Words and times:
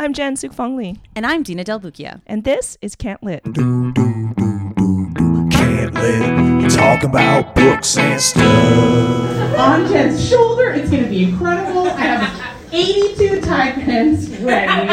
I'm 0.00 0.12
Jen 0.12 0.36
Sookfong 0.36 0.76
Lee, 0.76 0.96
And 1.16 1.26
I'm 1.26 1.42
Dina 1.42 1.64
Del 1.64 1.80
Bucchia. 1.80 2.20
and 2.26 2.44
this 2.44 2.78
is 2.80 2.94
Can't 2.94 3.20
Lit. 3.22 3.42
do 3.44 3.52
do 3.52 3.92
do 3.92 4.32
do 4.36 5.14
do 5.14 5.48
Can't 5.50 5.94
Lit 5.94 6.70
talk 6.70 7.02
about 7.02 7.54
books 7.56 7.96
and 7.98 8.20
stuff 8.20 9.58
on 9.58 9.88
Jen's 9.88 10.26
shoulder. 10.28 10.70
It's 10.70 10.88
going 10.90 11.02
to 11.02 11.10
be 11.10 11.24
incredible. 11.24 11.88
I 11.88 12.00
have 12.02 12.56
82 12.72 13.40
Tide 13.40 13.74
pens 13.74 14.28
ready 14.38 14.86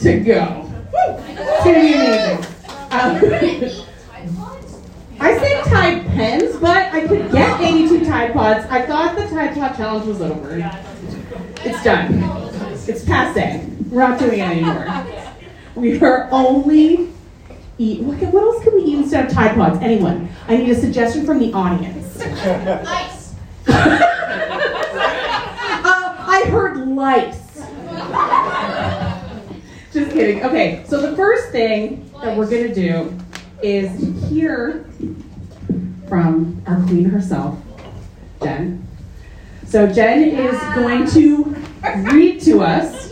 to 0.00 0.20
go. 0.20 0.68
It's 0.92 1.64
going 1.64 1.74
to 1.76 1.80
be 1.80 1.94
amazing. 1.94 2.44
Um, 2.90 3.86
I 5.20 5.38
say 5.38 5.62
Tide 5.70 6.06
pens, 6.06 6.56
but 6.56 6.92
I 6.92 7.06
could 7.06 7.30
get 7.30 7.60
82 7.60 8.04
Tide 8.04 8.32
Pods. 8.32 8.66
I 8.68 8.82
thought 8.84 9.14
the 9.16 9.28
Tide 9.28 9.54
Pod 9.54 9.76
challenge 9.76 10.06
was 10.06 10.20
over. 10.20 10.56
It's 11.62 11.84
done. 11.84 12.14
It's 12.88 13.04
passe. 13.04 13.64
We're 13.90 14.08
not 14.08 14.18
doing 14.20 14.38
it 14.38 14.42
anymore. 14.42 14.86
We 15.74 16.00
are 16.00 16.28
only 16.30 17.08
eat. 17.78 18.02
What, 18.02 18.18
what 18.32 18.42
else 18.42 18.62
can 18.62 18.74
we 18.76 18.82
eat 18.82 18.98
instead 18.98 19.26
of 19.26 19.32
Tide 19.32 19.54
Pods? 19.56 19.80
Anyone? 19.82 20.28
I 20.46 20.56
need 20.56 20.70
a 20.70 20.74
suggestion 20.74 21.26
from 21.26 21.40
the 21.40 21.52
audience. 21.52 22.20
Ice. 22.20 23.34
Uh, 25.82 26.14
I 26.18 26.44
heard 26.50 26.76
lice. 26.88 27.56
Just 29.92 30.12
kidding. 30.12 30.44
Okay, 30.44 30.84
so 30.86 31.00
the 31.00 31.16
first 31.16 31.50
thing 31.50 32.08
that 32.22 32.36
we're 32.36 32.48
gonna 32.48 32.72
do 32.72 33.12
is 33.62 33.90
hear 34.30 34.84
from 36.08 36.62
our 36.66 36.80
queen 36.86 37.06
herself, 37.06 37.58
Jen. 38.42 38.86
So 39.66 39.86
Jen 39.86 40.22
is 40.22 40.58
going 40.74 41.08
to 41.10 41.56
read 42.12 42.40
to 42.42 42.60
us. 42.62 43.09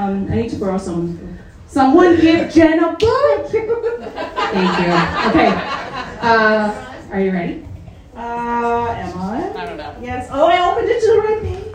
Um, 0.00 0.32
I 0.32 0.36
need 0.36 0.50
to 0.50 0.56
borrow 0.56 0.78
someone's 0.78 1.18
book. 1.18 1.28
Someone 1.66 2.18
give 2.18 2.50
Jen 2.50 2.82
a 2.82 2.92
book. 2.92 3.50
Thank 3.50 4.78
you. 4.78 5.28
Okay. 5.28 5.52
Uh, 6.22 6.94
are 7.12 7.20
you 7.20 7.30
ready? 7.30 7.66
Uh, 8.16 8.86
am 8.88 9.18
I? 9.18 9.52
I 9.54 9.66
don't 9.66 9.76
know. 9.76 9.94
Yes. 10.00 10.28
Oh, 10.32 10.46
I 10.46 10.70
opened 10.70 10.88
it 10.88 11.00
to 11.00 11.06
the 11.06 11.18
right 11.18 11.42
page. 11.42 11.66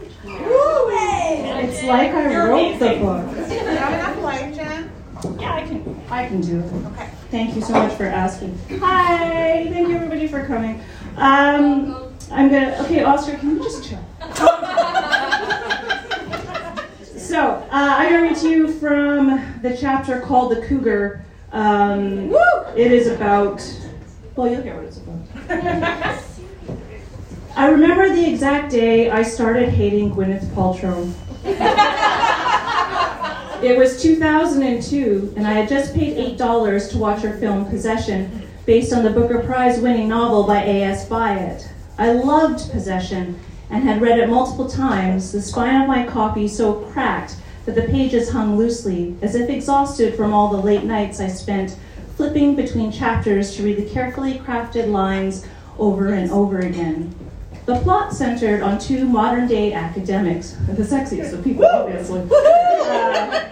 It's 1.70 1.84
like 1.84 2.12
I 2.14 2.48
wrote 2.48 2.80
the 2.80 3.00
book. 3.00 3.52
enough 3.52 4.24
light, 4.24 4.56
Jen? 4.56 4.92
Yeah, 5.40 5.54
I 5.54 5.62
can. 5.62 6.02
I 6.10 6.28
can 6.28 6.42
do 6.42 6.62
it. 6.62 6.74
Okay. 6.94 7.10
Thank 7.30 7.56
you 7.56 7.62
so 7.62 7.74
much 7.74 7.94
for 7.94 8.06
asking. 8.06 8.58
Hi. 8.80 9.70
Thank 9.72 9.88
you 9.88 9.96
everybody 9.98 10.28
for 10.28 10.46
coming. 10.48 10.82
Um, 11.18 12.12
I'm 12.32 12.50
gonna. 12.50 12.76
Okay, 12.86 13.04
Oscar, 13.04 13.38
can 13.38 13.52
you 13.52 13.64
just 13.64 13.88
chill? 13.88 14.04
so 17.36 17.68
uh, 17.70 17.70
I'm 17.70 18.14
gonna 18.14 18.30
read 18.30 18.38
to 18.38 18.50
you 18.50 18.72
from 18.72 19.60
the 19.62 19.76
chapter 19.76 20.22
called 20.22 20.54
"The 20.54 20.62
Cougar." 20.68 21.26
Um, 21.52 22.34
it 22.78 22.94
is 22.94 23.08
about. 23.08 23.62
Well, 24.38 24.50
you'll 24.50 24.62
hear 24.62 24.76
what 24.76 24.86
it's 24.86 25.00
about. 25.00 25.50
I 27.58 27.68
remember 27.68 28.08
the 28.08 28.26
exact 28.26 28.72
day 28.72 29.10
I 29.10 29.22
started 29.22 29.68
hating 29.68 30.16
Gwyneth 30.16 30.46
Paltrow. 30.54 31.12
it 33.64 33.78
was 33.78 34.02
2002, 34.02 35.34
and 35.36 35.46
I 35.46 35.52
had 35.52 35.68
just 35.68 35.94
paid 35.94 36.38
$8 36.38 36.92
to 36.92 36.98
watch 36.98 37.22
her 37.22 37.38
film 37.38 37.66
Possession, 37.66 38.48
based 38.66 38.94
on 38.94 39.04
the 39.04 39.10
Booker 39.10 39.44
Prize 39.44 39.82
winning 39.82 40.08
novel 40.08 40.44
by 40.44 40.64
A.S. 40.64 41.10
Byatt. 41.10 41.68
I 41.98 42.14
loved 42.14 42.72
Possession 42.72 43.38
and 43.70 43.84
had 43.84 44.02
read 44.02 44.20
it 44.20 44.30
multiple 44.30 44.70
times, 44.70 45.32
the 45.32 45.42
spine 45.42 45.82
of 45.82 45.88
my 45.88 46.06
copy 46.06 46.48
so 46.48 46.74
cracked 46.92 47.36
that 47.66 47.76
the 47.76 47.84
pages 47.84 48.30
hung 48.30 48.58
loosely, 48.58 49.16
as 49.22 49.36
if 49.36 49.50
exhausted 49.50 50.16
from 50.16 50.34
all 50.34 50.50
the 50.50 50.62
late 50.62 50.84
nights 50.84 51.20
I 51.20 51.28
spent 51.28 51.78
flipping 52.16 52.56
between 52.56 52.92
chapters 52.92 53.56
to 53.56 53.64
read 53.64 53.78
the 53.78 53.90
carefully 53.90 54.36
crafted 54.36 54.92
lines 54.92 55.46
over 55.78 56.14
and 56.14 56.32
over 56.32 56.60
again. 56.60 57.14
The 57.66 57.80
plot 57.80 58.14
centered 58.14 58.62
on 58.62 58.78
two 58.78 59.06
modern 59.06 59.48
day 59.48 59.74
academics, 59.74 60.52
the 60.68 60.84
sexiest 60.84 61.34
of 61.34 61.44
people, 61.44 61.66
obviously, 61.66 62.22
uh, 62.32 63.50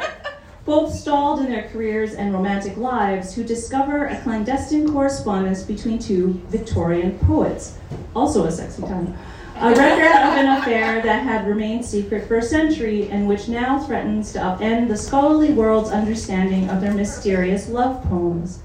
both 0.65 0.93
stalled 0.93 1.39
in 1.39 1.49
their 1.49 1.67
careers 1.69 2.13
and 2.13 2.33
romantic 2.33 2.77
lives, 2.77 3.33
who 3.33 3.43
discover 3.43 4.05
a 4.05 4.21
clandestine 4.21 4.91
correspondence 4.93 5.63
between 5.63 5.99
two 5.99 6.41
Victorian 6.49 7.17
poets, 7.19 7.77
also 8.15 8.45
a 8.45 8.51
sexy 8.51 8.83
time. 8.83 9.17
A 9.63 9.73
record 9.75 10.07
of 10.07 10.37
an 10.37 10.49
affair 10.57 11.01
that 11.03 11.23
had 11.23 11.47
remained 11.47 11.85
secret 11.85 12.27
for 12.27 12.35
a 12.35 12.41
century 12.41 13.07
and 13.09 13.29
which 13.29 13.47
now 13.47 13.79
threatens 13.79 14.33
to 14.33 14.39
upend 14.39 14.89
the 14.89 14.97
scholarly 14.97 15.53
world's 15.53 15.89
understanding 15.89 16.69
of 16.69 16.81
their 16.81 16.93
mysterious 16.93 17.69
love 17.69 18.03
poems. 18.03 18.59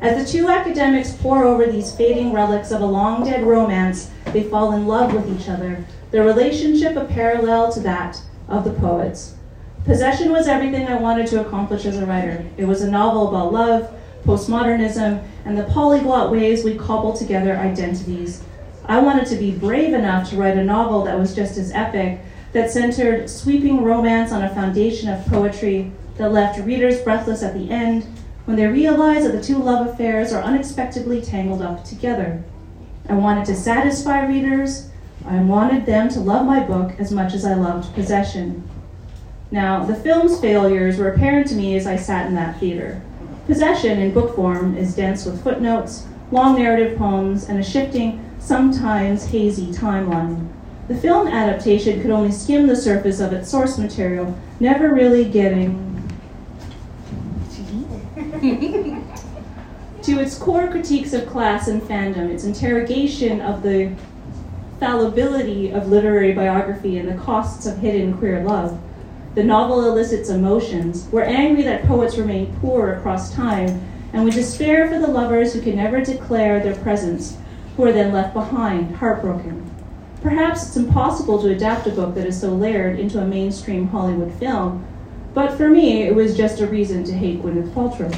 As 0.00 0.24
the 0.24 0.32
two 0.32 0.48
academics 0.48 1.14
pore 1.14 1.42
over 1.44 1.66
these 1.66 1.96
fading 1.96 2.32
relics 2.32 2.70
of 2.70 2.80
a 2.80 2.86
long 2.86 3.24
dead 3.24 3.44
romance, 3.44 4.08
they 4.26 4.44
fall 4.44 4.70
in 4.70 4.86
love 4.86 5.12
with 5.12 5.28
each 5.36 5.48
other, 5.48 5.84
their 6.12 6.22
relationship 6.22 6.94
a 6.94 7.06
parallel 7.06 7.72
to 7.72 7.80
that 7.80 8.22
of 8.46 8.62
the 8.62 8.74
poets. 8.74 9.34
Possession 9.84 10.30
was 10.30 10.46
everything 10.46 10.86
I 10.86 10.94
wanted 10.94 11.26
to 11.26 11.44
accomplish 11.44 11.86
as 11.86 11.98
a 11.98 12.06
writer. 12.06 12.46
It 12.56 12.66
was 12.66 12.82
a 12.82 12.90
novel 12.90 13.30
about 13.30 13.52
love, 13.52 13.92
postmodernism, 14.24 15.24
and 15.44 15.58
the 15.58 15.64
polyglot 15.64 16.30
ways 16.30 16.62
we 16.62 16.76
cobble 16.76 17.14
together 17.16 17.56
identities. 17.56 18.44
I 18.90 18.98
wanted 18.98 19.26
to 19.26 19.36
be 19.36 19.52
brave 19.52 19.94
enough 19.94 20.30
to 20.30 20.36
write 20.36 20.56
a 20.56 20.64
novel 20.64 21.04
that 21.04 21.16
was 21.16 21.32
just 21.32 21.56
as 21.56 21.70
epic, 21.70 22.18
that 22.52 22.72
centered 22.72 23.30
sweeping 23.30 23.84
romance 23.84 24.32
on 24.32 24.42
a 24.42 24.52
foundation 24.52 25.08
of 25.08 25.24
poetry, 25.26 25.92
that 26.16 26.32
left 26.32 26.58
readers 26.58 27.00
breathless 27.00 27.44
at 27.44 27.54
the 27.54 27.70
end 27.70 28.04
when 28.46 28.56
they 28.56 28.66
realize 28.66 29.22
that 29.22 29.30
the 29.30 29.40
two 29.40 29.58
love 29.58 29.86
affairs 29.86 30.32
are 30.32 30.42
unexpectedly 30.42 31.22
tangled 31.22 31.62
up 31.62 31.84
together. 31.84 32.42
I 33.08 33.12
wanted 33.14 33.44
to 33.44 33.54
satisfy 33.54 34.26
readers. 34.26 34.90
I 35.24 35.36
wanted 35.36 35.86
them 35.86 36.08
to 36.08 36.18
love 36.18 36.44
my 36.44 36.58
book 36.58 36.90
as 36.98 37.12
much 37.12 37.32
as 37.32 37.44
I 37.44 37.54
loved 37.54 37.94
Possession. 37.94 38.68
Now, 39.52 39.84
the 39.84 39.94
film's 39.94 40.40
failures 40.40 40.98
were 40.98 41.12
apparent 41.12 41.46
to 41.50 41.54
me 41.54 41.76
as 41.76 41.86
I 41.86 41.94
sat 41.94 42.26
in 42.26 42.34
that 42.34 42.58
theater. 42.58 43.00
Possession, 43.46 44.00
in 44.00 44.12
book 44.12 44.34
form, 44.34 44.76
is 44.76 44.96
dense 44.96 45.26
with 45.26 45.44
footnotes, 45.44 46.08
long 46.32 46.58
narrative 46.58 46.98
poems, 46.98 47.48
and 47.48 47.60
a 47.60 47.62
shifting, 47.62 48.26
sometimes 48.40 49.26
hazy 49.26 49.66
timeline. 49.66 50.48
The 50.88 50.96
film 50.96 51.28
adaptation 51.28 52.02
could 52.02 52.10
only 52.10 52.32
skim 52.32 52.66
the 52.66 52.74
surface 52.74 53.20
of 53.20 53.32
its 53.32 53.48
source 53.48 53.78
material, 53.78 54.36
never 54.58 54.92
really 54.92 55.24
getting 55.24 55.86
to 60.02 60.18
its 60.18 60.36
core 60.36 60.68
critiques 60.68 61.12
of 61.12 61.28
class 61.28 61.68
and 61.68 61.80
fandom, 61.82 62.30
its 62.30 62.44
interrogation 62.44 63.40
of 63.40 63.62
the 63.62 63.92
fallibility 64.80 65.70
of 65.70 65.88
literary 65.88 66.32
biography 66.32 66.98
and 66.98 67.08
the 67.08 67.22
costs 67.22 67.66
of 67.66 67.78
hidden 67.78 68.16
queer 68.16 68.42
love. 68.42 68.80
The 69.34 69.44
novel 69.44 69.86
elicits 69.86 70.30
emotions. 70.30 71.06
We're 71.12 71.22
angry 71.22 71.62
that 71.62 71.84
poets 71.84 72.16
remain 72.16 72.52
poor 72.60 72.94
across 72.94 73.32
time, 73.32 73.86
and 74.12 74.24
we 74.24 74.30
despair 74.32 74.88
for 74.88 74.98
the 74.98 75.06
lovers 75.06 75.52
who 75.52 75.60
can 75.60 75.76
never 75.76 76.00
declare 76.00 76.60
their 76.60 76.74
presence, 76.76 77.36
who 77.76 77.84
are 77.84 77.92
then 77.92 78.12
left 78.12 78.34
behind, 78.34 78.96
heartbroken. 78.96 79.70
Perhaps 80.22 80.66
it's 80.66 80.76
impossible 80.76 81.40
to 81.42 81.50
adapt 81.50 81.86
a 81.86 81.90
book 81.90 82.14
that 82.14 82.26
is 82.26 82.38
so 82.38 82.50
layered 82.50 82.98
into 82.98 83.20
a 83.20 83.24
mainstream 83.24 83.88
Hollywood 83.88 84.32
film, 84.34 84.86
but 85.32 85.56
for 85.56 85.68
me, 85.68 86.02
it 86.02 86.14
was 86.14 86.36
just 86.36 86.60
a 86.60 86.66
reason 86.66 87.04
to 87.04 87.12
hate 87.12 87.42
Gwyneth 87.42 87.72
Paltrow. 87.72 88.10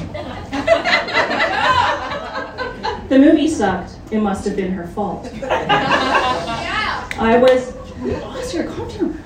the 3.09 3.19
movie 3.19 3.47
sucked. 3.47 3.95
It 4.11 4.19
must 4.19 4.45
have 4.45 4.55
been 4.55 4.71
her 4.71 4.87
fault. 4.87 5.29
I 5.43 7.37
was. 7.37 7.75
Oscar, 8.23 8.65
calm 8.65 8.87
down. 8.89 9.23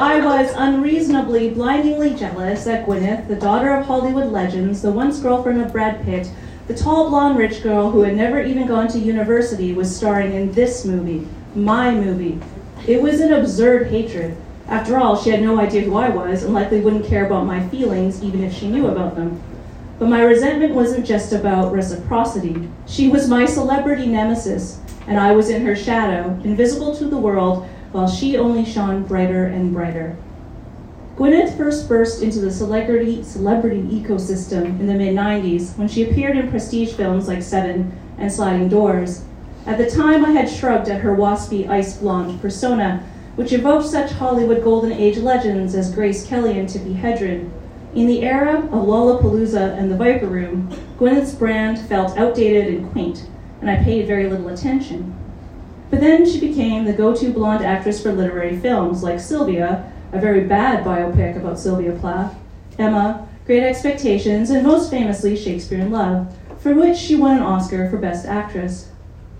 I 0.00 0.20
was 0.24 0.50
unreasonably, 0.56 1.50
blindingly 1.50 2.14
jealous 2.14 2.64
that 2.64 2.86
Gwyneth, 2.86 3.28
the 3.28 3.36
daughter 3.36 3.74
of 3.74 3.84
Hollywood 3.84 4.32
legends, 4.32 4.80
the 4.80 4.90
once 4.90 5.20
girlfriend 5.20 5.60
of 5.60 5.72
Brad 5.72 6.02
Pitt, 6.04 6.30
the 6.70 6.76
tall 6.76 7.08
blonde 7.08 7.36
rich 7.36 7.64
girl 7.64 7.90
who 7.90 8.02
had 8.02 8.16
never 8.16 8.40
even 8.40 8.64
gone 8.64 8.86
to 8.86 8.96
university, 8.96 9.72
was 9.72 9.94
starring 9.94 10.34
in 10.34 10.52
this 10.52 10.84
movie, 10.84 11.26
my 11.56 11.92
movie. 11.92 12.38
It 12.86 13.02
was 13.02 13.20
an 13.20 13.32
absurd 13.32 13.88
hatred. 13.88 14.36
After 14.68 14.96
all, 14.96 15.20
she 15.20 15.30
had 15.30 15.42
no 15.42 15.58
idea 15.58 15.80
who 15.80 15.96
I 15.96 16.10
was 16.10 16.44
and 16.44 16.54
likely 16.54 16.80
wouldn't 16.80 17.06
care 17.06 17.26
about 17.26 17.44
my 17.44 17.66
feelings 17.70 18.22
even 18.22 18.44
if 18.44 18.54
she 18.54 18.70
knew 18.70 18.86
about 18.86 19.16
them. 19.16 19.42
But 19.98 20.10
my 20.10 20.22
resentment 20.22 20.72
wasn't 20.72 21.04
just 21.04 21.32
about 21.32 21.72
reciprocity. 21.72 22.68
She 22.86 23.08
was 23.08 23.28
my 23.28 23.46
celebrity 23.46 24.06
nemesis, 24.06 24.78
and 25.08 25.18
I 25.18 25.32
was 25.32 25.50
in 25.50 25.66
her 25.66 25.74
shadow, 25.74 26.40
invisible 26.44 26.94
to 26.94 27.06
the 27.06 27.18
world, 27.18 27.68
while 27.90 28.06
she 28.06 28.36
only 28.36 28.64
shone 28.64 29.02
brighter 29.02 29.46
and 29.46 29.72
brighter. 29.74 30.16
Gwyneth 31.16 31.56
first 31.56 31.88
burst 31.88 32.22
into 32.22 32.40
the 32.40 32.50
celebrity, 32.50 33.22
celebrity 33.22 33.82
ecosystem 33.82 34.80
in 34.80 34.86
the 34.86 34.94
mid 34.94 35.14
90s 35.14 35.76
when 35.76 35.88
she 35.88 36.08
appeared 36.08 36.36
in 36.36 36.50
prestige 36.50 36.94
films 36.94 37.28
like 37.28 37.42
Seven 37.42 37.92
and 38.16 38.32
Sliding 38.32 38.68
Doors. 38.68 39.24
At 39.66 39.76
the 39.76 39.90
time, 39.90 40.24
I 40.24 40.30
had 40.30 40.48
shrugged 40.48 40.88
at 40.88 41.02
her 41.02 41.14
waspy 41.14 41.68
ice 41.68 41.98
blonde 41.98 42.40
persona, 42.40 43.04
which 43.36 43.52
evoked 43.52 43.86
such 43.86 44.12
Hollywood 44.12 44.64
Golden 44.64 44.92
Age 44.92 45.18
legends 45.18 45.74
as 45.74 45.94
Grace 45.94 46.26
Kelly 46.26 46.58
and 46.58 46.68
Tippi 46.68 46.98
Hedren. 46.98 47.50
In 47.94 48.06
the 48.06 48.22
era 48.22 48.58
of 48.58 48.86
Lollapalooza 48.86 49.76
and 49.76 49.90
the 49.90 49.96
Viper 49.96 50.26
Room, 50.26 50.68
Gwyneth's 50.98 51.34
brand 51.34 51.78
felt 51.78 52.16
outdated 52.16 52.72
and 52.72 52.92
quaint, 52.92 53.26
and 53.60 53.68
I 53.68 53.82
paid 53.82 54.06
very 54.06 54.28
little 54.28 54.48
attention. 54.48 55.14
But 55.90 56.00
then 56.00 56.24
she 56.24 56.40
became 56.40 56.84
the 56.84 56.92
go 56.92 57.14
to 57.16 57.32
blonde 57.32 57.64
actress 57.64 58.00
for 58.00 58.12
literary 58.12 58.56
films 58.56 59.02
like 59.02 59.18
Sylvia, 59.18 59.89
a 60.12 60.20
very 60.20 60.44
bad 60.44 60.84
biopic 60.84 61.36
about 61.36 61.58
Sylvia 61.58 61.92
Plath, 61.92 62.34
Emma, 62.78 63.28
Great 63.46 63.62
Expectations, 63.62 64.50
and 64.50 64.66
most 64.66 64.90
famously 64.90 65.36
Shakespeare 65.36 65.80
in 65.80 65.90
Love, 65.90 66.34
for 66.58 66.74
which 66.74 66.96
she 66.96 67.16
won 67.16 67.36
an 67.36 67.42
Oscar 67.42 67.88
for 67.88 67.96
Best 67.96 68.26
Actress. 68.26 68.90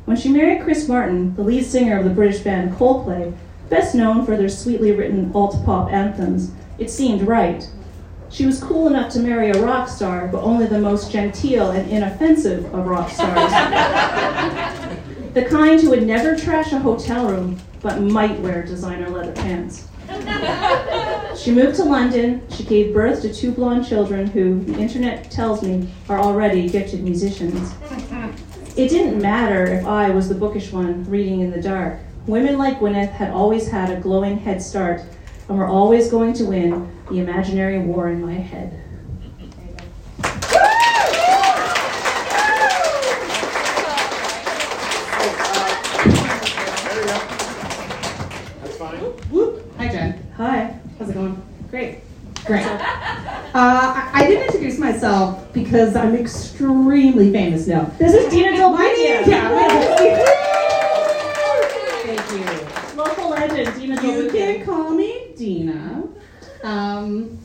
When 0.04 0.16
she 0.16 0.28
married 0.28 0.62
Chris 0.62 0.88
Martin, 0.88 1.34
the 1.34 1.42
lead 1.42 1.64
singer 1.64 1.98
of 1.98 2.04
the 2.04 2.10
British 2.10 2.40
band 2.40 2.72
Coldplay, 2.76 3.34
best 3.68 3.94
known 3.94 4.24
for 4.24 4.36
their 4.36 4.48
sweetly 4.48 4.92
written 4.92 5.30
alt 5.34 5.64
pop 5.64 5.92
anthems, 5.92 6.52
it 6.78 6.90
seemed 6.90 7.22
right. 7.22 7.68
She 8.30 8.46
was 8.46 8.62
cool 8.62 8.86
enough 8.86 9.12
to 9.12 9.20
marry 9.20 9.50
a 9.50 9.62
rock 9.62 9.88
star, 9.88 10.28
but 10.28 10.42
only 10.42 10.66
the 10.66 10.78
most 10.78 11.10
genteel 11.10 11.70
and 11.70 11.90
inoffensive 11.90 12.72
of 12.72 12.86
rock 12.86 13.10
stars. 13.10 13.50
the 15.34 15.44
kind 15.44 15.80
who 15.80 15.90
would 15.90 16.06
never 16.06 16.36
trash 16.36 16.72
a 16.72 16.78
hotel 16.78 17.26
room, 17.26 17.58
but 17.80 18.00
might 18.00 18.38
wear 18.40 18.62
designer 18.62 19.08
leather 19.08 19.32
pants. 19.32 19.89
She 21.36 21.52
moved 21.52 21.76
to 21.76 21.84
London. 21.84 22.42
She 22.50 22.64
gave 22.64 22.92
birth 22.92 23.22
to 23.22 23.32
two 23.32 23.50
blonde 23.52 23.86
children 23.86 24.26
who, 24.26 24.60
the 24.60 24.78
internet 24.78 25.30
tells 25.30 25.62
me, 25.62 25.88
are 26.08 26.18
already 26.18 26.68
gifted 26.68 27.02
musicians. 27.02 27.72
It 28.76 28.88
didn't 28.88 29.20
matter 29.20 29.64
if 29.64 29.86
I 29.86 30.10
was 30.10 30.28
the 30.28 30.34
bookish 30.34 30.70
one 30.70 31.04
reading 31.08 31.40
in 31.40 31.50
the 31.50 31.60
dark. 31.60 31.98
Women 32.26 32.58
like 32.58 32.78
Gwyneth 32.78 33.10
had 33.10 33.30
always 33.30 33.68
had 33.68 33.90
a 33.90 33.98
glowing 34.00 34.38
head 34.38 34.60
start 34.62 35.02
and 35.48 35.58
were 35.58 35.66
always 35.66 36.10
going 36.10 36.34
to 36.34 36.44
win 36.44 36.94
the 37.08 37.18
imaginary 37.18 37.78
war 37.78 38.08
in 38.10 38.20
my 38.20 38.34
head. 38.34 38.78
That's 48.62 48.76
fine. 48.76 48.98
Whoop. 49.30 49.74
Hi, 49.78 49.88
Jen. 49.88 50.32
Hi. 50.36 50.78
How's 50.98 51.08
it 51.08 51.14
going? 51.14 51.42
Great. 52.50 52.64
Great. 52.64 52.80
Uh, 53.54 53.94
I, 53.94 54.10
I 54.12 54.26
didn't 54.26 54.46
introduce 54.46 54.76
myself 54.76 55.52
because 55.52 55.94
I'm 55.94 56.16
extremely 56.16 57.30
famous 57.30 57.68
now. 57.68 57.84
This 57.96 58.12
is 58.12 58.28
Dina 58.28 58.56
Del 58.56 58.70
My 58.70 58.86
name, 58.86 59.22
yeah. 59.28 59.48
Thank 62.02 62.30
you. 62.32 62.96
Local 62.96 63.30
legend, 63.30 63.80
Dina 63.80 63.94
Del 63.96 64.24
You 64.24 64.30
can 64.30 64.64
call 64.64 64.90
me 64.90 65.28
Dina. 65.36 66.08
Um, 66.64 67.38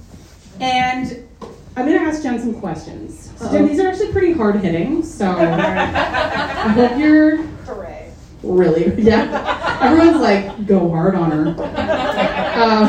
and 0.60 1.28
I'm 1.78 1.86
going 1.86 2.00
to 2.00 2.06
ask 2.06 2.24
Jen 2.24 2.40
some 2.40 2.60
questions. 2.60 3.31
So 3.38 3.52
Jen, 3.52 3.68
these 3.68 3.80
are 3.80 3.88
actually 3.88 4.12
pretty 4.12 4.34
hard 4.34 4.56
hitting, 4.56 5.04
so 5.04 5.30
I 5.38 6.69
hope 6.69 6.98
you're 6.98 7.38
Hooray. 7.38 8.12
really, 8.42 9.02
yeah. 9.02 9.80
Everyone's 9.81 10.22
like, 10.22 10.66
go 10.66 10.90
hard 10.90 11.13
on 11.13 11.30
her. 11.31 12.22
Um, 12.56 12.88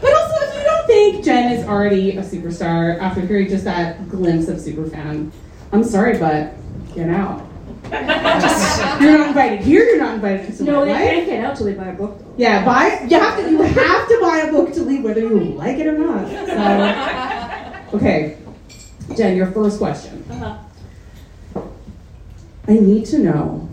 but 0.00 0.14
also, 0.14 0.46
if 0.46 0.54
you 0.54 0.62
don't 0.62 0.86
think 0.86 1.24
Jen 1.24 1.51
is 1.62 1.68
already 1.68 2.16
a 2.16 2.22
superstar 2.22 2.98
after 3.00 3.20
hearing 3.20 3.48
just 3.48 3.64
that 3.64 4.08
glimpse 4.08 4.48
of 4.48 4.56
Superfan, 4.58 5.30
I'm 5.72 5.84
sorry, 5.84 6.18
but 6.18 6.54
get 6.94 7.08
out. 7.08 7.46
you're 7.92 9.18
not 9.18 9.28
invited 9.28 9.60
here. 9.60 9.84
You're 9.84 9.98
not 9.98 10.14
invited 10.14 10.56
to 10.56 10.64
No, 10.64 10.84
they 10.84 10.92
life. 10.92 11.02
can't 11.10 11.26
get 11.26 11.44
out 11.44 11.56
till 11.56 11.66
they 11.66 11.74
buy 11.74 11.88
a 11.88 11.92
book. 11.92 12.18
Though. 12.18 12.34
Yeah, 12.36 12.64
buy. 12.64 13.06
You 13.08 13.18
have 13.18 13.36
to. 13.38 13.50
You 13.50 13.62
have 13.62 14.08
to 14.08 14.18
buy 14.22 14.38
a 14.48 14.50
book 14.52 14.72
to 14.74 14.82
leave, 14.82 15.02
whether 15.04 15.20
you 15.20 15.38
like 15.40 15.78
it 15.78 15.86
or 15.86 15.98
not. 15.98 16.28
So, 17.90 17.96
okay, 17.98 18.38
Jen, 19.16 19.36
your 19.36 19.48
first 19.52 19.78
question. 19.78 20.24
Uh-huh. 20.30 21.60
I 22.68 22.74
need 22.74 23.06
to 23.06 23.18
know 23.18 23.68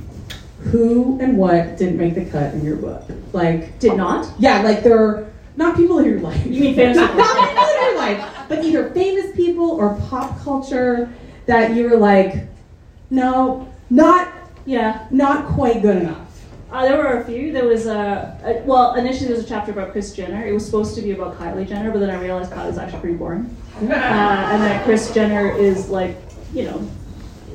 who 0.64 1.20
and 1.22 1.38
what 1.38 1.78
didn't 1.78 1.98
make 1.98 2.16
the 2.16 2.26
cut 2.26 2.54
in 2.56 2.66
your 2.66 2.76
book. 2.76 3.04
Like, 3.32 3.80
Did 3.80 3.96
not. 3.96 4.30
yeah, 4.40 4.62
like 4.64 4.84
they're 4.84 5.29
not 5.60 5.76
people 5.76 6.00
in 6.00 6.06
your 6.06 6.20
life. 6.22 6.44
You 6.46 6.62
mean 6.62 6.76
famous 6.76 6.98
people? 7.02 7.16
not 7.18 7.50
people 7.50 7.64
in 7.64 7.82
your 7.84 7.98
life, 7.98 8.20
but 8.50 8.64
either 8.66 8.90
famous 8.92 9.36
people 9.36 9.70
or 9.72 9.96
pop 10.10 10.40
culture 10.42 11.12
that 11.46 11.76
you 11.76 11.90
were 11.90 11.98
like, 11.98 12.48
no, 13.10 13.68
not 13.90 14.32
Yeah. 14.66 15.06
not 15.12 15.46
quite 15.58 15.82
good 15.82 15.98
enough. 15.98 16.26
Uh, 16.72 16.86
there 16.88 16.98
were 16.98 17.20
a 17.22 17.26
few. 17.26 17.52
There 17.52 17.66
was 17.66 17.88
a, 17.88 18.38
a 18.46 18.64
well, 18.64 18.94
initially 18.94 19.28
there 19.30 19.36
was 19.38 19.46
a 19.46 19.50
chapter 19.50 19.72
about 19.72 19.92
Kris 19.92 20.14
Jenner. 20.14 20.46
It 20.46 20.54
was 20.54 20.64
supposed 20.64 20.94
to 20.96 21.02
be 21.02 21.12
about 21.12 21.38
Kylie 21.40 21.68
Jenner, 21.68 21.90
but 21.92 22.00
then 22.00 22.12
I 22.12 22.22
realized 22.22 22.52
Kylie's 22.52 22.78
actually 22.78 23.00
pretty 23.02 23.18
boring. 23.18 23.46
Uh, 23.82 23.84
and 24.52 24.62
that 24.64 24.84
Kris 24.86 25.14
Jenner 25.14 25.50
is 25.52 25.90
like, 25.90 26.16
you 26.54 26.64
know, 26.66 26.80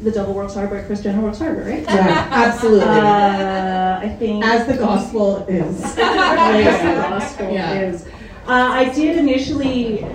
the 0.04 0.10
devil 0.10 0.34
works 0.34 0.54
hard, 0.54 0.70
but 0.70 0.84
Kris 0.86 1.02
Jenner 1.02 1.20
works 1.20 1.38
harder, 1.38 1.62
right? 1.62 1.82
Yeah, 1.82 2.28
absolutely. 2.30 2.84
Uh, 2.84 3.98
I 4.00 4.08
think 4.18 4.44
As 4.44 4.66
the 4.66 4.76
gospel 4.76 5.44
is. 5.46 5.82
as 5.84 5.94
the 5.96 7.08
gospel 7.08 7.50
Yeah. 7.50 7.80
is. 7.80 8.06
Uh, 8.46 8.68
I 8.72 8.92
did 8.94 9.16
initially 9.16 10.06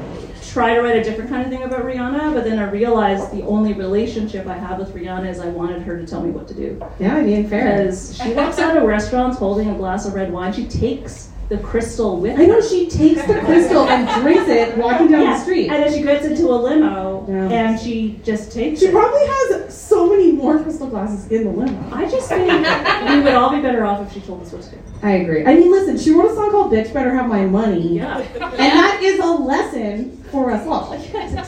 try 0.43 0.75
to 0.75 0.81
write 0.81 0.95
a 0.97 1.03
different 1.03 1.29
kind 1.29 1.43
of 1.43 1.49
thing 1.51 1.63
about 1.63 1.83
Rihanna, 1.83 2.33
but 2.33 2.43
then 2.43 2.59
I 2.59 2.69
realized 2.69 3.31
the 3.31 3.43
only 3.43 3.73
relationship 3.73 4.47
I 4.47 4.57
have 4.57 4.79
with 4.79 4.93
Rihanna 4.93 5.29
is 5.29 5.39
I 5.39 5.47
wanted 5.47 5.81
her 5.83 5.97
to 5.99 6.05
tell 6.05 6.21
me 6.21 6.29
what 6.31 6.47
to 6.49 6.53
do. 6.53 6.81
Yeah, 6.99 7.15
I 7.17 7.21
mean, 7.21 7.47
fair. 7.49 7.77
Because 7.83 8.17
she 8.17 8.33
walks 8.33 8.59
out 8.59 8.77
of 8.77 8.83
restaurants 8.83 9.37
holding 9.37 9.69
a 9.69 9.75
glass 9.75 10.05
of 10.05 10.13
red 10.13 10.31
wine. 10.31 10.53
She 10.53 10.65
takes 10.67 11.28
the 11.49 11.57
crystal 11.57 12.19
with 12.21 12.37
her. 12.37 12.43
I 12.43 12.45
know 12.45 12.61
she 12.61 12.87
takes 12.87 13.25
the 13.25 13.39
crystal 13.39 13.87
and 13.89 14.21
drinks 14.21 14.47
it 14.47 14.77
walking 14.83 15.07
down 15.07 15.23
Yeah, 15.23 15.33
the 15.33 15.39
street. 15.43 15.69
And 15.69 15.83
then 15.83 15.91
she 15.91 16.03
gets 16.03 16.23
into 16.25 16.47
a 16.49 16.53
limo 16.55 17.25
Yeah. 17.27 17.49
and 17.49 17.79
she 17.79 18.19
just 18.23 18.51
takes 18.51 18.79
it. 18.79 18.85
She 18.85 18.89
it. 18.89 18.93
probably 18.93 19.25
has 19.25 19.75
so 19.75 20.07
many 20.09 20.31
more 20.31 20.61
crystal 20.61 20.87
glasses 20.87 21.29
in 21.31 21.45
the 21.45 21.49
limo. 21.51 21.89
I 21.91 22.07
just 22.07 22.29
think 22.29 22.47
we 22.51 23.19
would 23.21 23.33
all 23.33 23.49
be 23.49 23.61
better 23.61 23.83
off 23.83 24.05
if 24.07 24.13
she 24.13 24.21
told 24.21 24.43
us 24.43 24.51
what 24.53 24.61
to 24.61 24.69
do. 24.69 24.77
I 25.01 25.11
agree. 25.13 25.43
I 25.45 25.55
mean, 25.55 25.71
listen, 25.71 25.97
she 25.97 26.11
wrote 26.11 26.31
a 26.31 26.35
song 26.35 26.51
called 26.51 26.71
Bitch 26.71 26.93
Better 26.93 27.13
Have 27.15 27.27
My 27.27 27.45
Money. 27.45 27.95
Yeah. 27.97 28.19
And 28.19 28.59
that 28.59 28.99
is 29.01 29.19
a 29.19 29.25
lesson 29.25 30.17
for 30.31 30.51
us 30.51 30.65
all. 30.67 30.95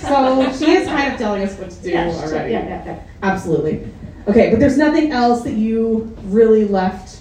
So 0.02 0.52
she 0.54 0.72
is 0.72 0.88
kind 0.88 1.12
of 1.14 1.20
telling 1.20 1.44
us 1.44 1.58
what 1.60 1.70
to 1.70 1.82
do 1.84 1.90
Yeah, 1.92 2.08
already. 2.08 2.54
yeah, 2.54 2.64
yeah, 2.68 2.86
yeah. 2.86 3.04
Absolutely. 3.22 3.88
Okay, 4.28 4.50
but 4.50 4.60
there's 4.60 4.78
nothing 4.78 5.12
else 5.12 5.44
that 5.44 5.54
you 5.54 6.16
really 6.26 6.66
left 6.68 7.21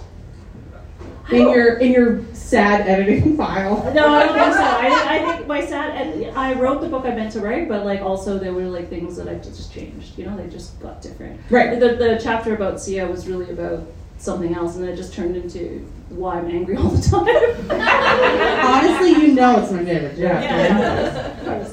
in 1.32 1.48
your 1.50 1.78
in 1.78 1.92
your 1.92 2.24
sad 2.34 2.86
editing 2.86 3.36
file. 3.38 3.92
No, 3.94 4.08
I 4.08 4.26
don't 4.26 4.34
think 4.34 4.54
so. 4.54 4.62
I, 4.62 5.16
I 5.16 5.36
think 5.36 5.46
my 5.46 5.64
sad. 5.64 6.36
I 6.36 6.54
wrote 6.54 6.80
the 6.80 6.88
book 6.88 7.04
I 7.04 7.14
meant 7.14 7.32
to 7.32 7.40
write, 7.40 7.68
but 7.68 7.84
like 7.84 8.00
also 8.00 8.38
there 8.38 8.52
were 8.52 8.64
like 8.64 8.88
things 8.88 9.16
that 9.16 9.28
I 9.28 9.34
just 9.34 9.72
changed. 9.72 10.18
You 10.18 10.26
know, 10.26 10.36
they 10.36 10.48
just 10.48 10.80
got 10.80 11.02
different. 11.02 11.40
Right. 11.50 11.78
The 11.78 11.94
the 11.96 12.20
chapter 12.22 12.54
about 12.54 12.80
Sia 12.80 13.06
was 13.06 13.28
really 13.28 13.50
about 13.50 13.86
something 14.18 14.54
else, 14.54 14.76
and 14.76 14.84
then 14.84 14.92
it 14.92 14.96
just 14.96 15.14
turned 15.14 15.36
into 15.36 15.86
why 16.10 16.38
I'm 16.38 16.50
angry 16.50 16.76
all 16.76 16.90
the 16.90 17.02
time. 17.08 17.26
Honestly, 18.66 19.26
you 19.26 19.34
know 19.34 19.60
it's 19.62 19.72
my 19.72 19.84
favorite 19.84 20.16
joke. 20.16 20.42
Yeah. 20.42 21.66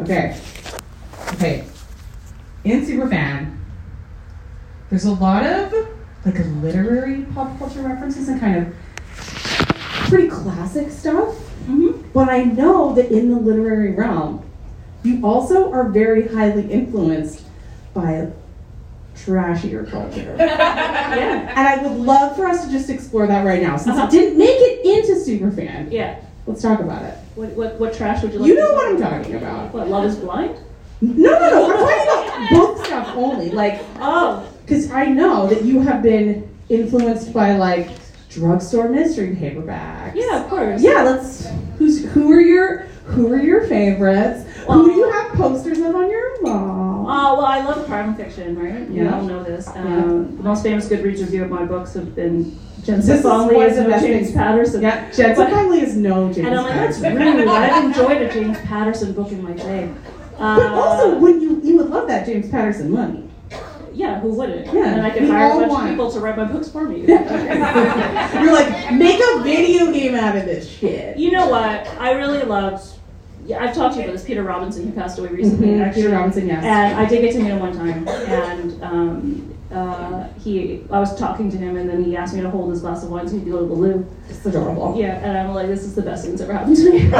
Okay. 0.00 0.40
Okay. 1.34 1.64
In 2.64 2.84
Superfan, 2.84 3.56
there's 4.88 5.04
a 5.04 5.12
lot 5.12 5.44
of 5.44 5.74
like 6.24 6.38
a 6.38 6.42
literary 6.62 7.22
pop 7.34 7.58
culture 7.58 7.82
references 7.82 8.28
and 8.28 8.40
kind 8.40 8.56
of 8.66 8.74
pretty 10.08 10.28
classic 10.28 10.90
stuff. 10.90 11.34
hmm 11.66 11.92
But 12.12 12.28
I 12.28 12.44
know 12.44 12.94
that 12.94 13.10
in 13.10 13.30
the 13.30 13.38
literary 13.38 13.92
realm, 13.92 14.44
you 15.02 15.24
also 15.24 15.72
are 15.72 15.88
very 15.88 16.28
highly 16.28 16.70
influenced 16.70 17.42
by 17.94 18.30
trashier 19.16 19.88
culture. 19.90 20.36
Yeah. 21.10 21.48
and 21.56 21.66
I 21.68 21.82
would 21.82 21.98
love 21.98 22.36
for 22.36 22.46
us 22.46 22.64
to 22.64 22.70
just 22.70 22.88
explore 22.88 23.26
that 23.26 23.44
right 23.44 23.60
now. 23.62 23.76
Since 23.76 23.96
Uh-huh. 23.96 24.06
it 24.06 24.10
didn't 24.10 24.38
make 24.38 24.56
it 24.60 24.84
into 24.84 25.14
Superfan, 25.14 25.90
Yeah. 25.90 26.16
let's 26.46 26.62
talk 26.62 26.78
about 26.80 27.02
it. 27.04 27.14
What, 27.34 27.48
what, 27.50 27.80
what 27.80 27.92
trash 27.94 28.22
would 28.22 28.32
you 28.32 28.38
like 28.38 28.48
You 28.48 28.54
know 28.56 28.72
what 28.74 28.88
I'm 28.88 29.00
talking 29.00 29.34
about. 29.34 29.74
What, 29.74 29.88
Love 29.88 30.04
is 30.04 30.16
Blind? 30.16 30.56
No, 31.00 31.30
no, 31.32 31.50
no. 31.50 31.72
I'm 31.72 31.78
talking 31.78 32.48
about 32.48 32.50
book 32.76 32.86
stuff 32.86 33.16
only. 33.16 33.50
Like, 33.50 33.80
Oh, 33.98 34.46
because 34.70 34.90
I 34.92 35.06
know 35.06 35.48
that 35.48 35.64
you 35.64 35.80
have 35.80 36.00
been 36.00 36.48
influenced 36.68 37.32
by 37.34 37.56
like 37.56 37.88
drugstore 38.28 38.88
mystery 38.88 39.34
paperbacks. 39.34 40.12
yeah, 40.14 40.44
of 40.44 40.48
course. 40.48 40.80
Yeah. 40.80 41.02
Let's. 41.02 41.48
Who's 41.78 42.04
who 42.12 42.30
are 42.30 42.40
your 42.40 42.78
who 43.04 43.32
are 43.32 43.42
your 43.42 43.66
favorites? 43.66 44.46
who 44.68 44.84
do 44.84 44.92
you 44.96 45.10
have 45.10 45.32
posters 45.32 45.78
of 45.78 45.96
on 45.96 46.08
your 46.08 46.40
wall? 46.42 47.08
Uh, 47.08 47.34
well, 47.36 47.44
I 47.44 47.64
love 47.64 47.84
crime 47.86 48.14
fiction, 48.14 48.56
right? 48.56 48.88
You 48.88 49.04
Yeah. 49.04 49.16
all 49.16 49.22
know 49.22 49.42
this. 49.42 49.66
Um, 49.74 50.36
The 50.36 50.42
most 50.44 50.62
famous 50.62 50.88
Goodreads 50.88 51.18
review 51.18 51.42
of 51.42 51.50
my 51.50 51.64
books 51.64 51.94
have 51.94 52.14
been 52.14 52.56
Jensen 52.84 53.08
This 53.16 53.20
is 53.20 53.26
Fonley 53.26 53.54
one 53.56 53.66
of 53.66 53.72
as 53.72 53.76
the 53.78 53.82
no 53.84 53.90
James 53.98 54.26
things. 54.26 54.32
Patterson. 54.32 54.82
yeah, 54.82 55.10
Jen 55.10 55.34
Sookfong 55.34 55.70
Lee 55.70 55.80
is 55.82 55.96
no 55.96 56.32
James. 56.32 56.46
And 56.46 56.54
I'm 56.54 56.64
like, 56.64 56.74
that's 56.74 57.00
rude. 57.00 57.48
I've 57.48 57.84
enjoyed 57.86 58.22
a 58.22 58.32
James 58.32 58.58
Patterson 58.60 59.12
book 59.14 59.32
in 59.32 59.42
my 59.42 59.52
day. 59.54 59.90
Uh, 60.38 60.56
But 60.56 60.66
also, 60.72 61.18
when 61.18 61.40
you 61.40 61.60
you 61.64 61.78
would 61.78 61.90
love 61.90 62.06
that 62.08 62.26
James 62.26 62.48
Patterson 62.48 62.92
money. 62.92 63.24
Yeah, 63.92 64.20
who 64.20 64.28
wouldn't? 64.34 64.66
Yeah, 64.72 64.92
and 64.94 65.02
I 65.02 65.10
could 65.10 65.24
hire 65.28 65.50
a 65.52 65.54
bunch 65.56 65.70
want. 65.70 65.84
of 65.84 65.90
people 65.90 66.10
to 66.12 66.20
write 66.20 66.36
my 66.36 66.44
books 66.44 66.68
for 66.68 66.84
me. 66.88 67.00
You're 67.06 68.52
like, 68.52 68.92
make 68.94 69.20
a 69.20 69.42
video 69.42 69.92
game 69.92 70.14
out 70.14 70.36
of 70.36 70.44
this 70.44 70.68
shit. 70.70 71.16
you 71.18 71.30
know 71.30 71.48
what? 71.48 71.86
I 71.98 72.12
really 72.12 72.42
loved. 72.42 72.84
Yeah, 73.46 73.64
I've 73.64 73.74
talked 73.74 73.94
to 73.94 74.00
you 74.00 74.04
about 74.06 74.16
this. 74.16 74.24
Peter 74.24 74.42
Robinson, 74.42 74.86
who 74.86 74.92
passed 74.92 75.18
away 75.18 75.30
recently, 75.30 75.68
Mhm, 75.68 75.84
actually. 75.86 76.02
Peter 76.02 76.14
Robinson, 76.14 76.46
yes. 76.46 76.62
And 76.62 76.98
I 76.98 77.04
did 77.06 77.22
get 77.22 77.32
to 77.32 77.38
meet 77.40 77.48
him 77.48 77.58
one 77.58 77.72
time, 77.76 78.06
and 78.06 78.82
um, 78.84 79.54
uh, 79.72 80.28
he, 80.44 80.84
I 80.90 81.00
was 81.00 81.18
talking 81.18 81.50
to 81.50 81.56
him, 81.56 81.76
and 81.76 81.88
then 81.88 82.04
he 82.04 82.16
asked 82.16 82.34
me 82.34 82.42
to 82.42 82.50
hold 82.50 82.70
his 82.70 82.80
glass 82.82 83.02
of 83.02 83.10
wine 83.10 83.26
so 83.26 83.34
he 83.34 83.40
could 83.42 83.50
go 83.52 83.60
to 83.60 83.66
the 83.66 83.72
loo. 83.74 84.06
It's 84.28 84.44
adorable. 84.46 84.94
Yeah, 84.96 85.16
and 85.18 85.36
I'm 85.36 85.52
like, 85.54 85.66
this 85.68 85.82
is 85.82 85.94
the 85.96 86.02
best 86.02 86.22
thing 86.24 86.32
that's 86.32 86.42
ever 86.42 86.52
happened 86.52 86.76
to 86.76 86.90
me. 86.92 86.98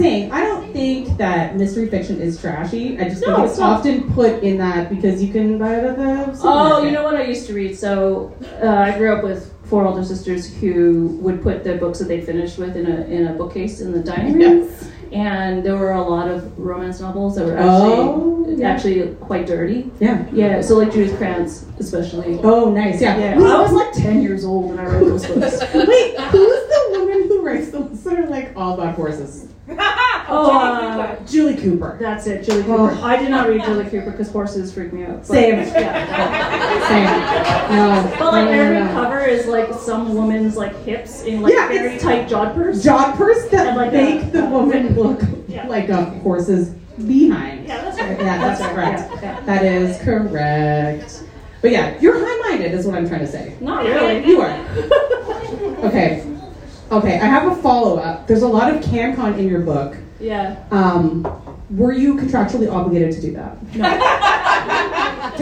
saying 0.00 0.32
I 0.32 0.40
don't 0.40 0.72
think 0.72 1.16
that 1.18 1.56
mystery 1.56 1.88
fiction 1.88 2.20
is 2.20 2.40
trashy. 2.40 2.98
I 2.98 3.04
just 3.04 3.22
No, 3.26 3.36
think 3.36 3.44
it's 3.48 3.52
it's 3.54 3.60
often 3.60 4.12
put 4.12 4.42
in 4.42 4.58
that 4.58 4.88
because 4.90 5.22
you 5.22 5.32
can 5.32 5.58
buy 5.58 5.74
it 5.76 5.84
at 5.84 5.96
the 5.96 6.38
Oh, 6.42 6.82
you 6.84 6.90
know 6.90 7.04
what 7.04 7.16
I 7.16 7.24
used 7.24 7.46
to 7.48 7.54
read? 7.54 7.76
So 7.78 8.32
uh, 8.62 8.66
I 8.68 8.96
grew 8.96 9.14
up 9.14 9.22
with 9.24 9.52
four 9.64 9.86
older 9.86 10.04
sisters 10.04 10.52
who 10.56 11.18
would 11.22 11.42
put 11.42 11.62
the 11.62 11.76
books 11.76 11.98
that 12.00 12.08
they 12.08 12.20
finished 12.20 12.58
with 12.58 12.76
in 12.76 12.86
a 12.86 13.04
in 13.06 13.26
a 13.28 13.32
bookcase 13.34 13.80
in 13.80 13.92
the 13.92 14.00
dining 14.00 14.34
room, 14.34 14.58
Yes. 14.64 14.90
and 15.12 15.62
there 15.64 15.76
were 15.76 15.92
a 15.92 16.02
lot 16.02 16.28
of 16.28 16.58
romance 16.58 16.98
novels 17.00 17.36
that 17.36 17.46
were 17.46 17.56
actually 17.56 17.92
Oh, 17.92 18.46
yeah. 18.48 18.68
actually 18.68 19.14
quite 19.20 19.46
dirty. 19.46 19.88
Yeah. 20.00 20.24
Yeah, 20.32 20.60
so 20.60 20.76
like 20.78 20.92
Judith 20.92 21.16
Krantz, 21.18 21.66
especially. 21.78 22.40
Oh, 22.42 22.70
nice. 22.72 23.00
Yeah. 23.00 23.16
Yeah, 23.18 23.34
I 23.38 23.62
was 23.62 23.72
like 23.72 23.92
ten 23.92 24.22
years 24.22 24.44
old 24.44 24.70
when 24.70 24.78
I 24.80 24.86
read 24.86 25.04
those 25.06 25.26
books. 25.30 25.60
Wait, 25.74 26.18
who's 26.18 26.62
the 26.74 26.86
woman 26.98 27.28
who 27.28 27.42
writes 27.42 27.70
the 27.70 27.80
ones 27.80 28.02
that 28.02 28.18
are 28.18 28.26
like 28.26 28.52
all 28.56 28.74
about 28.74 28.96
horses? 28.96 29.46
Oh, 30.32 30.48
uh, 30.56 31.16
Jilly 31.24 31.56
Cooper. 31.56 31.96
that's 32.00 32.28
it, 32.28 32.44
Jilly 32.44 32.62
Cooper. 32.62 32.92
Oh. 32.92 33.02
I 33.04 33.16
did 33.16 33.30
not 33.30 33.48
read 33.48 33.62
Jilly 33.64 33.84
Cooper 33.90 34.12
because 34.12 34.30
horses 34.30 34.72
freak 34.72 34.92
me 34.92 35.02
out. 35.04 35.26
Same. 35.26 35.56
Yeah. 35.56 36.88
Same. 36.88 37.76
No. 37.76 38.16
But 38.16 38.32
like 38.32 38.44
no, 38.44 38.50
every 38.52 38.78
no. 38.78 38.92
cover 38.92 39.20
is 39.22 39.46
like 39.48 39.72
some 39.74 40.14
woman's 40.14 40.56
like 40.56 40.76
hips 40.84 41.24
in 41.24 41.42
like 41.42 41.52
Yeah, 41.52 41.66
very 41.66 41.98
tight 41.98 42.28
jodhpurs. 42.28 42.84
Jod 42.84 43.16
purse 43.16 43.48
that 43.48 43.66
And 43.68 43.76
like 43.76 43.92
make 43.92 44.22
a- 44.22 44.26
the 44.30 44.44
woman 44.46 44.94
look 44.94 45.20
Yeah. 45.48 45.66
like 45.66 45.88
a 45.88 46.04
horse's 46.04 46.68
behind. 47.04 47.66
Yeah, 47.66 47.82
that's 47.82 47.98
right. 47.98 48.18
Yeah, 48.20 48.38
that's, 48.38 48.60
right. 48.60 48.74
correct. 48.74 49.10
Yeah, 49.14 49.20
yeah. 49.22 49.40
That 49.46 49.64
is 49.64 49.98
correct. 50.02 51.24
But 51.60 51.72
yeah, 51.72 51.98
you're 52.00 52.14
high-minded 52.24 52.72
is 52.72 52.86
what 52.86 52.94
I'm 52.94 53.08
trying 53.08 53.20
to 53.20 53.26
say. 53.26 53.56
Not 53.60 53.84
really. 53.84 54.24
You 54.26 54.42
are. 54.42 54.66
Okay. 55.80 56.22
Okay, 56.90 57.20
I 57.20 57.26
have 57.26 57.50
a 57.50 57.54
follow-up. 57.62 58.26
There's 58.26 58.42
a 58.42 58.48
lot 58.48 58.74
of 58.74 58.82
CanCon 58.82 59.38
in 59.38 59.48
your 59.48 59.60
book. 59.60 59.96
Yeah. 60.18 60.62
Um, 60.72 61.24
were 61.70 61.92
you 61.92 62.16
contractually 62.16 62.70
obligated 62.70 63.14
to 63.14 63.20
do 63.20 63.32
that? 63.34 63.74
No. 63.76 63.84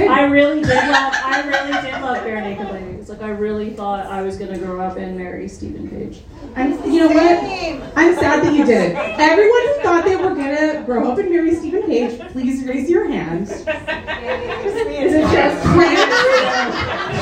I 0.06 0.24
really 0.30 0.60
did 0.60 0.68
love. 0.68 1.12
I 1.14 1.42
really 1.46 1.72
did 1.82 2.02
love 2.02 2.18
Barenaked 2.18 2.70
Ladies. 2.70 3.08
Like 3.08 3.22
I 3.22 3.30
really 3.30 3.70
thought 3.70 4.06
I 4.06 4.20
was 4.22 4.36
gonna 4.36 4.58
grow 4.58 4.80
up 4.80 4.98
and 4.98 5.16
marry 5.16 5.48
Steven 5.48 5.88
Page. 5.88 6.20
I'm, 6.54 6.72
you 6.84 7.00
know 7.00 7.08
what? 7.08 7.92
I'm 7.96 8.14
sad 8.14 8.44
that 8.44 8.54
you 8.54 8.64
did 8.64 8.92
it. 8.92 8.96
Everyone 8.96 9.66
who 9.68 9.82
thought 9.82 10.04
they 10.04 10.16
were 10.16 10.34
gonna 10.34 10.84
grow 10.84 11.10
up 11.10 11.18
and 11.18 11.30
marry 11.30 11.54
Steven 11.54 11.82
Page, 11.84 12.20
please 12.32 12.62
raise 12.64 12.90
your 12.90 13.08
hand. 13.08 13.44
Is 13.50 15.14
it 15.14 15.22
just 15.32 15.64
Cranberry, 15.64 16.40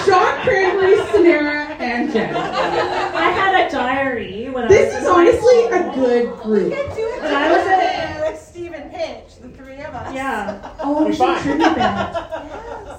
Sean 0.04 0.42
Cranberry, 0.42 0.96
Samara, 1.12 1.65
and 1.86 2.12
Jen? 2.12 2.34
I 2.36 3.30
had 3.30 3.66
a 3.66 3.70
diary 3.70 4.48
when 4.50 4.64
I 4.64 4.68
This 4.68 4.94
was 4.94 5.02
is 5.02 5.08
in 5.08 5.12
high 5.14 5.20
honestly 5.20 5.40
school. 5.40 5.66
a 5.66 5.94
good 5.94 5.94
group. 5.94 6.46
We 6.46 6.58
group. 6.58 6.72
could 6.74 6.94
do 6.96 7.06
it 7.08 7.20
But 7.20 7.32
I 7.34 7.52
was 7.52 7.62
together 7.62 8.30
with 8.30 8.40
Steven 8.40 8.90
Page, 8.90 9.24
the 9.40 9.48
three 9.48 9.78
of 9.80 9.94
us. 9.94 10.14
Yeah. 10.14 10.70
Oh, 10.80 10.98
We 11.00 11.04
we 11.06 11.10
should 11.12 11.18
fine. 11.26 11.42
tribute 11.42 11.74
that. 11.76 12.32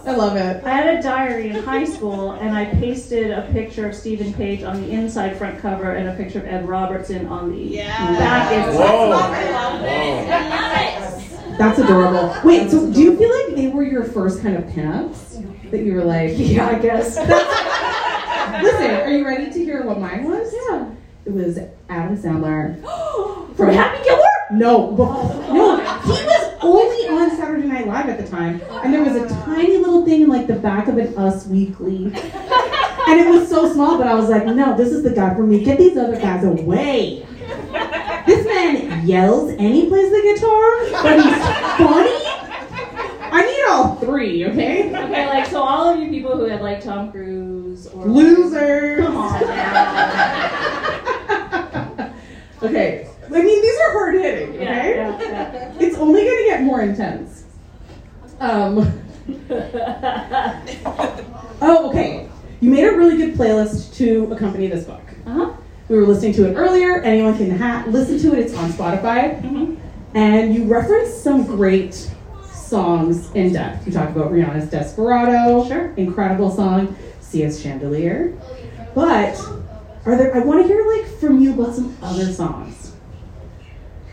I 0.06 0.16
love 0.16 0.38
it. 0.38 0.64
I 0.64 0.70
had 0.70 1.00
a 1.00 1.02
diary 1.02 1.50
in 1.50 1.62
high 1.64 1.84
school, 1.84 2.32
and 2.32 2.56
I 2.56 2.66
pasted 2.66 3.32
a 3.32 3.42
picture 3.52 3.88
of 3.90 3.94
Steven 3.96 4.32
Page 4.34 4.64
on 4.64 4.82
the 4.82 4.90
inside 4.92 5.36
front 5.38 5.60
cover 5.60 5.92
and 5.92 6.08
a 6.08 6.14
picture 6.16 6.40
of 6.40 6.46
Ed 6.46 6.66
Robertson 6.68 7.28
on 7.28 7.52
the 7.52 7.58
Yeah. 7.58 8.18
back 8.18 8.52
inside. 8.54 8.74
Whoa. 8.76 9.12
I 9.12 9.52
love 9.52 9.84
it. 9.84 11.58
That's 11.58 11.80
adorable. 11.80 12.36
Wait, 12.46 12.70
so 12.70 12.90
do 12.92 13.02
you 13.02 13.18
feel 13.18 13.32
like 13.48 13.56
they 13.56 13.68
were 13.68 13.84
your 13.84 14.04
first 14.06 14.42
kind 14.44 14.56
of 14.56 14.64
pinups? 14.66 15.44
That 15.72 15.80
you 15.84 15.96
were 15.96 16.04
like, 16.06 16.34
Yeah, 16.36 16.68
I 16.70 16.76
guess. 16.76 17.18
listen, 18.62 18.92
are 18.92 19.12
you 19.12 19.26
ready 19.26 19.52
to 19.52 19.60
hear 19.60 19.84
what 19.84 20.00
mine 20.00 20.24
was? 20.26 20.54
yeah. 20.70 20.90
It 21.26 21.34
was 21.34 21.60
Adam 21.90 22.18
Sandler. 22.18 22.82
From 23.58 23.70
Happy 23.70 24.04
Gilmore. 24.04 24.26
No, 24.52 24.92
but- 24.92 25.10
oh. 25.10 25.54
no, 25.54 26.14
he 26.14 26.24
was 26.24 26.58
only 26.62 27.08
on 27.10 27.36
Saturday 27.36 27.68
Night 27.68 27.88
Live 27.88 28.08
at 28.08 28.18
the 28.20 28.28
time, 28.28 28.62
and 28.84 28.94
there 28.94 29.04
was 29.04 29.16
a 29.16 29.28
tiny 29.44 29.78
little 29.78 30.06
thing 30.06 30.22
in 30.22 30.30
like 30.30 30.48
the 30.48 30.56
back 30.56 30.88
of 30.88 30.98
an 30.98 31.18
Us 31.18 31.48
Weekly, 31.48 32.06
and 32.06 33.20
it 33.20 33.28
was 33.30 33.50
so 33.50 33.72
small. 33.74 33.98
But 33.98 34.08
I 34.08 34.14
was 34.14 34.30
like, 34.30 34.46
no, 34.46 34.78
this 34.78 34.90
is 34.90 35.04
the 35.04 35.10
guy 35.10 35.34
for 35.36 35.44
me. 35.44 35.64
Get 35.64 35.78
these 35.78 35.98
other 35.98 36.20
guys 36.20 36.44
away. 36.46 37.26
This 38.26 38.46
man 38.46 39.08
yells 39.08 39.50
and 39.52 39.62
he 39.62 39.88
plays 39.88 40.12
the 40.12 40.22
guitar, 40.22 41.02
but 41.02 41.24
he's 41.24 41.78
funny. 41.78 42.37
All 43.70 43.96
three, 43.98 44.46
okay? 44.46 44.90
Okay, 45.08 45.28
like 45.28 45.46
so, 45.48 45.62
all 45.62 45.90
of 45.94 46.00
you 46.00 46.10
people 46.10 46.38
who 46.38 46.46
had 46.46 46.62
like 46.62 46.82
Tom 46.84 47.12
Cruise 47.12 47.88
or 47.88 48.06
Losers. 48.06 49.06
Come 49.06 49.18
on 49.18 49.34
okay, 52.64 53.08
I 53.26 53.30
mean 53.30 53.62
these 53.62 53.80
are 53.80 53.92
hard 53.92 54.16
hitting, 54.16 54.50
okay? 54.56 54.96
yeah, 54.96 55.20
yeah. 55.22 55.74
It's 55.80 55.98
only 55.98 56.22
gonna 56.26 56.44
get 56.46 56.64
more 56.64 56.82
intense. 56.82 57.44
Um. 58.40 59.02
Oh, 61.62 61.90
okay. 61.90 62.30
You 62.62 62.70
made 62.70 62.84
a 62.86 62.92
really 62.96 63.18
good 63.18 63.36
playlist 63.36 63.94
to 63.96 64.32
accompany 64.32 64.68
this 64.68 64.86
book. 64.86 65.02
uh-huh. 65.26 65.54
We 65.90 65.98
were 65.98 66.06
listening 66.06 66.34
to 66.34 66.50
it 66.50 66.56
earlier. 66.56 67.02
Anyone 67.02 67.38
can 67.38 67.58
ha- 67.58 67.86
listen 67.88 68.20
to 68.20 68.34
it. 68.38 68.40
It's 68.40 68.54
on 68.56 68.72
Spotify. 68.72 69.42
Mm-hmm. 69.42 69.76
And 70.18 70.54
you 70.54 70.66
referenced 70.66 71.24
some 71.24 71.46
great 71.46 72.12
songs 72.68 73.32
in 73.32 73.54
depth. 73.54 73.88
You 73.88 73.94
talk 73.94 74.10
about 74.10 74.32
Rihanna's 74.32 74.70
Desperado. 74.70 75.68
Sure. 75.68 75.94
Incredible 75.96 76.52
song. 76.52 76.96
Sia's 77.22 77.62
Chandelier. 77.62 78.38
But 78.94 79.40
are 80.06 80.18
there? 80.18 80.36
I 80.36 80.40
want 80.40 80.62
to 80.62 80.68
hear 80.68 80.86
like 80.86 81.20
from 81.20 81.40
you 81.40 81.54
about 81.54 81.76
some 81.76 81.98
other 82.02 82.32
songs 82.32 82.94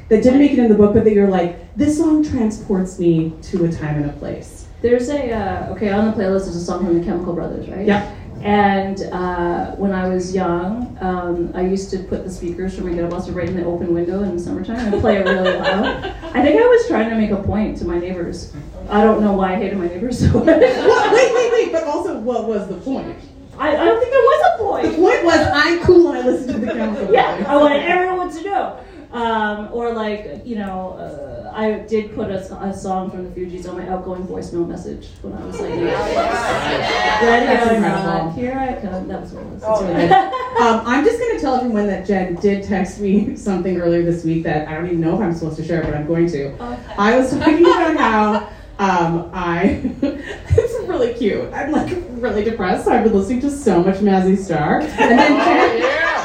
that 0.09 0.23
didn't 0.23 0.39
make 0.39 0.53
it 0.53 0.59
in 0.59 0.69
the 0.69 0.75
book, 0.75 0.95
but 0.95 1.05
that 1.05 1.13
you're 1.13 1.29
like, 1.29 1.75
this 1.77 1.97
song 1.99 2.23
transports 2.23 2.99
me 2.99 3.33
to 3.43 3.65
a 3.65 3.73
time 3.73 4.03
and 4.03 4.11
a 4.11 4.13
place. 4.15 4.67
There's 4.83 5.09
a 5.09 5.33
uh, 5.33 5.73
okay 5.73 5.91
on 5.91 6.07
the 6.07 6.13
playlist. 6.13 6.45
There's 6.45 6.57
a 6.57 6.65
song 6.65 6.85
from 6.85 6.99
the 6.99 7.05
Chemical 7.05 7.33
Brothers, 7.33 7.69
right? 7.69 7.87
Yeah. 7.87 8.14
And 8.45 9.01
uh, 9.05 9.71
when 9.77 9.93
I 9.93 10.07
was 10.07 10.35
young, 10.35 10.99
um, 11.01 11.51
I 11.55 11.63
used 11.63 11.89
to 11.93 11.99
put 12.01 12.25
the 12.25 12.31
speakers 12.31 12.77
from 12.77 12.87
my 12.87 12.93
ghetto 12.95 13.19
right 13.33 13.49
in 13.49 13.57
the 13.57 13.65
open 13.65 13.95
window 13.95 14.23
in 14.23 14.37
the 14.37 14.43
summertime 14.43 14.93
and 14.93 15.01
play 15.01 15.17
it 15.17 15.25
really 15.25 15.59
loud. 15.59 16.05
I 16.35 16.43
think 16.43 16.61
I 16.61 16.67
was 16.67 16.87
trying 16.87 17.09
to 17.09 17.17
make 17.17 17.31
a 17.31 17.43
point 17.43 17.79
to 17.79 17.87
my 17.87 17.99
neighbors. 17.99 18.53
I 18.91 19.03
don't 19.03 19.23
know 19.23 19.33
why 19.33 19.55
I 19.55 19.57
hated 19.57 19.79
my 19.79 19.87
neighbors 19.87 20.19
so 20.19 20.41
much. 20.41 20.47
Well, 20.47 21.15
wait, 21.15 21.35
wait, 21.35 21.53
wait. 21.53 21.73
But 21.73 21.85
also, 21.85 22.19
what 22.19 22.47
was 22.47 22.69
the 22.69 22.77
point? 22.77 23.17
I, 23.57 23.77
I 23.77 23.85
don't 23.85 23.99
think 23.99 24.13
there 24.13 24.21
was 24.21 24.55
a 24.55 24.59
point. 24.63 24.87
The 24.91 24.99
point. 24.99 25.25
was, 25.25 25.49
I'm 25.51 25.83
cool 25.83 26.05
when 26.11 26.17
I 26.19 26.27
listen 26.29 26.53
to 26.53 26.67
the 26.67 26.67
Chemical 26.75 27.15
Yeah. 27.15 27.47
I 27.49 27.57
wanted 27.57 27.83
everyone 27.83 28.31
to 28.31 28.45
know. 28.45 28.81
Um, 29.13 29.71
or 29.73 29.95
like, 29.95 30.43
you 30.45 30.57
know, 30.57 30.99
uh, 30.99 31.44
I 31.55 31.79
did 31.87 32.15
put 32.15 32.31
a, 32.31 32.41
a 32.63 32.75
song 32.75 33.11
from 33.11 33.25
the 33.25 33.31
Fugees 33.41 33.69
on 33.69 33.77
my 33.79 33.89
outgoing 33.89 34.27
voicemail 34.27 34.67
message 34.67 35.09
when 35.23 35.33
I 35.35 35.45
was 35.45 35.61
like, 35.61 35.71
Ready 35.75 35.85
That's 35.87 37.71
or 37.71 37.75
incredible. 37.75 38.05
not, 38.05 38.33
here 38.35 38.59
I 38.59 38.81
come. 38.81 39.09
That 39.09 39.21
was 39.23 39.33
what 39.33 39.43
it 39.45 39.51
was. 39.51 39.61
That's 39.63 39.81
really 39.83 39.95
good. 40.09 40.13
Um, 40.61 40.83
I'm 40.87 41.05
just 41.05 41.19
going 41.19 41.35
to 41.37 41.41
tell 41.41 41.57
everyone 41.57 41.87
that 41.87 42.07
Jen 42.07 42.35
did 42.37 42.65
text 42.65 43.01
me 43.01 43.37
something 43.49 43.81
earlier 43.81 44.03
this 44.03 44.25
week 44.25 44.43
that 44.45 44.69
I 44.69 44.75
don't 44.75 44.87
even 44.87 45.01
know 45.01 45.15
if 45.15 45.21
I'm 45.21 45.35
supposed 45.35 45.57
to 45.59 45.65
share, 45.65 45.83
but 45.83 45.95
I'm 45.95 46.07
going 46.07 46.29
to. 46.31 46.55
I 46.99 47.17
was 47.19 47.31
talking 47.31 47.65
about 47.65 47.97
how 47.97 48.49
um, 48.79 49.31
I. 49.33 49.81
it's 50.03 50.89
really 50.89 51.15
cute. 51.15 51.53
I'm 51.53 51.71
like 51.71 51.97
really 52.17 52.43
depressed. 52.45 52.89
I've 52.89 53.05
been 53.05 53.13
listening 53.15 53.41
to 53.43 53.51
so 53.51 53.83
much 53.83 53.97
Mazzy 53.97 54.37
Star. 54.37 54.81
And 54.81 55.19
then 55.19 55.37
Jen, 55.39 55.81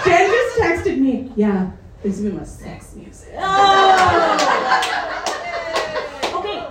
Jen 0.06 0.30
just 0.32 0.58
texted 0.60 0.98
me, 0.98 1.32
yeah, 1.36 1.72
there's 2.02 2.20
been 2.22 2.38
my 2.38 2.44
sex 2.44 2.96
music. 2.96 3.30
Okay. 3.30 3.40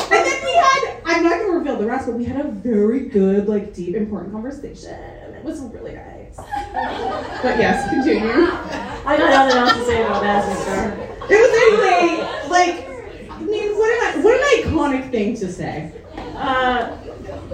And 0.00 0.26
then 0.26 0.44
we 0.44 0.52
had, 0.54 0.96
I'm 1.04 1.22
not 1.22 1.38
going 1.38 1.52
to 1.52 1.58
reveal 1.58 1.67
the 1.78 1.86
rest, 1.86 2.06
but 2.06 2.14
we 2.16 2.24
had 2.24 2.44
a 2.44 2.48
very 2.50 3.06
good, 3.08 3.48
like, 3.48 3.74
deep, 3.74 3.94
important 3.94 4.32
conversation. 4.32 4.94
It 4.94 5.44
was 5.44 5.60
really 5.60 5.94
nice. 5.94 6.36
But 6.36 7.58
yes, 7.58 7.88
continue. 7.90 8.28
I 9.06 9.16
got 9.16 9.30
nothing 9.30 9.58
else 9.58 9.72
to 9.74 9.84
say 9.86 10.02
about 10.04 10.22
Madison 10.22 10.62
Star. 10.62 10.92
It 11.30 11.38
was 11.38 11.52
anyway, 11.64 12.48
like, 12.48 13.30
I 13.30 13.40
mean, 13.42 13.76
what 13.76 14.14
an, 14.16 14.22
what 14.22 14.34
an 14.34 14.72
iconic 14.72 15.10
thing 15.10 15.34
to 15.36 15.52
say. 15.52 15.92
Uh, 16.36 16.96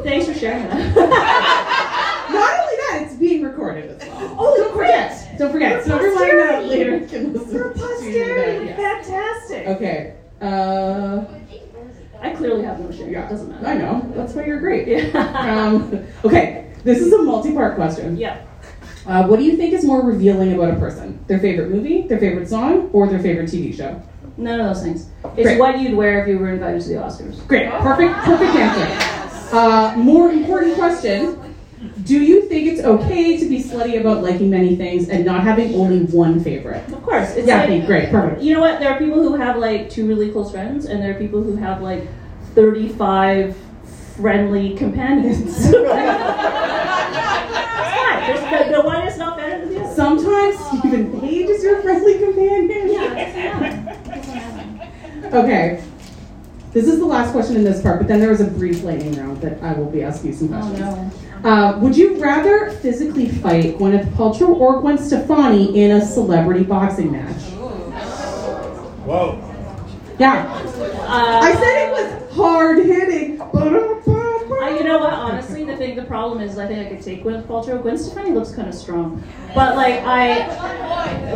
thanks 0.03 0.27
for 0.27 0.35
sharing 0.35 0.65
that. 0.69 0.95
Not 2.31 2.53
only 2.53 2.77
that, 2.77 3.01
it's 3.05 3.15
being 3.17 3.43
recorded 3.43 3.91
as 4.01 4.09
well. 4.09 4.37
Oh, 4.39 4.57
don't 4.57 4.73
forget. 4.75 5.39
Don't 5.39 5.53
forget. 5.53 5.85
So 5.85 5.95
everyone 5.97 6.55
uh, 6.55 6.61
later 6.61 7.07
can 7.07 7.33
listen 7.33 7.51
For 7.59 7.71
posterity, 7.71 8.67
that. 8.67 8.79
Yeah. 8.79 9.03
fantastic. 9.03 9.67
Okay. 9.69 10.15
Uh, 10.41 11.25
I 12.21 12.31
I 12.31 12.35
clearly 12.35 12.65
have 12.65 12.81
no 12.81 12.91
shame. 12.91 13.11
Yeah, 13.11 13.14
It 13.25 13.31
doesn't 13.31 13.49
matter. 13.51 13.67
I 13.67 13.75
know. 13.79 14.13
That's 14.15 14.35
why 14.35 14.45
you're 14.47 14.61
great. 14.61 14.89
Yeah. 14.89 15.65
Um, 15.65 16.05
okay, 16.25 16.73
this 16.85 17.01
is 17.01 17.13
a 17.13 17.23
multi-part 17.23 17.75
question. 17.77 18.17
yeah. 18.17 18.43
Uh, 19.07 19.27
what 19.27 19.39
do 19.39 19.45
you 19.45 19.57
think 19.57 19.75
is 19.75 19.85
more 19.85 20.01
revealing 20.03 20.55
about 20.55 20.71
a 20.71 20.77
person? 20.77 21.23
Their 21.27 21.39
favorite 21.39 21.71
movie, 21.71 22.03
their 22.09 22.19
favorite 22.19 22.49
song, 22.49 22.89
or 22.95 23.07
their 23.07 23.19
favorite 23.19 23.51
TV 23.51 23.75
show? 23.77 24.01
None 24.39 24.61
of 24.61 24.67
those 24.67 24.83
things. 24.83 25.11
It's 25.37 25.43
Great. 25.43 25.59
what 25.59 25.79
you'd 25.79 25.95
wear 25.95 26.23
if 26.23 26.29
you 26.29 26.39
were 26.39 26.51
invited 26.53 26.81
to 26.83 26.89
the 26.89 26.95
Oscars. 26.95 27.47
Great, 27.47 27.71
perfect, 27.71 28.15
perfect 28.25 28.55
answer. 28.55 29.57
Uh, 29.57 29.95
more 29.99 30.31
important 30.31 30.75
question: 30.77 31.55
Do 32.05 32.19
you 32.19 32.49
think 32.49 32.67
it's 32.67 32.81
okay 32.83 33.37
to 33.39 33.49
be 33.49 33.63
slutty 33.63 34.01
about 34.01 34.23
liking 34.23 34.49
many 34.51 34.75
things 34.75 35.09
and 35.11 35.25
not 35.25 35.43
having 35.45 35.75
only 35.75 36.01
one 36.07 36.41
favorite? 36.43 36.83
Of 36.91 37.03
course. 37.03 37.37
It's 37.37 37.47
Yeah, 37.47 37.65
like, 37.65 37.87
great, 37.87 38.09
perfect. 38.11 38.41
You 38.43 38.55
know 38.55 38.61
what? 38.61 38.81
There 38.81 38.91
are 38.91 38.99
people 38.99 39.23
who 39.23 39.35
have 39.37 39.59
like 39.59 39.91
two 39.91 40.09
really 40.09 40.31
close 40.33 40.51
friends, 40.51 40.87
and 40.87 41.03
there 41.03 41.11
are 41.15 41.19
people 41.19 41.43
who 41.43 41.57
have 41.57 41.83
like 41.83 42.09
35 42.55 43.57
friendly 44.17 44.75
companions. 44.75 45.41
it's 45.49 45.65
fine. 45.67 45.75
There's, 48.27 48.41
the, 48.69 48.73
the 48.77 48.83
one 48.83 49.07
is 49.07 49.19
not 49.19 49.37
better 49.37 49.61
than 49.67 49.75
the 49.75 49.81
other. 49.85 49.95
Sometimes 49.95 50.57
Steven 50.67 51.21
Page 51.21 51.49
is 51.51 51.63
your 51.63 51.83
friendly 51.83 52.19
companion. 52.19 52.91
Yeah, 52.93 53.15
that's. 53.15 55.35
Okay. 55.35 55.83
This 56.73 56.89
is 56.89 56.99
the 56.99 57.05
last 57.07 57.33
question 57.33 57.57
in 57.57 57.63
this 57.65 57.81
part, 57.83 57.99
but 58.01 58.09
then 58.09 58.19
there 58.19 58.31
was 58.31 58.41
a 58.41 58.47
brief 58.47 58.83
lightning 58.83 59.15
round 59.17 59.41
that 59.43 59.63
I 59.63 59.75
will 59.75 59.91
be 59.91 60.03
asking 60.03 60.31
you 60.33 60.37
some 60.37 60.53
Oh 60.55 60.61
questions. 60.61 61.15
no. 61.45 61.49
Uh, 61.51 61.79
would 61.79 61.97
you 61.97 62.17
rather 62.21 62.71
physically 62.71 63.29
fight 63.29 63.79
Gwyneth 63.79 64.07
Paltrow 64.15 64.49
or 64.57 64.81
Gwen 64.81 64.99
Stefani 64.99 65.79
in 65.81 65.93
a 65.93 66.05
celebrity 66.05 66.65
boxing 66.65 67.13
match? 67.13 67.43
Whoa. 69.05 69.39
Yeah. 70.19 70.47
Uh, 70.53 71.41
I 71.43 71.53
said 71.55 71.87
it 71.87 71.93
was 71.93 72.09
hard 72.35 72.79
hitting. 72.85 73.41
I, 73.41 74.77
you 74.79 74.85
know 74.85 74.99
what? 74.99 75.13
Honestly, 75.13 75.65
the 75.65 75.77
thing, 75.77 75.97
the 75.97 76.05
problem 76.05 76.41
is, 76.41 76.59
I 76.59 76.67
think 76.67 76.87
I 76.87 76.95
could 76.95 77.05
take 77.05 77.23
Gwyneth 77.25 77.47
Paltrow. 77.47 77.81
Gwen 77.83 77.99
Stefani 77.99 78.31
looks 78.31 78.53
kind 78.53 78.69
of 78.69 78.75
strong, 78.75 79.23
but 79.55 79.77
like 79.77 80.01
I, 80.05 80.47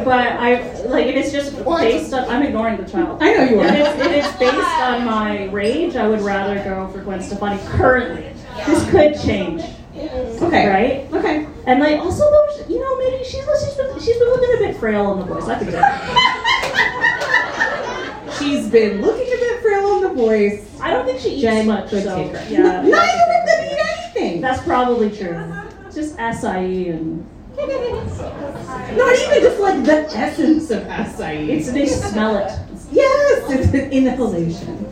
but 0.05 0.33
I 0.33 0.83
like 0.85 1.07
if 1.07 1.17
it's 1.17 1.33
just 1.33 1.53
based 1.65 2.13
on. 2.15 2.29
I'm 2.29 2.43
ignoring 2.43 2.77
the 2.83 2.89
child. 2.91 3.23
I 3.23 3.35
know 3.35 3.45
you 3.45 3.61
If 3.63 3.71
are. 3.71 3.77
it's, 3.77 4.07
if 4.07 4.13
it's 4.25 4.37
based 4.39 4.55
on 4.57 5.05
my 5.05 5.45
rage, 5.47 5.97
I 5.97 6.07
would 6.09 6.21
rather 6.21 6.57
go 6.65 6.89
for 6.89 7.01
Gwen 7.03 7.23
Stefani 7.23 7.61
currently. 7.77 8.33
This 8.67 8.91
could 8.91 9.15
change, 9.25 9.63
Okay. 9.97 10.67
right? 10.69 11.13
Okay. 11.13 11.47
And 11.67 11.81
like 11.81 12.01
also 12.01 12.25
though, 12.31 12.47
you 12.69 12.81
know, 12.81 12.97
maybe 12.99 13.25
she's 13.25 13.45
she's 13.65 13.75
been 13.75 13.99
she's 14.01 14.19
been 14.19 14.29
looking 14.29 14.55
a 14.57 14.69
bit 14.69 14.77
frail 14.79 15.07
on 15.07 15.19
the 15.21 15.25
voice. 15.27 15.49
I 15.49 15.59
think. 15.59 15.71
She's 18.39 18.69
been 18.69 19.01
looking 19.03 19.27
a 19.27 19.37
bit 19.37 19.61
frail 19.63 19.88
the 20.09 20.15
voice. 20.15 20.81
I 20.81 20.91
don't 20.91 21.07
think 21.07 21.21
she 21.21 21.31
eats 21.37 21.67
much, 21.67 21.91
could 21.91 22.05
so 22.05 22.17
take 22.17 22.33
her. 22.33 22.51
yeah. 22.53 22.83
Neither 22.83 22.93
of 22.93 23.47
them 23.47 23.65
eat 23.65 23.79
anything. 24.15 24.41
That's 24.41 24.63
probably 24.63 25.11
true. 25.11 25.35
Uh-huh. 25.35 25.65
Just 25.93 26.17
acai 26.17 26.91
and 26.91 27.27
Not 27.57 29.15
even 29.19 29.43
just 29.43 29.61
like 29.61 29.85
the 29.85 30.07
essence 30.17 30.71
of 30.71 30.83
acai. 30.85 31.49
it's 31.49 31.71
they 31.73 31.87
smell 31.87 32.37
it. 32.37 32.53
yes, 32.93 33.51
it's 33.51 33.75
an 33.75 33.91
inhalation. 33.93 34.87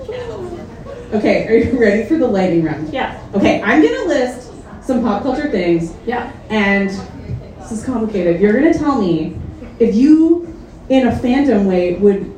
Okay, 1.13 1.47
are 1.47 1.57
you 1.57 1.79
ready 1.81 2.05
for 2.09 2.17
the 2.19 2.27
lightning 2.27 2.65
round? 2.65 2.93
Yeah, 2.93 3.21
Okay, 3.35 3.63
I'm 3.63 3.81
gonna 3.83 4.05
list 4.09 4.51
some 4.83 5.03
pop 5.03 5.23
culture 5.23 5.49
things, 5.51 5.95
yeah. 6.05 6.33
and 6.51 6.91
this 7.61 7.71
is 7.73 7.85
complicated. 7.85 8.41
You're 8.41 8.53
gonna 8.55 8.75
tell 8.75 9.01
me 9.01 9.37
if 9.79 9.95
you, 9.95 10.53
in 10.89 11.07
a 11.07 11.13
fandom 11.13 11.67
way, 11.67 11.95
would 11.95 12.33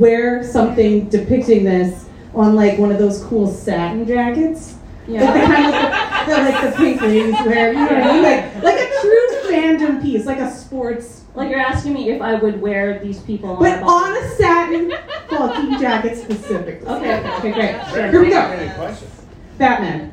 wear 0.00 0.42
something 0.42 1.08
depicting 1.10 1.64
this 1.64 2.05
on 2.34 2.54
like 2.54 2.78
one 2.78 2.90
of 2.92 2.98
those 2.98 3.22
cool 3.24 3.46
satin 3.46 4.06
jackets. 4.06 4.72
Like 4.72 4.76
the 5.06 5.12
Yeah. 5.12 5.46
kind 5.46 5.64
of 5.66 5.70
like 5.72 6.26
the, 6.26 6.34
the, 6.34 6.50
like 6.50 6.70
the 6.72 6.76
pink 6.76 7.00
ladies 7.00 7.34
wear, 7.46 7.68
you 7.72 7.78
know 7.78 7.84
what 7.84 7.92
I 7.92 8.12
mean? 8.12 8.22
Like 8.22 8.62
like 8.62 8.80
a 8.80 9.00
true 9.00 9.28
fandom 9.50 10.02
piece, 10.02 10.26
like 10.26 10.38
a 10.38 10.50
sports, 10.50 11.22
Like 11.34 11.48
you're 11.50 11.60
asking 11.60 11.92
me 11.94 12.10
if 12.10 12.20
I 12.20 12.34
would 12.34 12.60
wear 12.60 12.98
these 12.98 13.20
people 13.20 13.50
on 13.50 13.58
but 13.60 13.80
my 13.82 13.86
on 13.86 14.16
a 14.16 14.28
satin 14.36 14.92
fucking 15.28 15.78
jacket 15.78 16.16
specifically. 16.18 16.88
Okay, 16.88 17.18
okay. 17.20 17.36
Okay, 17.36 17.52
great. 17.52 17.86
Sure. 17.90 18.10
Here 18.10 18.20
we 18.20 18.30
go. 18.30 18.40
Any 18.40 18.74
questions? 18.74 19.12
Batman, 19.58 20.12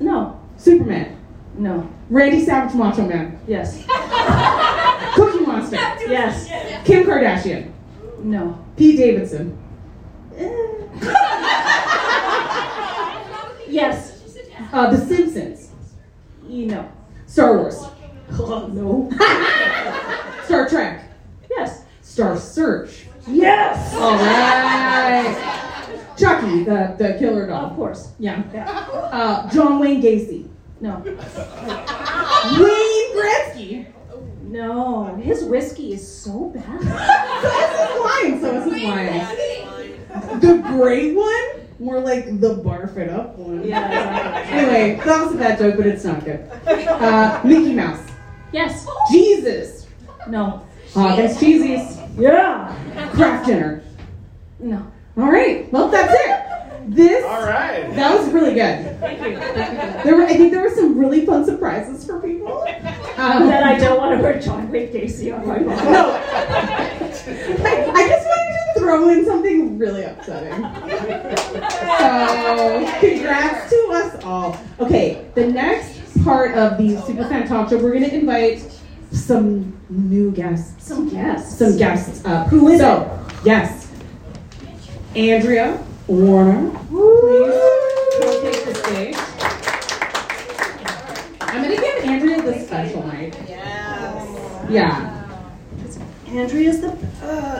No. 0.00 0.38
Superman, 0.58 1.16
No. 1.56 1.88
Randy 2.10 2.44
Savage, 2.44 2.74
Macho 2.74 3.06
Man, 3.06 3.38
Yes. 3.46 3.84
Cookie 5.14 5.44
Monster, 5.46 5.76
Yes. 6.06 6.48
Kim 6.84 7.04
Kardashian, 7.04 7.70
No. 8.22 8.58
Pete 8.76 8.96
Davidson, 8.98 9.56
Yes. 13.68 14.12
uh, 14.72 14.90
The 14.90 14.96
Simpsons, 14.98 15.70
You 16.48 16.66
know. 16.66 16.88
Star 17.26 17.58
Wars, 17.58 17.84
No. 18.30 19.08
Star 20.44 20.68
Trek, 20.68 21.04
Yes. 21.50 21.84
Star 22.02 22.36
Search. 22.38 23.06
Yes. 23.26 23.94
All 23.94 24.14
right. 24.16 25.34
Chucky, 26.16 26.64
the, 26.64 26.94
the 26.98 27.14
killer 27.18 27.46
doll. 27.46 27.66
Of 27.66 27.76
course. 27.76 28.12
Yeah. 28.18 28.42
Yeah. 28.52 28.66
Uh, 29.12 29.48
John 29.50 29.78
Wayne 29.78 30.02
Gacy. 30.02 30.48
No. 30.80 30.96
Wayne 32.58 33.16
Gretzky. 33.16 33.86
No. 34.44 35.14
His 35.22 35.44
whiskey 35.44 35.92
is 35.92 36.06
so 36.22 36.50
bad. 36.54 36.82
So 37.38 37.46
is 37.46 37.78
his 37.78 37.92
wine. 38.00 38.34
So 38.40 38.46
is 38.56 38.64
his 38.72 38.82
wine. 38.84 39.20
The 40.40 40.62
great 40.66 41.14
one? 41.14 41.66
More 41.78 42.00
like 42.00 42.40
the 42.40 42.56
barf 42.56 42.96
it 42.96 43.08
up 43.08 43.36
one. 43.36 43.66
Yeah. 43.66 44.42
Anyway, 44.48 45.00
that 45.04 45.24
was 45.24 45.34
a 45.34 45.38
bad 45.38 45.58
joke, 45.58 45.76
but 45.76 45.86
it's 45.86 46.04
not 46.04 46.24
good. 46.24 46.40
Uh, 46.66 47.40
Mickey 47.44 47.72
Mouse. 47.72 48.04
Yes. 48.52 48.86
Jesus. 49.10 49.86
No. 50.28 50.66
that's 50.94 51.36
Cheesies. 51.36 51.96
Yeah. 52.18 52.74
Kraft 53.12 53.46
Dinner. 53.46 53.82
No. 54.58 54.84
All 55.16 55.30
right. 55.30 55.70
Well, 55.72 55.88
that's 55.88 56.12
it. 56.12 56.94
This. 56.94 57.24
All 57.24 57.42
right. 57.46 57.94
That 57.94 58.18
was 58.18 58.30
really 58.32 58.54
good. 58.54 58.98
Thank 58.98 59.20
you. 59.20 59.36
There 60.04 60.16
were, 60.16 60.24
I 60.24 60.34
think 60.34 60.52
there 60.52 60.62
were 60.62 60.74
some 60.74 60.98
really 60.98 61.26
fun 61.26 61.44
surprises 61.44 62.04
for 62.06 62.18
people. 62.20 62.62
Um, 63.18 63.46
That 63.48 63.62
I 63.62 63.78
don't 63.78 63.98
want 63.98 64.16
to 64.16 64.22
wear 64.22 64.40
John 64.40 64.70
Wayne 64.70 64.88
Gacy 64.92 65.32
on 65.36 65.46
my 65.46 65.58
body. 65.58 65.64
No. 65.90 66.18
I, 67.60 67.90
I 67.94 68.07
just 68.07 68.07
wanted 68.07 68.07
to 68.07 68.07
throw 68.78 69.08
in 69.08 69.24
something 69.24 69.78
really 69.78 70.04
upsetting. 70.04 70.62
So, 71.72 73.00
congrats 73.00 73.70
to 73.70 73.90
us 73.92 74.24
all. 74.24 74.56
Okay, 74.80 75.26
the 75.34 75.46
next 75.46 76.00
part 76.24 76.56
of 76.56 76.78
the 76.78 76.96
Superfan 76.96 77.46
Talk 77.48 77.70
Show, 77.70 77.78
we're 77.78 77.92
going 77.92 78.04
to 78.04 78.14
invite 78.14 78.62
some 79.10 79.78
new 79.88 80.30
guests. 80.32 80.86
Some 80.86 81.08
guests. 81.08 81.58
Some 81.58 81.76
guests 81.76 82.24
up. 82.24 82.48
Who 82.48 82.68
is 82.68 82.80
so, 82.80 83.26
yes. 83.44 83.90
Andrea 85.16 85.82
Warner, 86.06 86.70
please 86.88 87.54
come 88.20 88.42
take 88.42 88.64
the 88.64 88.74
stage. 88.74 89.16
I'm 91.40 91.62
going 91.64 91.74
to 91.76 91.82
give 91.82 92.04
Andrea 92.04 92.42
the 92.42 92.58
special 92.60 93.02
mic. 93.06 93.34
Yes. 93.48 94.70
Yeah. 94.70 95.07
Andrea's 96.30 96.80
the. 96.80 96.96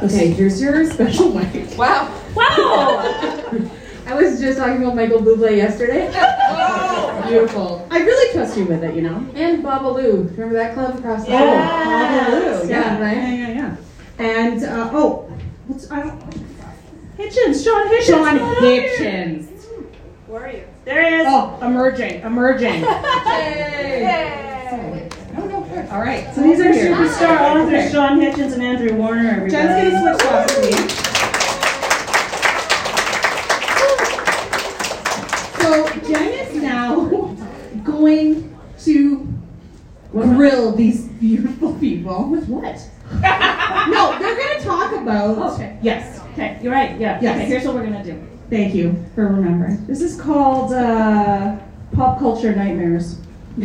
Okay, 0.04 0.30
here's 0.30 0.60
your 0.60 0.84
special 0.90 1.32
mic. 1.32 1.76
Wow. 1.78 2.08
Wow. 2.34 2.48
I 4.06 4.14
was 4.14 4.40
just 4.40 4.58
talking 4.58 4.82
about 4.82 4.94
Michael 4.96 5.20
Bublé 5.20 5.56
yesterday. 5.56 6.10
oh. 6.14 7.24
Beautiful. 7.28 7.86
I 7.90 7.98
really 7.98 8.32
trust 8.32 8.56
you 8.56 8.64
with 8.64 8.82
it, 8.82 8.94
you 8.94 9.02
know. 9.02 9.16
And 9.34 9.62
Babalu. 9.62 10.30
Remember 10.32 10.54
that 10.54 10.72
club 10.74 10.98
across 10.98 11.26
the 11.26 11.32
Oh, 11.32 11.36
street? 11.36 12.70
Babalu. 12.70 12.70
Yeah, 12.70 12.98
Yeah, 12.98 13.00
right? 13.02 13.16
yeah, 13.16 13.34
yeah, 13.34 13.48
yeah. 13.54 13.76
And 14.24 14.64
uh, 14.64 14.90
oh, 14.92 15.28
what's 15.66 15.90
I 15.90 16.02
don't. 16.02 16.22
Hitchins. 17.18 17.62
Shawn 17.64 17.88
Hitchins. 17.88 18.06
Shawn 18.06 18.24
come 18.24 18.42
on 18.42 18.56
out 18.56 18.62
here. 18.62 18.80
Hitchins. 18.88 19.66
Where 20.26 20.42
are 20.46 20.52
you? 20.52 20.64
There 20.84 21.02
he 21.10 21.16
is. 21.16 21.26
Oh, 21.28 21.58
emerging, 21.62 22.20
emerging. 22.22 22.80
Yay. 23.88 25.07
All 25.90 26.00
right. 26.00 26.32
So 26.34 26.42
these 26.42 26.60
are 26.60 26.64
superstar 26.72 27.40
authors, 27.40 27.68
Okay. 27.68 27.90
Shawn 27.90 28.20
Hitchins 28.20 28.52
and 28.52 28.62
Andrea 28.62 28.94
Warner. 28.94 29.28
Everybody. 29.30 29.50
Jen's 29.50 29.94
gonna 29.94 30.18
switch 30.18 30.28
spots 30.28 30.56
with 30.56 30.64
me. 30.70 30.88
So 35.60 36.10
Jen 36.12 36.28
is 36.32 36.62
now 36.62 37.04
going 37.84 38.54
to 38.84 39.28
grill 40.12 40.72
these 40.72 41.06
beautiful 41.08 41.74
people. 41.74 42.28
With 42.28 42.48
what? 42.48 42.78
No, 43.88 44.18
they're 44.18 44.36
gonna 44.36 44.60
talk 44.62 44.92
about. 45.00 45.54
Okay. 45.54 45.78
Yes. 45.80 46.20
Okay, 46.32 46.58
you're 46.62 46.72
right. 46.72 47.00
Yeah. 47.00 47.18
Yes. 47.22 47.36
Okay, 47.36 47.46
here's 47.46 47.64
what 47.64 47.74
we're 47.74 47.84
gonna 47.84 48.04
do. 48.04 48.22
Thank 48.50 48.74
you 48.74 49.02
for 49.14 49.26
remembering. 49.26 49.86
This 49.86 50.02
is 50.02 50.20
called 50.20 50.74
uh, 50.74 51.56
Pop 51.92 52.18
Culture 52.18 52.54
Nightmares. 52.54 53.16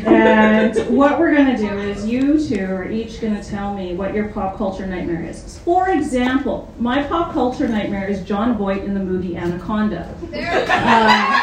And 0.01 0.75
what 0.95 1.19
we're 1.19 1.35
gonna 1.35 1.57
do 1.57 1.77
is 1.77 2.07
you 2.07 2.45
two 2.47 2.63
are 2.63 2.89
each 2.89 3.21
gonna 3.21 3.43
tell 3.43 3.75
me 3.75 3.93
what 3.93 4.13
your 4.13 4.29
pop 4.29 4.57
culture 4.57 4.87
nightmare 4.87 5.23
is. 5.23 5.59
For 5.59 5.89
example, 5.89 6.73
my 6.79 7.03
pop 7.03 7.33
culture 7.33 7.67
nightmare 7.67 8.07
is 8.07 8.23
Jon 8.23 8.57
Voight 8.57 8.83
in 8.83 8.93
the 8.93 8.99
movie 8.99 9.37
Anaconda. 9.37 10.09
Um, 10.73 11.41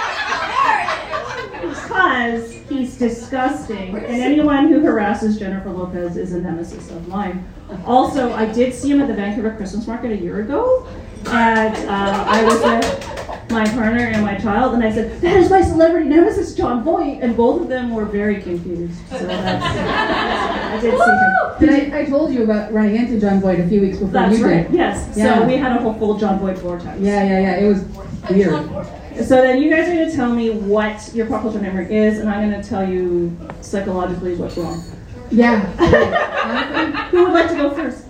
because 1.61 2.53
he's 2.69 2.99
disgusting, 2.99 3.95
and 3.95 4.07
anyone 4.07 4.69
who 4.69 4.81
harasses 4.81 5.39
Jennifer 5.39 5.71
Lopez 5.71 6.17
is 6.17 6.33
a 6.33 6.41
nemesis 6.41 6.91
of 6.91 7.07
mine. 7.09 7.47
Also, 7.85 8.33
I 8.33 8.47
did 8.47 8.75
see 8.75 8.91
him 8.91 9.01
at 9.01 9.09
the 9.09 9.15
Vancouver 9.15 9.55
Christmas 9.55 9.87
Market 9.87 10.13
a 10.13 10.17
year 10.17 10.41
ago, 10.41 10.89
and 11.27 11.77
uh, 11.89 12.25
I 12.27 12.45
was 12.45 12.63
with 12.63 13.51
my 13.51 13.65
partner 13.69 14.07
and 14.07 14.23
my 14.23 14.37
child, 14.39 14.75
and 14.75 14.83
I 14.85 14.93
said, 14.93 15.21
"That 15.21 15.37
is 15.37 15.51
my 15.51 15.61
celebrity 15.63 16.09
nemesis, 16.09 16.55
Jon 16.55 16.83
Voight," 16.85 17.21
and 17.21 17.37
both 17.37 17.63
of 17.63 17.69
them 17.69 17.95
were 17.95 18.05
very 18.05 18.41
confused. 18.41 18.99
So 19.11 19.19
that's 19.27 19.65
I 19.65 20.81
did 20.81 20.99
see 20.99 21.69
him. 21.71 21.81
Did 21.83 21.93
I, 21.95 22.01
I 22.01 22.05
told 22.05 22.33
you 22.33 22.45
about 22.45 22.73
running 22.73 22.97
into 22.97 23.21
Jon 23.21 23.41
Voight 23.41 23.61
a 23.61 23.69
few 23.69 23.81
weeks 23.81 23.99
before 23.99 24.13
That's 24.13 24.39
you 24.39 24.45
right. 24.47 24.67
did. 24.71 24.77
Yes. 24.77 25.17
Yeah. 25.17 25.39
So 25.41 25.47
we 25.47 25.57
had 25.57 25.73
a 25.73 25.83
whole 25.83 25.95
full 25.95 26.17
Jon 26.19 26.39
Voight 26.39 26.59
vortex. 26.59 26.99
Yeah, 27.01 27.25
yeah, 27.25 27.41
yeah. 27.41 27.57
It 27.57 27.69
was 27.69 27.85
weird. 28.31 29.27
So 29.27 29.43
then 29.43 29.61
you 29.61 29.69
guys 29.71 29.89
are 29.89 29.95
going 29.95 30.09
to 30.09 30.17
tell 30.17 30.33
me 30.33 30.51
what 30.51 31.11
your 31.13 31.27
pop 31.27 31.43
culture 31.43 31.59
memory 31.61 31.95
is, 31.95 32.19
and 32.21 32.31
I'm 32.31 32.49
going 32.49 32.63
to 32.63 32.67
tell 32.67 32.89
you 32.89 33.37
psychologically 33.61 34.37
what's 34.37 34.57
wrong. 34.57 34.83
Yeah. 35.31 35.61
Who 37.11 37.25
would 37.25 37.33
like 37.33 37.49
to 37.51 37.57
go 37.57 37.71
first? 37.75 38.05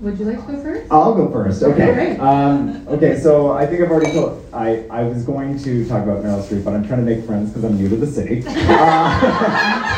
Would 0.00 0.18
you 0.18 0.24
like 0.26 0.46
to 0.46 0.52
go 0.52 0.62
first? 0.62 0.92
I'll 0.92 1.14
go 1.14 1.30
first. 1.30 1.62
Okay. 1.62 2.16
Um, 2.18 2.86
okay. 2.88 3.18
So 3.18 3.52
I 3.52 3.66
think 3.66 3.82
I've 3.82 3.90
already 3.90 4.12
told. 4.12 4.44
I, 4.52 4.86
I 4.90 5.02
was 5.02 5.24
going 5.24 5.58
to 5.58 5.88
talk 5.88 6.04
about 6.04 6.22
Meryl 6.22 6.42
Streep, 6.42 6.64
but 6.64 6.74
I'm 6.74 6.86
trying 6.86 7.04
to 7.04 7.14
make 7.14 7.24
friends 7.24 7.50
because 7.50 7.64
I'm 7.64 7.76
new 7.76 7.88
to 7.88 7.96
the 7.96 8.06
city. 8.06 8.44
Uh, 8.58 9.10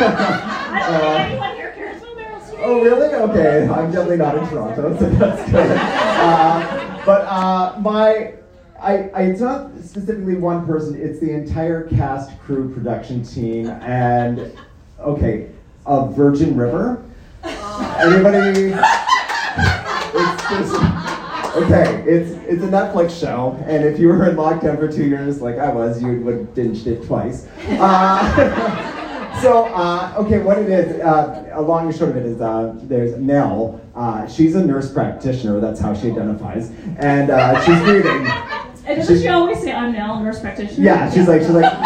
I 0.73 0.89
don't 0.89 1.29
think 1.29 1.31
anyone 1.33 1.57
here 1.57 1.73
cares 1.73 2.03
about 2.03 2.17
Meryl 2.17 2.41
Streep. 2.41 2.61
oh 2.63 2.83
really? 2.83 3.15
Okay. 3.15 3.69
I'm 3.69 3.91
definitely 3.93 4.17
not 4.17 4.37
in 4.39 4.49
Toronto, 4.49 4.99
so 4.99 5.11
that's 5.11 5.51
good. 5.51 5.79
Uh, 6.21 7.05
but 7.07 7.23
uh, 7.23 7.79
my. 7.81 8.35
I, 8.79 9.09
I, 9.11 9.23
it's 9.23 9.41
not 9.41 9.71
specifically 9.83 10.37
one 10.37 10.67
person, 10.67 10.99
it's 11.01 11.19
the 11.19 11.31
entire 11.31 11.85
cast, 11.89 12.39
crew, 12.41 12.73
production 12.73 13.23
team, 13.23 13.69
and 13.69 14.57
okay, 14.99 15.51
uh, 15.85 16.07
Virgin 16.09 16.57
River. 16.57 17.03
Anybody? 17.43 18.75
It's 20.53 20.73
just 20.73 21.57
okay. 21.57 22.03
It's 22.07 22.33
it's 22.49 22.63
a 22.63 22.69
Netflix 22.69 23.19
show, 23.19 23.57
and 23.67 23.85
if 23.85 23.99
you 24.01 24.09
were 24.09 24.29
in 24.29 24.37
lockdown 24.37 24.79
for 24.79 24.91
two 24.91 25.07
years, 25.07 25.41
like 25.41 25.59
I 25.59 25.73
was, 25.73 26.03
you 26.03 26.21
would 26.23 26.39
have 26.39 26.47
binged 26.49 26.87
it 26.87 27.07
twice. 27.07 27.47
Uh, 27.69 29.41
so 29.43 29.67
uh, 29.67 30.15
okay, 30.19 30.39
what 30.41 30.59
it 30.59 30.69
is, 30.69 31.01
uh, 31.01 31.51
a 31.53 31.63
long 31.63 31.87
and 31.87 31.97
short 31.97 32.11
of 32.11 32.17
it 32.17 32.27
is, 32.27 32.41
uh, 32.41 32.75
there's 32.83 33.17
Mel. 33.17 33.81
Uh, 33.95 34.27
she's 34.27 34.55
a 34.57 34.65
nurse 34.65 34.93
practitioner. 34.93 35.61
That's 35.61 35.81
how 35.81 35.95
she 35.95 36.11
identifies, 36.11 36.71
and 36.99 37.31
uh, 37.31 37.61
she's 37.65 37.81
reading. 37.83 38.27
And 38.91 38.99
doesn't 38.99 39.21
she 39.21 39.29
always 39.29 39.61
say, 39.61 39.73
I'm 39.73 39.93
Nell, 39.93 40.19
nurse 40.21 40.41
practitioner? 40.41 40.85
Yeah, 40.85 41.09
she's 41.13 41.29
like, 41.29 41.43
she's 41.43 41.51
like, 41.51 41.73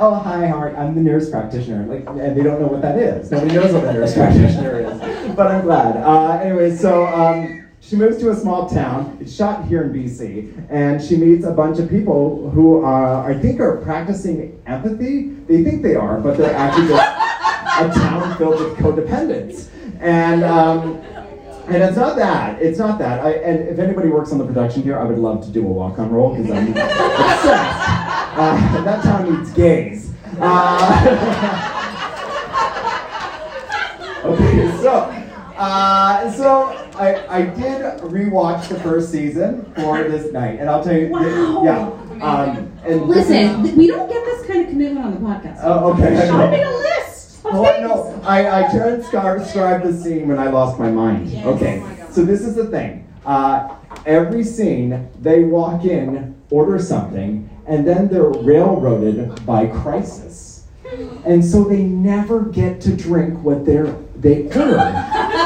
oh 0.00 0.20
hi, 0.24 0.48
how 0.48 0.56
are? 0.56 0.76
I'm 0.76 0.94
the 0.96 1.00
nurse 1.00 1.30
practitioner. 1.30 1.86
Like, 1.86 2.04
and 2.08 2.36
they 2.36 2.42
don't 2.42 2.60
know 2.60 2.66
what 2.66 2.82
that 2.82 2.98
is. 2.98 3.30
Nobody 3.30 3.54
knows 3.54 3.72
what 3.72 3.84
a 3.84 3.92
nurse 3.92 4.14
practitioner 4.14 4.80
is. 4.80 5.36
But 5.36 5.46
I'm 5.46 5.62
glad. 5.62 5.98
Uh, 5.98 6.40
anyway, 6.42 6.74
so 6.74 7.06
um, 7.06 7.59
she 7.90 7.96
moves 7.96 8.18
to 8.18 8.30
a 8.30 8.36
small 8.36 8.70
town. 8.70 9.18
It's 9.20 9.34
shot 9.34 9.66
here 9.66 9.82
in 9.82 9.92
BC, 9.92 10.68
and 10.70 11.02
she 11.02 11.16
meets 11.16 11.44
a 11.44 11.50
bunch 11.50 11.80
of 11.80 11.90
people 11.90 12.48
who 12.50 12.84
are, 12.84 13.28
I 13.28 13.36
think, 13.36 13.58
are 13.58 13.78
practicing 13.78 14.62
empathy. 14.64 15.30
They 15.30 15.64
think 15.64 15.82
they 15.82 15.96
are, 15.96 16.20
but 16.20 16.38
they're 16.38 16.54
actually 16.54 16.86
just 16.86 17.02
a 17.02 17.90
town 17.92 18.38
filled 18.38 18.60
with 18.60 18.78
codependents. 18.78 19.70
And 19.98 20.44
um, 20.44 20.98
and 21.66 21.82
it's 21.82 21.96
not 21.96 22.14
that. 22.14 22.62
It's 22.62 22.78
not 22.78 23.00
that. 23.00 23.24
I, 23.24 23.32
and 23.32 23.68
if 23.68 23.80
anybody 23.80 24.08
works 24.08 24.30
on 24.30 24.38
the 24.38 24.46
production 24.46 24.84
here, 24.84 24.96
I 24.96 25.02
would 25.02 25.18
love 25.18 25.44
to 25.46 25.50
do 25.50 25.66
a 25.66 25.68
walk-on 25.68 26.12
role 26.12 26.36
because 26.36 26.48
I'm 26.52 26.68
obsessed. 26.68 27.48
Uh, 28.38 28.84
that 28.84 29.02
town 29.02 29.34
needs 29.34 29.50
gays. 29.50 30.12
Uh, 30.38 31.06
okay, 34.24 34.78
so 34.80 35.12
uh, 35.56 36.32
so 36.32 36.79
I, 37.00 37.38
I 37.38 37.42
did 37.46 37.82
rewatch 38.02 38.68
the 38.68 38.78
first 38.80 39.10
season 39.10 39.72
for 39.74 40.02
this 40.04 40.32
night, 40.32 40.60
and 40.60 40.68
I'll 40.68 40.84
tell 40.84 40.96
you, 40.96 41.08
Wow. 41.08 41.62
yeah. 41.64 41.86
Um, 42.22 42.72
and 42.84 43.10
this 43.10 43.30
is- 43.30 43.30
Listen, 43.30 43.76
we 43.76 43.86
don't 43.86 44.08
get 44.10 44.22
this 44.24 44.46
kind 44.46 44.60
of 44.64 44.68
commitment 44.68 45.06
on 45.06 45.14
the 45.14 45.20
podcast. 45.20 45.60
Oh, 45.62 45.92
okay. 45.94 46.20
I 46.22 46.26
know. 46.28 46.40
I 46.52 46.56
a 46.56 46.70
list 46.76 47.44
of 47.46 47.54
Oh, 47.54 47.64
things. 47.64 47.80
no, 47.88 48.20
I, 48.24 48.64
I 48.64 48.70
transcribed 48.70 49.84
the 49.86 49.92
scene 49.94 50.28
when 50.28 50.38
I 50.38 50.50
lost 50.50 50.78
my 50.78 50.90
mind. 50.90 51.32
Okay, 51.46 51.82
so 52.10 52.22
this 52.22 52.42
is 52.42 52.54
the 52.54 52.66
thing. 52.66 53.06
Uh, 53.24 53.74
every 54.04 54.44
scene, 54.44 55.08
they 55.22 55.44
walk 55.44 55.84
in, 55.86 56.34
order 56.50 56.78
something, 56.78 57.48
and 57.66 57.86
then 57.88 58.08
they're 58.08 58.24
railroaded 58.24 59.44
by 59.46 59.66
crisis. 59.66 60.48
And 61.24 61.44
so 61.44 61.62
they 61.64 61.82
never 61.84 62.40
get 62.46 62.80
to 62.82 62.96
drink 62.96 63.44
what 63.44 63.64
they're, 63.64 63.94
they 64.16 64.46
order. 64.46 64.76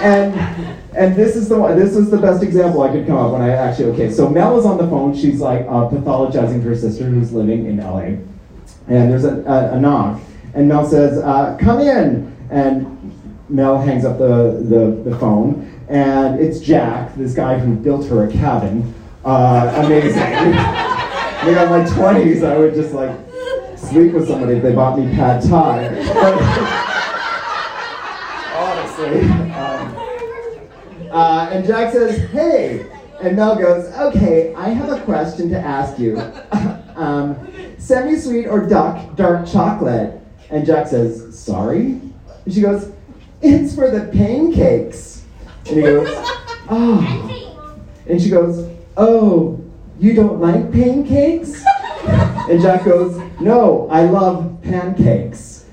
and 0.00 0.34
and 0.96 1.14
this 1.14 1.36
is 1.36 1.48
the 1.48 1.66
this 1.74 1.96
is 1.96 2.10
the 2.10 2.18
best 2.18 2.42
example 2.42 2.82
I 2.82 2.90
could 2.90 3.06
come 3.06 3.16
up 3.16 3.32
when 3.32 3.42
I 3.42 3.50
actually 3.50 3.86
okay. 3.92 4.10
So 4.10 4.28
Mel 4.28 4.58
is 4.58 4.64
on 4.64 4.78
the 4.78 4.86
phone. 4.88 5.14
She's 5.16 5.40
like 5.40 5.62
uh, 5.62 5.88
pathologizing 5.88 6.62
her 6.62 6.74
sister 6.74 7.04
who's 7.04 7.32
living 7.32 7.66
in 7.66 7.78
LA, 7.78 8.18
and 8.88 9.10
there's 9.10 9.24
a, 9.24 9.40
a, 9.42 9.76
a 9.76 9.80
knock, 9.80 10.20
and 10.54 10.68
Mel 10.68 10.88
says, 10.88 11.18
uh, 11.18 11.56
"Come 11.60 11.80
in," 11.80 12.36
and 12.50 12.98
Mel 13.48 13.80
hangs 13.80 14.04
up 14.04 14.18
the, 14.18 14.64
the, 14.68 15.10
the 15.10 15.18
phone, 15.18 15.84
and 15.88 16.38
it's 16.38 16.60
Jack, 16.60 17.14
this 17.14 17.34
guy 17.34 17.58
who 17.58 17.74
built 17.74 18.06
her 18.08 18.24
a 18.24 18.32
cabin. 18.32 18.94
Uh, 19.24 19.72
amazing. 19.84 20.20
Maybe 21.44 21.60
in 21.60 21.70
my 21.70 21.84
20s, 21.84 22.44
I 22.44 22.58
would 22.58 22.74
just 22.74 22.92
like 22.92 23.16
sleep 23.76 24.12
with 24.12 24.28
somebody 24.28 24.54
if 24.54 24.62
they 24.62 24.74
bought 24.74 24.98
me 24.98 25.14
pad 25.14 25.42
thai. 25.42 25.86
Honestly. 28.56 29.37
Uh, 31.10 31.50
and 31.52 31.66
Jack 31.66 31.92
says, 31.92 32.30
hey. 32.30 32.86
And 33.20 33.36
Mel 33.36 33.56
goes, 33.56 33.92
okay, 33.94 34.54
I 34.54 34.68
have 34.68 34.90
a 34.90 35.02
question 35.04 35.50
to 35.50 35.58
ask 35.58 35.98
you. 35.98 36.18
um, 36.96 37.36
semi-sweet 37.78 38.46
or 38.46 38.66
dark, 38.66 39.16
dark 39.16 39.46
chocolate? 39.46 40.20
And 40.50 40.64
Jack 40.64 40.86
says, 40.86 41.38
sorry? 41.38 42.00
And 42.44 42.54
she 42.54 42.60
goes, 42.60 42.92
it's 43.42 43.74
for 43.74 43.90
the 43.90 44.10
pancakes. 44.12 45.24
And 45.66 45.76
he 45.76 45.82
goes, 45.82 46.08
oh. 46.70 47.74
And 48.06 48.20
she 48.20 48.30
goes, 48.30 48.70
oh, 48.96 49.62
you 49.98 50.14
don't 50.14 50.40
like 50.40 50.72
pancakes? 50.72 51.64
And 52.48 52.62
Jack 52.62 52.86
goes, 52.86 53.20
no, 53.40 53.86
I 53.90 54.04
love 54.04 54.58
pancakes. 54.62 55.66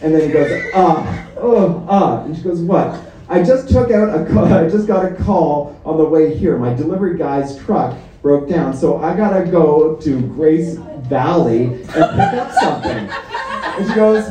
And 0.00 0.14
then 0.14 0.28
he 0.28 0.32
goes, 0.32 0.70
ah, 0.74 1.26
oh, 1.38 1.84
ah. 1.88 2.22
And 2.22 2.36
she 2.36 2.42
goes, 2.42 2.60
what? 2.60 3.09
I 3.30 3.44
just 3.44 3.68
took 3.68 3.92
out 3.92 4.08
a 4.08 4.26
call, 4.26 4.44
I 4.52 4.68
just 4.68 4.88
got 4.88 5.04
a 5.04 5.14
call 5.14 5.80
on 5.84 5.96
the 5.96 6.04
way 6.04 6.36
here. 6.36 6.58
My 6.58 6.74
delivery 6.74 7.16
guy's 7.16 7.56
truck 7.58 7.96
broke 8.22 8.48
down, 8.48 8.76
so 8.76 8.98
I 8.98 9.16
gotta 9.16 9.48
go 9.48 9.94
to 9.96 10.20
Grace 10.20 10.74
Valley 11.08 11.66
and 11.66 11.84
pick 11.84 11.94
up 11.94 12.52
something. 12.54 13.08
And 13.08 13.88
she 13.88 13.94
goes, 13.94 14.28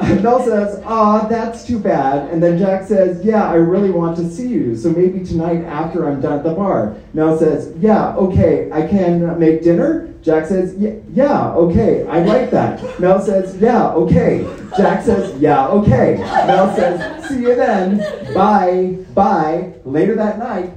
Mel 0.22 0.42
says, 0.42 0.82
ah, 0.86 1.26
that's 1.28 1.66
too 1.66 1.78
bad. 1.78 2.30
And 2.30 2.42
then 2.42 2.58
Jack 2.58 2.88
says, 2.88 3.22
yeah, 3.22 3.46
I 3.46 3.56
really 3.56 3.90
want 3.90 4.16
to 4.16 4.30
see 4.30 4.48
you. 4.48 4.74
So 4.74 4.90
maybe 4.90 5.22
tonight 5.22 5.62
after 5.64 6.08
I'm 6.08 6.22
done 6.22 6.38
at 6.38 6.44
the 6.44 6.54
bar. 6.54 6.96
Mel 7.12 7.38
says, 7.38 7.74
yeah, 7.78 8.16
okay, 8.16 8.72
I 8.72 8.86
can 8.86 9.38
make 9.38 9.62
dinner? 9.62 10.13
Jack 10.24 10.46
says, 10.46 10.74
"Yeah, 10.78 10.92
yeah, 11.12 11.52
okay, 11.52 12.06
I 12.06 12.20
like 12.20 12.50
that. 12.50 12.98
Mel 12.98 13.20
says, 13.20 13.58
yeah, 13.58 13.90
okay. 13.90 14.48
Jack 14.74 15.04
says, 15.04 15.38
yeah, 15.38 15.68
okay. 15.68 16.16
Mel 16.46 16.74
says, 16.74 17.28
see 17.28 17.42
you 17.42 17.54
then. 17.54 17.98
Bye, 18.32 19.04
bye. 19.12 19.74
Later 19.84 20.14
that 20.14 20.38
night, 20.38 20.72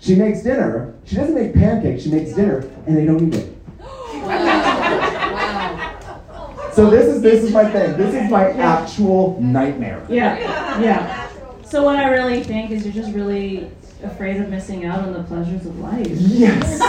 she 0.00 0.16
makes 0.16 0.42
dinner. 0.42 0.94
She 1.06 1.16
doesn't 1.16 1.34
make 1.34 1.54
pancakes, 1.54 2.02
she 2.02 2.10
makes 2.10 2.34
dinner, 2.34 2.70
and 2.86 2.94
they 2.94 3.06
don't 3.06 3.32
eat 3.32 3.40
it. 3.40 3.56
Wow. 3.80 4.76
So 6.72 6.88
this 6.88 7.06
is 7.06 7.20
this 7.20 7.42
is 7.42 7.52
my 7.52 7.68
thing. 7.68 7.96
This 7.96 8.14
is 8.14 8.30
my 8.30 8.50
actual 8.52 9.38
nightmare. 9.40 10.06
Yeah, 10.08 10.38
yeah. 10.80 11.28
So 11.64 11.82
what 11.82 11.96
I 11.96 12.08
really 12.10 12.44
think 12.44 12.70
is 12.70 12.84
you're 12.84 12.94
just 12.94 13.12
really 13.12 13.68
afraid 14.02 14.40
of 14.40 14.48
missing 14.48 14.84
out 14.84 15.00
on 15.00 15.12
the 15.12 15.22
pleasures 15.24 15.66
of 15.66 15.78
life. 15.78 16.06
Yes. 16.08 16.80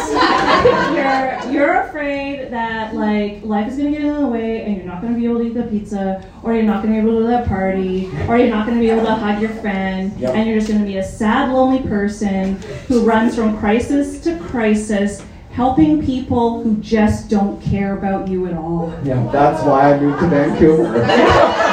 you're 1.46 1.54
you're 1.54 1.82
afraid 1.82 2.50
that 2.52 2.94
like 2.96 3.44
life 3.44 3.68
is 3.70 3.78
gonna 3.78 3.92
get 3.92 4.02
in 4.02 4.14
the 4.14 4.28
way 4.28 4.64
and 4.64 4.78
you're 4.78 4.86
not 4.86 5.02
gonna 5.02 5.16
be 5.16 5.26
able 5.26 5.40
to 5.40 5.48
eat 5.48 5.54
the 5.54 5.64
pizza 5.64 6.24
or 6.44 6.54
you're 6.54 6.64
not 6.64 6.84
gonna 6.84 6.96
be 6.96 7.00
able 7.00 7.12
to 7.12 7.16
go 7.16 7.22
to 7.22 7.28
that 7.28 7.48
party 7.48 8.10
or 8.28 8.38
you're 8.38 8.50
not 8.50 8.66
gonna 8.66 8.80
be 8.80 8.90
able 8.90 9.06
to 9.06 9.14
hug 9.16 9.42
your 9.42 9.52
friend 9.56 10.14
Yep. 10.20 10.36
and 10.36 10.48
you're 10.50 10.60
just 10.60 10.72
gonna 10.72 10.86
be 10.86 10.98
a 10.98 11.04
sad 11.04 11.52
lonely 11.52 11.88
person 11.88 12.56
who 12.88 13.04
runs 13.04 13.36
from 13.36 13.58
crisis 13.58 14.22
to 14.22 14.38
crisis 14.40 15.24
helping 15.52 16.04
people 16.06 16.64
who 16.64 16.78
just 16.78 17.30
don't 17.30 17.62
care 17.62 17.98
about 17.98 18.28
you 18.28 18.48
at 18.48 18.54
all. 18.54 18.94
Yeah, 19.04 19.28
that's 19.32 19.62
why 19.64 19.94
I 19.94 20.00
moved 20.00 20.20
to 20.22 20.28
Vancouver. 20.28 21.68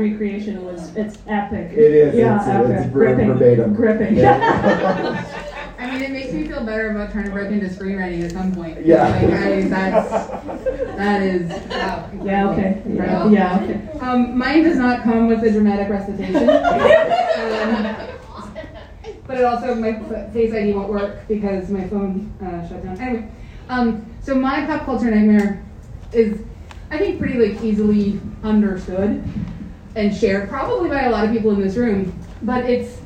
recreation 0.00 0.64
was 0.64 0.94
it's 0.96 1.18
epic. 1.26 1.72
It 1.72 1.78
is, 1.78 2.14
Yeah, 2.14 2.36
it's- 2.36 2.48
epic. 2.48 2.76
it's 2.78 2.92
gripping. 2.92 3.26
verbatim. 3.34 3.74
Gripping. 3.74 4.16
Yeah. 4.16 5.26
I 5.78 5.90
mean, 5.90 6.02
it 6.02 6.10
makes 6.10 6.32
me 6.32 6.46
feel 6.46 6.62
better 6.64 6.90
about 6.90 7.10
trying 7.10 7.24
to 7.24 7.30
break 7.30 7.50
into 7.50 7.66
screenwriting 7.66 8.24
at 8.24 8.32
some 8.32 8.54
point. 8.54 8.84
Yeah. 8.84 9.08
Like, 9.08 9.24
I, 9.32 9.60
that's, 9.62 10.10
that 10.96 11.22
is, 11.22 11.50
wow. 11.70 12.10
Yeah, 12.22 12.50
okay. 12.50 12.82
Yeah, 12.86 13.28
yeah, 13.30 13.60
okay. 13.62 13.98
Um, 14.00 14.36
mine 14.36 14.62
does 14.62 14.76
not 14.76 15.02
come 15.04 15.26
with 15.28 15.42
a 15.42 15.50
dramatic 15.50 15.88
recitation. 15.88 16.48
um, 16.50 17.96
but 19.26 19.38
it 19.38 19.44
also, 19.44 19.74
my 19.74 19.90
f- 19.90 20.32
face 20.34 20.52
ID 20.52 20.74
won't 20.74 20.90
work 20.90 21.26
because 21.28 21.70
my 21.70 21.86
phone 21.88 22.30
uh, 22.42 22.66
shut 22.68 22.82
down. 22.84 23.00
Anyway, 23.00 23.28
um, 23.70 24.04
so 24.20 24.34
my 24.34 24.66
pop 24.66 24.84
culture 24.84 25.10
nightmare 25.10 25.64
is, 26.12 26.42
I 26.90 26.98
think, 26.98 27.18
pretty 27.18 27.38
like 27.38 27.62
easily 27.62 28.20
understood 28.44 29.24
and 29.96 30.14
shared 30.14 30.48
probably 30.48 30.88
by 30.88 31.02
a 31.02 31.10
lot 31.10 31.24
of 31.24 31.32
people 31.32 31.50
in 31.52 31.60
this 31.60 31.76
room. 31.76 32.12
But 32.42 32.68
it's 32.68 33.00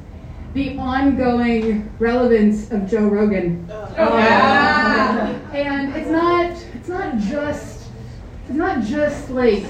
the 0.55 0.79
ongoing 0.79 1.91
relevance 1.99 2.71
of 2.71 2.89
Joe 2.89 3.07
Rogan. 3.07 3.67
Oh. 3.71 3.85
Um, 3.85 3.93
yeah. 3.97 5.53
And 5.53 5.95
it's 5.97 6.11
not 6.11 6.51
it's 6.75 6.89
not 6.89 7.19
just 7.19 7.89
it's 8.45 8.55
not 8.55 8.83
just 8.85 9.31
like 9.31 9.65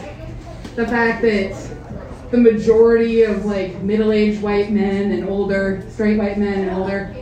the 0.75 0.87
fact 0.87 1.23
that 1.23 1.57
the 2.31 2.37
majority 2.39 3.23
of 3.23 3.45
like 3.45 3.81
middle-aged 3.83 4.43
white 4.43 4.73
men 4.73 5.13
and 5.13 5.29
older 5.29 5.87
straight 5.91 6.19
white 6.19 6.37
men 6.37 6.69
and 6.69 6.77
older 6.77 7.15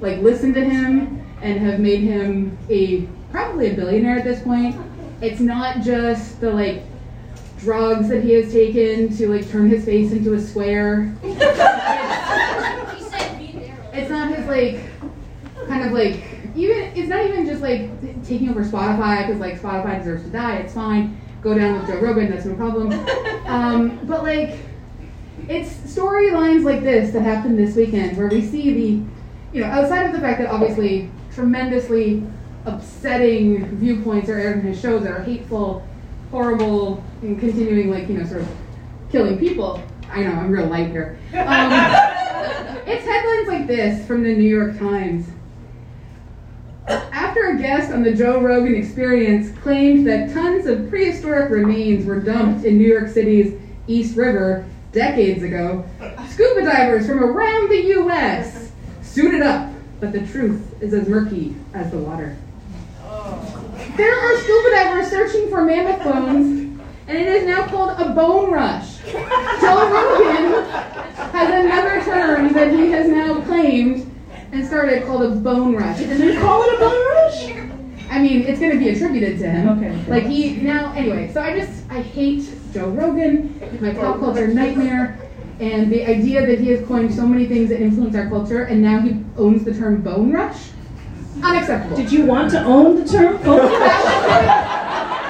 like 0.00 0.18
listen 0.18 0.52
to 0.54 0.62
him 0.62 1.24
and 1.40 1.58
have 1.58 1.80
made 1.80 2.00
him 2.00 2.56
a 2.68 3.02
probably 3.30 3.70
a 3.70 3.74
billionaire 3.74 4.18
at 4.18 4.24
this 4.24 4.42
point. 4.42 4.76
It's 5.20 5.40
not 5.40 5.80
just 5.80 6.40
the 6.40 6.52
like 6.52 6.82
drugs 7.58 8.08
that 8.08 8.22
he 8.22 8.32
has 8.32 8.52
taken 8.52 9.14
to 9.16 9.28
like 9.28 9.48
turn 9.50 9.68
his 9.68 9.84
face 9.84 10.12
into 10.12 10.34
a 10.34 10.40
square. 10.40 11.14
It's 13.92 14.10
not 14.10 14.34
his 14.34 14.46
like 14.46 14.80
kind 15.66 15.84
of 15.84 15.92
like 15.92 16.22
even 16.54 16.92
it's 16.94 17.08
not 17.08 17.24
even 17.26 17.46
just 17.46 17.60
like 17.60 17.90
taking 18.24 18.48
over 18.48 18.62
Spotify 18.64 19.26
because 19.26 19.40
like 19.40 19.60
Spotify 19.60 19.98
deserves 19.98 20.24
to 20.24 20.30
die. 20.30 20.56
It's 20.56 20.74
fine. 20.74 21.20
Go 21.42 21.54
down 21.54 21.80
with 21.80 21.88
Joe 21.88 22.00
Rogan. 22.00 22.30
That's 22.30 22.44
no 22.44 22.54
problem. 22.54 22.92
Um, 23.46 23.98
but 24.06 24.22
like 24.22 24.58
it's 25.48 25.70
storylines 25.70 26.64
like 26.64 26.82
this 26.82 27.12
that 27.12 27.22
happened 27.22 27.58
this 27.58 27.74
weekend 27.76 28.16
where 28.16 28.28
we 28.28 28.42
see 28.42 28.72
the 28.72 29.02
you 29.52 29.62
know 29.62 29.66
outside 29.66 30.06
of 30.06 30.12
the 30.12 30.20
fact 30.20 30.38
that 30.38 30.48
obviously 30.48 31.10
tremendously 31.32 32.22
upsetting 32.66 33.64
viewpoints 33.76 34.28
are 34.28 34.38
aired 34.38 34.58
in 34.58 34.66
his 34.66 34.80
shows 34.80 35.02
that 35.02 35.12
are 35.12 35.22
hateful, 35.22 35.86
horrible, 36.30 37.02
and 37.22 37.38
continuing 37.38 37.90
like 37.90 38.08
you 38.08 38.18
know 38.18 38.24
sort 38.24 38.42
of 38.42 38.48
killing 39.10 39.38
people. 39.38 39.82
I 40.10 40.22
know 40.22 40.32
I'm 40.32 40.50
real 40.50 40.66
light 40.66 40.88
here. 40.88 41.18
Um, 41.32 41.36
it's 42.86 43.04
headlines 43.04 43.48
like 43.48 43.66
this 43.66 44.06
from 44.06 44.22
the 44.22 44.34
New 44.34 44.48
York 44.48 44.78
Times. 44.78 45.28
After 46.88 47.50
a 47.50 47.58
guest 47.58 47.92
on 47.92 48.02
the 48.02 48.14
Joe 48.14 48.40
Rogan 48.40 48.74
Experience 48.74 49.56
claimed 49.58 50.06
that 50.06 50.32
tons 50.32 50.66
of 50.66 50.88
prehistoric 50.88 51.50
remains 51.50 52.06
were 52.06 52.20
dumped 52.20 52.64
in 52.64 52.78
New 52.78 52.88
York 52.88 53.08
City's 53.08 53.60
East 53.86 54.16
River 54.16 54.64
decades 54.92 55.42
ago, 55.42 55.84
scuba 56.30 56.62
divers 56.62 57.06
from 57.06 57.22
around 57.22 57.68
the 57.68 57.82
U.S. 57.88 58.72
suited 59.02 59.42
up, 59.42 59.70
but 60.00 60.12
the 60.12 60.26
truth 60.26 60.82
is 60.82 60.94
as 60.94 61.08
murky 61.08 61.54
as 61.74 61.90
the 61.90 61.98
water. 61.98 62.36
There 63.98 64.14
are 64.14 64.38
scuba 64.38 64.70
divers 64.70 65.10
searching 65.10 65.50
for 65.50 65.64
mammoth 65.64 66.04
bones, 66.04 66.78
and 67.08 67.18
it 67.18 67.26
is 67.26 67.48
now 67.48 67.66
called 67.66 67.98
a 67.98 68.10
bone 68.14 68.52
rush. 68.52 68.98
Joe 69.02 69.90
Rogan 69.90 70.64
has 71.32 71.64
another 71.64 72.00
term 72.04 72.52
that 72.52 72.72
he 72.72 72.92
has 72.92 73.08
now 73.08 73.40
claimed 73.40 74.08
and 74.52 74.64
started 74.64 75.04
called 75.04 75.24
a 75.24 75.34
bone 75.34 75.74
rush. 75.74 75.98
Did 75.98 76.16
they 76.16 76.36
call 76.36 76.62
it 76.62 76.74
a 76.74 76.78
bone 76.78 77.06
rush? 77.08 77.50
I 78.08 78.22
mean, 78.22 78.42
it's 78.42 78.60
going 78.60 78.70
to 78.70 78.78
be 78.78 78.90
attributed 78.90 79.40
to 79.40 79.50
him. 79.50 79.68
Okay. 79.68 80.04
Like 80.06 80.26
he 80.26 80.58
now, 80.58 80.92
anyway. 80.92 81.32
So 81.32 81.42
I 81.42 81.58
just 81.58 81.82
I 81.90 82.00
hate 82.00 82.48
Joe 82.72 82.90
Rogan, 82.90 83.80
my 83.80 83.94
pop 83.94 84.20
culture 84.20 84.46
nightmare, 84.46 85.18
and 85.58 85.92
the 85.92 86.06
idea 86.06 86.46
that 86.46 86.60
he 86.60 86.68
has 86.68 86.86
coined 86.86 87.12
so 87.12 87.26
many 87.26 87.46
things 87.46 87.68
that 87.70 87.80
influence 87.82 88.14
our 88.14 88.28
culture, 88.28 88.62
and 88.62 88.80
now 88.80 89.00
he 89.00 89.24
owns 89.36 89.64
the 89.64 89.74
term 89.74 90.02
bone 90.02 90.30
rush. 90.30 90.68
Unacceptable. 91.42 91.96
Did 91.96 92.10
you 92.12 92.24
want 92.26 92.50
to 92.52 92.62
own 92.64 92.96
the 93.02 93.08
term 93.08 93.36
rush? 93.42 93.72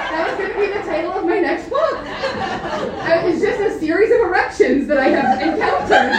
That 0.09 0.27
was 0.27 0.37
going 0.37 0.51
to 0.51 0.59
be 0.59 0.67
the 0.79 0.83
title 0.85 1.11
of 1.13 1.25
my 1.25 1.39
next 1.39 1.69
book. 1.69 1.93
Uh, 1.95 3.21
It's 3.25 3.39
just 3.41 3.59
a 3.61 3.79
series 3.79 4.11
of 4.11 4.19
erections 4.27 4.87
that 4.87 4.97
I 4.97 5.09
have 5.09 5.41
encountered. 5.41 6.13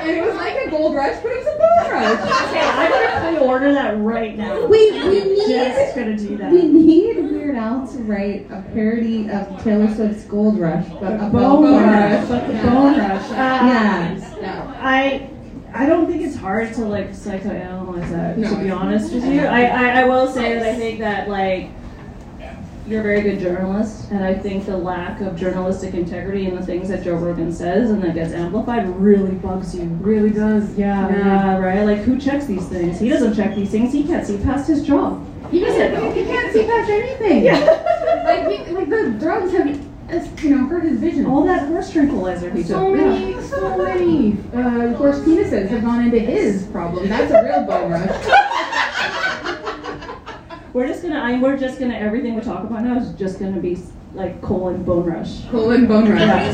And 0.00 0.10
it 0.16 0.22
was 0.24 0.34
like 0.36 0.56
a 0.66 0.70
gold 0.70 0.94
rush, 0.94 1.20
but 1.22 1.32
it 1.32 1.38
was 1.38 1.46
a 1.46 1.58
bone 1.58 1.90
rush. 1.92 2.48
Okay, 2.48 2.60
I'm 2.60 2.90
gonna 2.90 3.36
pre-order 3.36 3.72
that 3.74 3.98
right 3.98 4.36
now. 4.36 4.64
We 4.66 4.92
we 4.92 5.24
need 5.24 5.46
Just 5.48 5.94
gonna 5.96 6.16
do 6.16 6.36
that. 6.38 6.50
we 6.52 6.62
need 6.68 7.16
Weird 7.30 7.56
Al 7.56 7.86
to 7.88 7.98
write 8.04 8.46
a 8.50 8.62
parody 8.72 9.28
of 9.30 9.62
Taylor 9.62 9.92
Swift's 9.94 10.24
Gold 10.24 10.58
Rush, 10.58 10.86
but 11.00 11.14
a 11.14 11.18
bone, 11.18 11.32
bone 11.32 11.82
rush. 11.82 12.20
rush. 12.20 12.28
But 12.28 12.46
the 12.46 12.52
Yeah. 12.54 12.62
bone 12.70 12.98
rush. 12.98 13.30
Uh, 13.30 13.34
Yeah. 13.34 14.16
No. 14.40 14.74
I 14.80 15.28
I 15.72 15.86
don't 15.86 16.06
think 16.06 16.22
it's 16.22 16.36
hard 16.36 16.72
to 16.74 16.84
like 16.84 17.10
psychoanalyze 17.10 18.10
that. 18.10 18.38
No, 18.38 18.50
to 18.50 18.62
be 18.62 18.70
honest 18.70 19.12
with 19.12 19.24
you, 19.24 19.40
I, 19.42 19.62
I 19.64 20.00
I 20.00 20.04
will 20.04 20.26
say 20.28 20.54
that 20.54 20.62
I 20.66 20.74
think 20.74 20.98
that 21.00 21.28
like 21.28 21.70
you're 22.86 23.00
a 23.00 23.02
very 23.04 23.22
good 23.22 23.38
journalist, 23.38 24.10
and 24.10 24.24
I 24.24 24.34
think 24.34 24.66
the 24.66 24.76
lack 24.76 25.20
of 25.20 25.36
journalistic 25.36 25.94
integrity 25.94 26.46
in 26.46 26.56
the 26.56 26.64
things 26.66 26.88
that 26.88 27.04
Joe 27.04 27.14
Rogan 27.14 27.52
says 27.52 27.90
and 27.90 28.02
that 28.02 28.14
gets 28.14 28.32
amplified 28.32 28.88
really 29.00 29.32
bugs 29.36 29.74
you. 29.76 29.84
Really 29.84 30.30
does. 30.30 30.76
Yeah, 30.76 31.08
Yeah. 31.08 31.16
yeah, 31.18 31.58
right. 31.58 31.84
Like 31.84 31.98
who 31.98 32.18
checks 32.18 32.46
these 32.46 32.66
things? 32.68 32.98
He 32.98 33.08
doesn't 33.08 33.34
check 33.36 33.54
these 33.54 33.70
things. 33.70 33.92
He 33.92 34.02
can't 34.04 34.26
see 34.26 34.38
past 34.38 34.66
his 34.66 34.84
job. 34.84 35.24
He 35.50 35.60
doesn't. 35.60 36.14
He 36.16 36.24
can't 36.24 36.52
see 36.52 36.64
past 36.64 36.90
anything. 36.90 37.44
Yeah. 37.44 37.86
Like, 38.24 38.48
he, 38.48 38.72
like 38.72 38.88
the 38.88 39.16
drugs 39.18 39.50
have, 39.52 39.80
uh, 40.12 40.28
you 40.42 40.56
know, 40.56 40.66
hurt 40.66 40.84
his 40.84 40.98
vision. 40.98 41.26
All 41.26 41.44
that 41.44 41.68
horse 41.68 41.92
tranquilizer 41.92 42.50
he 42.50 42.62
so 42.62 42.88
took. 42.88 42.96
many, 42.96 43.40
so 43.42 43.76
many 43.78 44.36
uh, 44.52 44.94
horse 44.94 45.18
penises 45.20 45.68
have 45.68 45.82
gone 45.82 46.04
into 46.04 46.18
his 46.18 46.64
problem. 46.66 47.08
That's 47.08 47.30
a 47.32 47.42
real 47.44 47.64
bone 47.66 47.92
rush. 47.92 48.26
We're 50.72 50.86
just 50.86 51.02
gonna. 51.02 51.18
I, 51.18 51.36
we're 51.40 51.56
just 51.58 51.80
gonna. 51.80 51.96
Everything 51.96 52.36
we 52.36 52.42
talk 52.42 52.62
about 52.62 52.84
now 52.84 52.96
is 53.00 53.12
just 53.14 53.40
gonna 53.40 53.60
be 53.60 53.76
like 54.12 54.40
colon 54.42 54.82
bone 54.82 55.04
rush. 55.06 55.46
Colon 55.50 55.86
bone 55.86 56.10
rush. 56.10 56.20
Uh, 56.20 56.50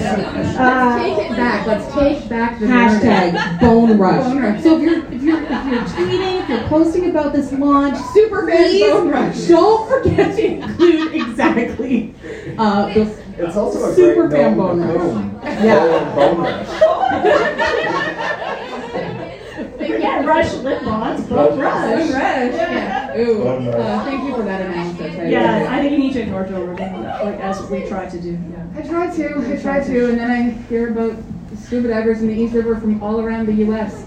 Let's 0.58 1.02
take 1.02 1.18
it 1.30 1.36
back. 1.36 1.66
Let's 1.66 1.94
take 1.94 2.28
back 2.28 2.60
the. 2.60 2.66
Hashtag 2.66 3.60
Bone 3.60 3.96
Rush. 3.98 4.24
Bone 4.24 4.42
rush. 4.42 4.62
So 4.62 4.76
if 4.76 4.82
you're 4.82 5.04
if 5.12 5.22
you're 5.22 5.42
if 5.42 5.50
you're 5.50 5.82
tweeting, 5.82 6.42
if 6.42 6.48
you're 6.50 6.68
posting 6.68 7.10
about 7.10 7.32
this 7.32 7.52
launch, 7.52 7.96
Super 8.12 8.46
fan 8.46 8.56
please 8.68 8.90
bone 8.90 9.08
rush. 9.08 9.46
don't 9.48 9.88
forget 9.88 10.36
to 10.36 10.44
include 10.54 11.14
exactly 11.14 12.14
uh, 12.58 12.92
the 12.92 13.00
It's 13.38 13.56
also 13.56 13.90
a 13.90 13.94
Super 13.94 14.28
great 14.28 14.38
fan 14.42 14.56
bone 14.58 14.80
rush. 14.80 14.98
boom. 14.98 15.40
Yeah. 15.42 16.14
Bone 16.14 16.38
rush. 16.38 16.68
yeah, 19.88 20.24
rush 20.24 20.52
lip 20.64 20.84
balms, 20.84 21.20
Rush. 21.20 21.28
bone 21.30 21.48
Bone 21.50 21.58
rush. 21.58 22.10
rush. 22.10 22.12
Yeah. 22.12 23.18
Ooh. 23.18 23.38
Bone 23.42 23.66
rush. 23.66 23.76
Uh, 23.76 24.04
thank 24.04 24.24
you 24.24 24.34
for 24.36 24.42
that 24.42 24.60
analysis. 24.60 24.85
I 25.26 25.30
Yeah, 25.30 25.66
I 25.68 25.80
think 25.80 25.92
you 25.92 25.98
need 25.98 26.12
to 26.14 26.22
ignore 26.22 26.44
Joe 26.44 26.64
Rogan, 26.64 27.02
like 27.02 27.40
as 27.40 27.60
we 27.68 27.86
try 27.86 28.08
to 28.08 28.20
do. 28.20 28.30
Yeah. 28.30 28.66
I 28.76 28.82
try 28.82 29.16
to, 29.16 29.52
I 29.52 29.60
try 29.60 29.84
to, 29.84 30.08
and 30.10 30.18
then 30.18 30.30
I 30.30 30.50
hear 30.68 30.90
about 30.90 31.16
scuba 31.58 31.88
divers 31.88 32.20
in 32.22 32.28
the 32.28 32.34
East 32.34 32.54
River 32.54 32.78
from 32.78 33.02
all 33.02 33.20
around 33.20 33.46
the 33.46 33.54
U.S. 33.54 34.06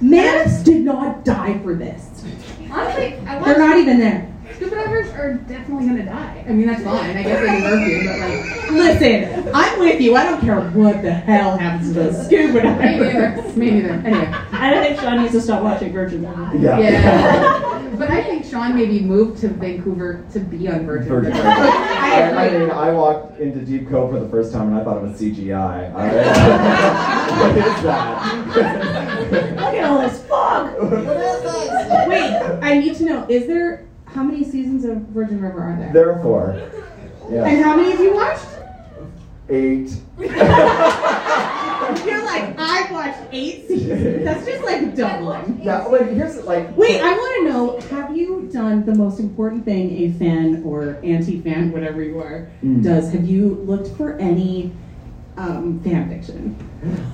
Mammoths 0.00 0.62
did 0.62 0.82
not 0.84 1.24
die 1.24 1.58
for 1.58 1.74
this. 1.74 2.24
Honestly, 2.70 3.16
I 3.26 3.42
They're 3.44 3.58
not 3.58 3.78
even 3.78 3.98
there. 3.98 4.28
Scuba 4.54 4.76
divers 4.76 5.10
are 5.10 5.34
definitely 5.34 5.86
gonna 5.86 6.04
die. 6.04 6.44
I 6.46 6.52
mean, 6.52 6.66
that's 6.66 6.82
fine. 6.82 7.16
I 7.16 7.22
guess 7.22 7.40
they 7.40 7.56
deserve 7.56 7.80
to, 7.88 8.06
but 8.06 8.18
like, 8.20 8.70
Listen, 9.00 9.50
I'm 9.54 9.80
with 9.80 10.00
you. 10.00 10.14
I 10.14 10.24
don't 10.24 10.40
care 10.40 10.60
what 10.60 11.02
the 11.02 11.12
hell 11.12 11.56
happens 11.56 11.88
to 11.88 11.94
those 11.94 12.26
scuba 12.26 12.54
me 12.54 12.60
divers. 12.60 13.36
neither. 13.36 13.58
Me 13.58 13.70
neither. 13.70 13.92
Anyway. 13.94 14.26
And 14.26 14.54
I 14.54 14.84
think 14.86 15.00
Shawn 15.00 15.22
needs 15.22 15.32
to 15.32 15.40
stop 15.40 15.62
watching 15.62 15.92
Virgin 15.92 16.22
Women. 16.22 16.62
Yeah. 16.62 16.78
Yeah. 16.78 17.78
but 17.98 18.10
I 18.10 18.22
think 18.24 18.44
Shawn 18.44 18.74
maybe 18.74 19.00
moved 19.00 19.40
to 19.42 19.48
Vancouver 19.48 20.24
to 20.32 20.38
be 20.40 20.68
on 20.68 20.86
Virgin. 20.86 21.08
Virgin 21.08 21.32
River. 21.32 21.48
River. 21.48 21.60
I 21.60 22.30
I, 22.34 22.46
I 22.46 22.58
mean, 22.58 22.70
I 22.70 22.90
walked 22.92 23.38
into 23.40 23.60
Deep 23.64 23.88
Cove 23.88 24.10
for 24.10 24.20
the 24.20 24.28
first 24.28 24.52
time 24.52 24.68
and 24.68 24.76
I 24.80 24.84
thought 24.84 24.98
it 24.98 25.02
was 25.08 25.20
CGI. 25.20 25.92
I- 25.94 27.32
what 27.32 27.56
is 27.56 27.82
that? 27.82 28.46
Look 29.56 29.74
at 29.74 29.84
all 29.84 29.98
this 30.00 30.22
fog. 30.24 30.74
Wait, 32.08 32.32
I 32.62 32.78
need 32.78 32.94
to 32.96 33.04
know: 33.04 33.26
is 33.28 33.46
there 33.46 33.86
how 34.06 34.22
many 34.22 34.44
seasons 34.44 34.84
of 34.84 34.98
Virgin 35.08 35.40
River 35.40 35.60
are 35.62 35.76
there? 35.78 35.92
Therefore, 35.92 36.50
And 36.50 37.34
yeah, 37.34 37.44
And 37.46 37.64
how 37.64 37.76
many 37.76 37.90
have 37.92 38.00
you 38.00 38.14
watched? 38.14 38.46
eight. 39.48 39.90
You're 42.34 42.46
like, 42.46 42.58
I've 42.58 42.90
watched 42.90 43.18
eight 43.32 43.68
seasons. 43.68 44.24
That's 44.24 44.46
just 44.46 44.64
like 44.64 44.94
doubling. 44.94 45.60
Yeah, 45.62 45.82
like 45.84 46.08
here's 46.10 46.42
like. 46.44 46.76
Wait, 46.76 47.00
I 47.00 47.12
want 47.12 47.46
to 47.46 47.52
know: 47.52 47.80
Have 47.96 48.16
you 48.16 48.48
done 48.52 48.84
the 48.84 48.94
most 48.94 49.20
important 49.20 49.64
thing 49.64 49.90
a 50.02 50.12
fan 50.18 50.62
or 50.64 50.98
anti-fan, 51.02 51.72
whatever 51.72 52.02
you 52.02 52.18
are, 52.20 52.48
Mm. 52.64 52.82
does? 52.82 53.12
Have 53.12 53.24
you 53.28 53.54
looked 53.66 53.96
for 53.96 54.16
any 54.18 54.72
um, 55.36 55.80
fan 55.82 56.08
fiction? 56.08 56.56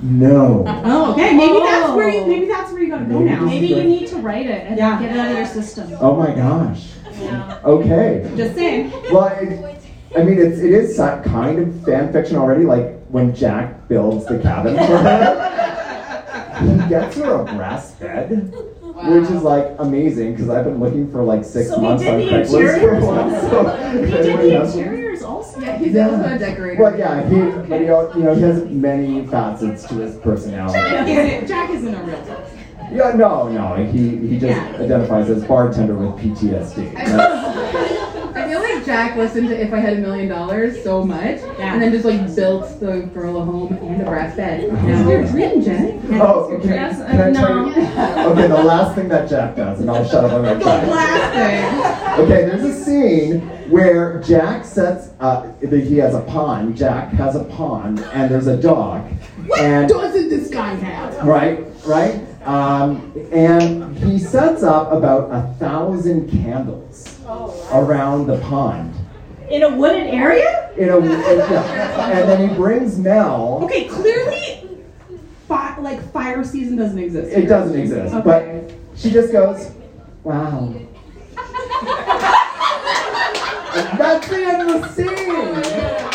No. 0.02 0.64
Oh, 0.66 1.12
okay. 1.12 1.34
Maybe 1.36 1.58
that's 1.60 1.92
where 1.92 2.08
you. 2.08 2.20
Oh. 2.20 2.26
Maybe 2.26 2.46
that's 2.46 2.72
where 2.72 2.82
you 2.82 2.88
gotta 2.90 3.04
go 3.04 3.18
Maybe. 3.20 3.30
now. 3.30 3.44
Maybe 3.44 3.66
you 3.68 3.82
need 3.84 4.08
to 4.08 4.16
write 4.16 4.46
it 4.46 4.66
and 4.66 4.76
Yeah. 4.78 5.00
get 5.00 5.12
it 5.12 5.18
out 5.18 5.30
of 5.30 5.36
your 5.36 5.46
system. 5.46 5.92
Oh 6.00 6.16
my 6.16 6.34
gosh. 6.34 6.90
Yeah. 7.20 7.58
Okay. 7.64 8.30
Just 8.36 8.54
saying. 8.54 8.92
Well, 9.12 9.26
it, 9.40 9.84
I 10.16 10.22
mean, 10.22 10.38
it's 10.38 10.58
it 10.60 10.72
is 10.72 10.96
si- 10.96 11.28
kind 11.28 11.58
of 11.58 11.84
fan 11.84 12.12
fiction 12.12 12.36
already. 12.36 12.64
Like 12.64 12.97
when 13.10 13.34
Jack 13.34 13.88
builds 13.88 14.26
the 14.26 14.38
cabin 14.40 14.76
for 14.76 14.98
her, 14.98 16.54
he 16.60 16.88
gets 16.88 17.16
her 17.16 17.40
a 17.40 17.44
brass 17.44 17.92
bed, 17.92 18.30
which 18.52 19.30
is 19.30 19.42
like 19.42 19.74
amazing 19.78 20.32
because 20.34 20.48
I've 20.50 20.64
been 20.64 20.80
looking 20.80 21.10
for 21.10 21.22
like 21.22 21.44
six 21.44 21.68
So 21.70 21.80
months 21.80 22.02
did 22.02 22.12
on 22.14 22.18
the 22.20 22.26
Craigslist 22.26 22.80
for 22.80 22.94
interiors 22.94 23.04
one. 23.04 23.30
So 23.30 23.76
He 23.92 24.10
did 24.10 24.38
the 24.40 24.58
has- 24.58 24.76
interiors 24.76 25.22
also. 25.22 25.60
Yeah, 25.60 25.78
he's 25.78 25.92
Yeah. 25.94 26.08
also 26.10 26.34
a 26.34 26.38
decorator. 26.38 26.82
Well, 26.82 26.98
yeah, 26.98 27.28
he, 27.28 27.40
but 27.68 27.80
he, 27.80 27.88
al- 27.88 28.12
you 28.16 28.22
know, 28.24 28.34
he 28.34 28.42
has 28.42 28.64
many 28.66 29.26
facets 29.26 29.86
to 29.88 29.94
his 29.94 30.16
personality. 30.16 30.78
Isn't- 31.12 31.46
Jack 31.48 31.70
isn't 31.70 31.94
a 31.94 32.02
real 32.02 32.16
person. 32.18 32.44
Yeah, 32.92 33.12
no, 33.14 33.48
no, 33.48 33.74
he 33.76 34.16
he 34.16 34.38
just 34.38 34.44
Yeah. 34.56 34.76
identifies 34.82 35.28
as 35.30 35.44
bartender 35.44 35.94
with 35.94 36.16
PTSD. 36.20 36.92
That's- 36.94 38.34
I 38.34 38.48
feel 38.48 38.60
like 38.60 38.77
Jack 38.88 39.16
listened 39.18 39.48
to 39.50 39.62
If 39.62 39.74
I 39.74 39.80
Had 39.80 39.98
a 39.98 40.00
Million 40.00 40.28
Dollars 40.28 40.82
so 40.82 41.04
much, 41.04 41.40
Yeah. 41.58 41.74
and 41.74 41.82
then 41.82 41.92
just 41.92 42.06
like 42.06 42.34
built 42.34 42.80
the 42.80 43.00
girl 43.12 43.36
a 43.36 43.44
home 43.44 43.74
and 43.82 44.00
a 44.00 44.04
brass 44.06 44.34
bed. 44.34 44.70
That's 44.72 45.06
your 45.06 45.24
dream, 45.26 45.62
Jen. 45.62 46.00
Oh, 46.18 46.58
can, 46.58 46.70
Yes, 46.70 46.96
can 46.96 47.20
I 47.20 47.30
uh, 47.30 47.34
tell 47.34 47.66
no. 47.66 47.66
you? 47.66 48.30
Okay, 48.30 48.48
the 48.48 48.62
last 48.64 48.94
thing 48.94 49.08
that 49.08 49.28
Jack 49.28 49.56
does, 49.56 49.80
and 49.80 49.90
I'll 49.90 50.08
shut 50.08 50.24
up 50.24 50.32
on 50.32 50.42
that 50.42 50.62
Jack. 50.62 50.88
Last 50.88 52.16
thing. 52.16 52.24
Okay, 52.24 52.44
there's 52.46 52.64
a 52.64 52.82
scene 52.82 53.40
where 53.68 54.22
Jack 54.22 54.64
sets, 54.64 55.10
uh, 55.20 55.52
he 55.60 55.98
has 55.98 56.14
a 56.14 56.22
pond, 56.22 56.74
Jack 56.74 57.10
has 57.12 57.36
a 57.36 57.44
pond, 57.44 58.00
and 58.14 58.30
there's 58.30 58.46
a 58.46 58.56
dog. 58.56 59.06
And, 59.58 59.86
Doesn't 59.86 60.30
this 60.30 60.48
guy 60.48 60.72
have? 60.76 61.26
right, 61.26 61.62
right? 61.84 62.24
Um, 62.44 63.12
and 63.32 63.96
he 63.98 64.18
sets 64.18 64.62
up 64.62 64.92
about 64.92 65.30
a 65.32 65.54
thousand 65.58 66.30
candles 66.30 67.18
around 67.72 68.26
the 68.26 68.38
pond. 68.40 68.94
In 69.50 69.62
a 69.62 69.76
wooded 69.76 70.06
area? 70.06 70.70
In 70.76 70.88
a, 70.88 70.98
in- 70.98 71.10
yeah. 71.10 72.10
And 72.10 72.28
then 72.28 72.48
he 72.48 72.54
brings 72.54 72.98
Mel. 72.98 73.60
Okay, 73.64 73.88
clearly, 73.88 74.78
fi- 75.48 75.78
like 75.80 76.00
fire 76.12 76.44
season 76.44 76.76
doesn't 76.76 76.98
exist. 76.98 77.36
It 77.36 77.46
doesn't 77.46 77.78
exist, 77.78 78.14
Okay. 78.14 78.22
but 78.24 78.98
she 78.98 79.10
just 79.10 79.32
goes, 79.32 79.72
wow. 80.22 80.74
That's 83.98 84.28
the 84.28 84.36
end 84.44 84.70
of 84.70 84.80
the 84.80 84.88
scene. 84.94 86.04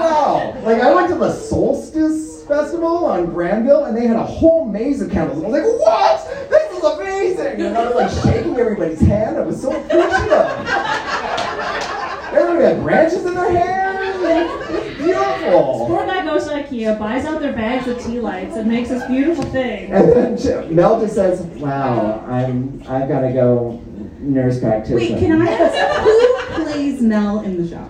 Wow. 0.00 0.54
Like 0.64 0.80
I 0.80 0.94
went 0.94 1.08
to 1.10 1.14
the 1.16 1.30
Solstice 1.30 2.29
Festival 2.50 3.04
on 3.06 3.26
Granville 3.26 3.84
and 3.84 3.96
they 3.96 4.08
had 4.08 4.16
a 4.16 4.24
whole 4.24 4.64
maze 4.64 5.00
of 5.00 5.08
candles. 5.08 5.38
And 5.38 5.46
I 5.46 5.50
was 5.50 5.62
like, 5.62 5.80
what? 5.80 6.50
This 6.50 6.72
is 6.76 6.82
amazing. 6.82 7.60
And 7.60 7.78
I 7.78 7.86
was 7.86 7.94
like 7.94 8.10
shaking 8.24 8.56
everybody's 8.56 9.00
hand. 9.00 9.38
I 9.38 9.42
was 9.42 9.62
so 9.62 9.70
appreciative. 9.70 10.48
Everybody 12.32 12.64
had 12.64 12.82
branches 12.82 13.24
in 13.24 13.34
their 13.34 13.52
hair. 13.52 13.90
It's 14.02 14.98
beautiful. 14.98 15.86
Poor 15.86 16.04
guy 16.06 16.24
goes 16.24 16.44
to 16.48 16.54
IKEA, 16.54 16.98
buys 16.98 17.24
out 17.24 17.40
their 17.40 17.52
bags 17.52 17.86
of 17.86 18.02
tea 18.02 18.18
lights, 18.20 18.56
and 18.56 18.68
makes 18.68 18.88
this 18.88 19.06
beautiful 19.06 19.44
thing. 19.44 19.92
And 19.92 20.36
then 20.36 20.74
Mel 20.74 21.00
just 21.00 21.14
says, 21.14 21.40
"Wow, 21.40 22.24
I'm 22.26 22.82
I've 22.88 23.08
got 23.08 23.20
to 23.22 23.32
go 23.32 23.80
nurse 24.20 24.60
practitioner." 24.60 25.14
Wait, 25.14 25.18
can 25.18 25.42
I 25.42 25.50
ask 25.50 26.56
who 26.56 26.64
plays 26.64 27.00
Mel 27.00 27.40
in 27.40 27.56
the 27.62 27.68
show? 27.68 27.88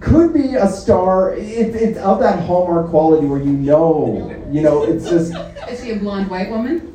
Could 0.00 0.32
be 0.32 0.54
a 0.54 0.66
star. 0.68 1.34
It, 1.34 1.74
it's 1.74 1.98
of 1.98 2.20
that 2.20 2.40
hallmark 2.44 2.88
quality 2.90 3.26
where 3.26 3.38
you 3.40 3.52
know, 3.52 4.34
you 4.50 4.62
know, 4.62 4.82
it's 4.84 5.08
just 5.08 5.32
Is 5.68 5.82
she 5.82 5.90
a 5.92 5.96
blonde 5.96 6.30
white 6.30 6.50
woman? 6.50 6.94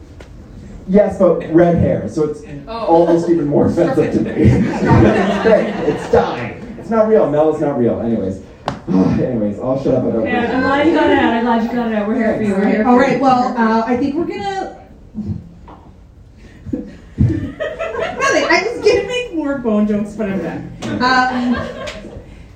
yes, 0.87 1.17
but 1.19 1.39
red 1.53 1.75
hair, 1.77 2.07
so 2.09 2.23
it's 2.29 2.41
Oh. 2.67 2.73
almost 2.85 3.29
even 3.29 3.45
more 3.47 3.67
offensive 3.67 4.13
to 4.13 4.21
me. 4.21 4.31
it's 4.37 5.43
fake. 5.43 5.75
It's 5.87 6.11
dye. 6.11 6.59
It's 6.79 6.89
not 6.89 7.07
real. 7.07 7.29
Mel 7.29 7.53
is 7.55 7.61
not 7.61 7.77
real. 7.77 7.99
Anyways, 8.01 8.41
anyways, 8.87 9.59
I'll 9.59 9.81
shut 9.83 9.95
up 9.95 10.03
about 10.03 10.15
Okay, 10.21 10.35
I'm 10.35 10.61
glad 10.61 10.87
you 10.87 10.93
got 10.93 11.09
it 11.09 11.17
out. 11.19 11.33
I'm 11.33 11.43
glad 11.43 11.63
you 11.63 11.69
got 11.71 11.91
it 11.91 11.95
out. 11.95 12.07
We're 12.07 12.15
here 12.15 12.35
for 12.37 12.43
you. 12.43 12.53
We're 12.55 12.67
here 12.69 12.83
for 12.83 12.89
All 12.89 12.95
you. 12.95 13.01
right, 13.01 13.19
well, 13.19 13.55
uh, 13.57 13.83
I 13.85 13.97
think 13.97 14.15
we're 14.15 14.25
gonna. 14.25 14.81
Nothing. 17.17 18.45
I 18.49 18.63
was 18.67 18.85
gonna 18.85 19.07
make 19.07 19.33
more 19.35 19.57
bone 19.59 19.87
jokes, 19.87 20.13
but 20.15 20.29
I'm 20.29 20.39
done. 20.39 20.71
Um, 21.01 21.84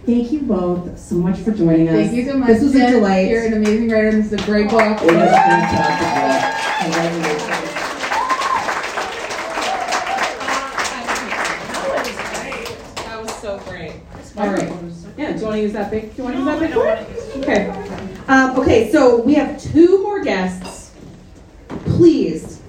thank 0.10 0.32
you 0.32 0.42
both 0.42 0.98
so 0.98 1.16
much 1.16 1.38
for 1.40 1.52
joining 1.52 1.88
us. 1.88 1.94
Thank 1.94 2.14
you 2.14 2.26
so 2.26 2.38
much. 2.38 2.48
This 2.48 2.64
was 2.64 2.74
Jen. 2.74 2.90
a 2.90 2.92
delight. 2.98 3.30
You're 3.30 3.46
an 3.46 3.54
amazing 3.54 3.90
writer. 3.90 4.12
This 4.12 4.32
is 4.32 4.34
a 4.34 4.46
great 4.46 4.70
book. 4.70 4.82
It 4.82 5.06
was 5.06 5.30
fantastic. 5.30 6.50
Congratulations. 6.84 7.70
That 12.96 13.22
was 13.22 13.36
so 13.36 13.60
great. 13.60 13.94
All 14.38 14.50
right. 14.50 14.72
Yeah. 15.18 15.34
Do 15.34 15.40
you 15.40 15.46
want 15.46 15.56
to 15.58 15.62
use 15.62 15.74
that 15.74 15.92
big? 15.92 16.16
Do 16.16 16.18
you 16.18 16.24
want 16.24 16.36
to 16.36 16.42
use 16.42 16.48
that 16.48 16.60
big 16.60 16.76
one? 16.76 17.44
Okay. 17.44 17.70
Um, 18.28 18.60
okay. 18.60 18.92
So 18.92 19.22
we 19.22 19.36
have 19.36 19.62
two 19.62 20.02
more 20.02 20.24
guests. 20.24 20.92
Please 21.86 22.62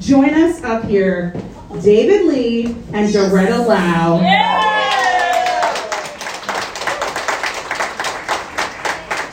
join 0.00 0.30
us 0.34 0.62
up 0.64 0.84
here, 0.84 1.34
David 1.82 2.26
Ly 2.26 2.74
and 2.92 3.12
Doretta 3.12 3.64
Lau. 3.64 4.18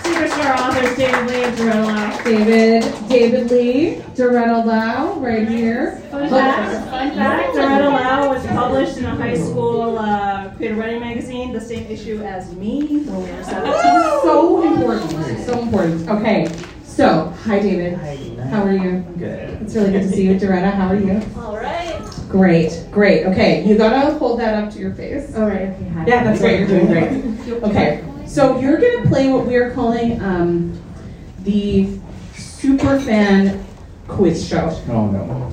Superstar 0.04 0.58
authors 0.58 0.98
David 0.98 1.28
Ly 1.28 1.36
and 1.48 1.58
Doretta 1.58 1.86
Lau. 1.86 2.21
David, 2.32 2.84
David 3.10 3.52
Ly, 3.52 4.02
Doretta 4.16 4.66
Lau, 4.66 5.20
right 5.20 5.46
here. 5.46 5.98
Fun 6.10 6.30
fact, 6.30 6.90
fun 6.90 7.12
fact, 7.14 7.54
Doretta 7.54 7.90
Lau 7.90 8.30
was 8.30 8.48
published 8.48 8.98
in 8.98 9.04
a 9.04 9.14
high 9.14 9.38
school 9.38 10.00
uh, 10.00 10.50
creative 10.56 10.78
writing 10.78 11.02
magazine, 11.02 11.52
the 11.52 11.60
same 11.60 11.86
issue 11.88 12.22
as 12.24 12.56
me 12.56 13.04
when 13.04 13.24
we 13.24 13.32
were 13.34 13.44
17. 13.44 13.74
So 14.22 14.64
important. 14.64 15.46
So 15.46 15.60
important. 15.60 16.08
Okay. 16.08 16.48
So, 16.86 17.34
hi 17.44 17.60
David. 17.60 17.96
Hi. 17.96 18.16
How 18.46 18.64
are 18.64 18.78
you? 18.78 19.02
Good. 19.18 19.62
It's 19.64 19.76
really 19.76 19.92
good 19.92 20.04
to 20.04 20.10
see 20.10 20.26
you. 20.26 20.40
Doretta, 20.40 20.72
how 20.72 20.88
are 20.88 20.96
you? 20.96 21.22
All 21.36 21.58
right. 21.58 22.02
Great, 22.30 22.88
great. 22.92 23.26
Okay, 23.26 23.66
you 23.66 23.78
gotta 23.78 24.18
hold 24.18 24.40
that 24.40 24.54
up 24.54 24.72
to 24.72 24.80
your 24.80 24.94
face. 24.94 25.36
All 25.36 25.48
right. 25.48 25.68
Okay. 25.68 26.04
Yeah, 26.08 26.24
that's 26.24 26.40
great. 26.40 26.60
You're 26.60 26.70
doing 26.70 26.88
great. 26.88 27.64
Okay, 27.64 28.06
so 28.26 28.58
you're 28.58 28.78
gonna 28.78 29.10
play 29.10 29.30
what 29.34 29.46
we 29.46 29.58
are 29.58 29.72
calling 29.72 30.22
um, 30.22 30.82
the 31.44 32.00
super 32.62 33.00
fan 33.00 33.66
quiz 34.08 34.48
show. 34.48 34.70
Oh 34.90 35.08
no. 35.08 35.52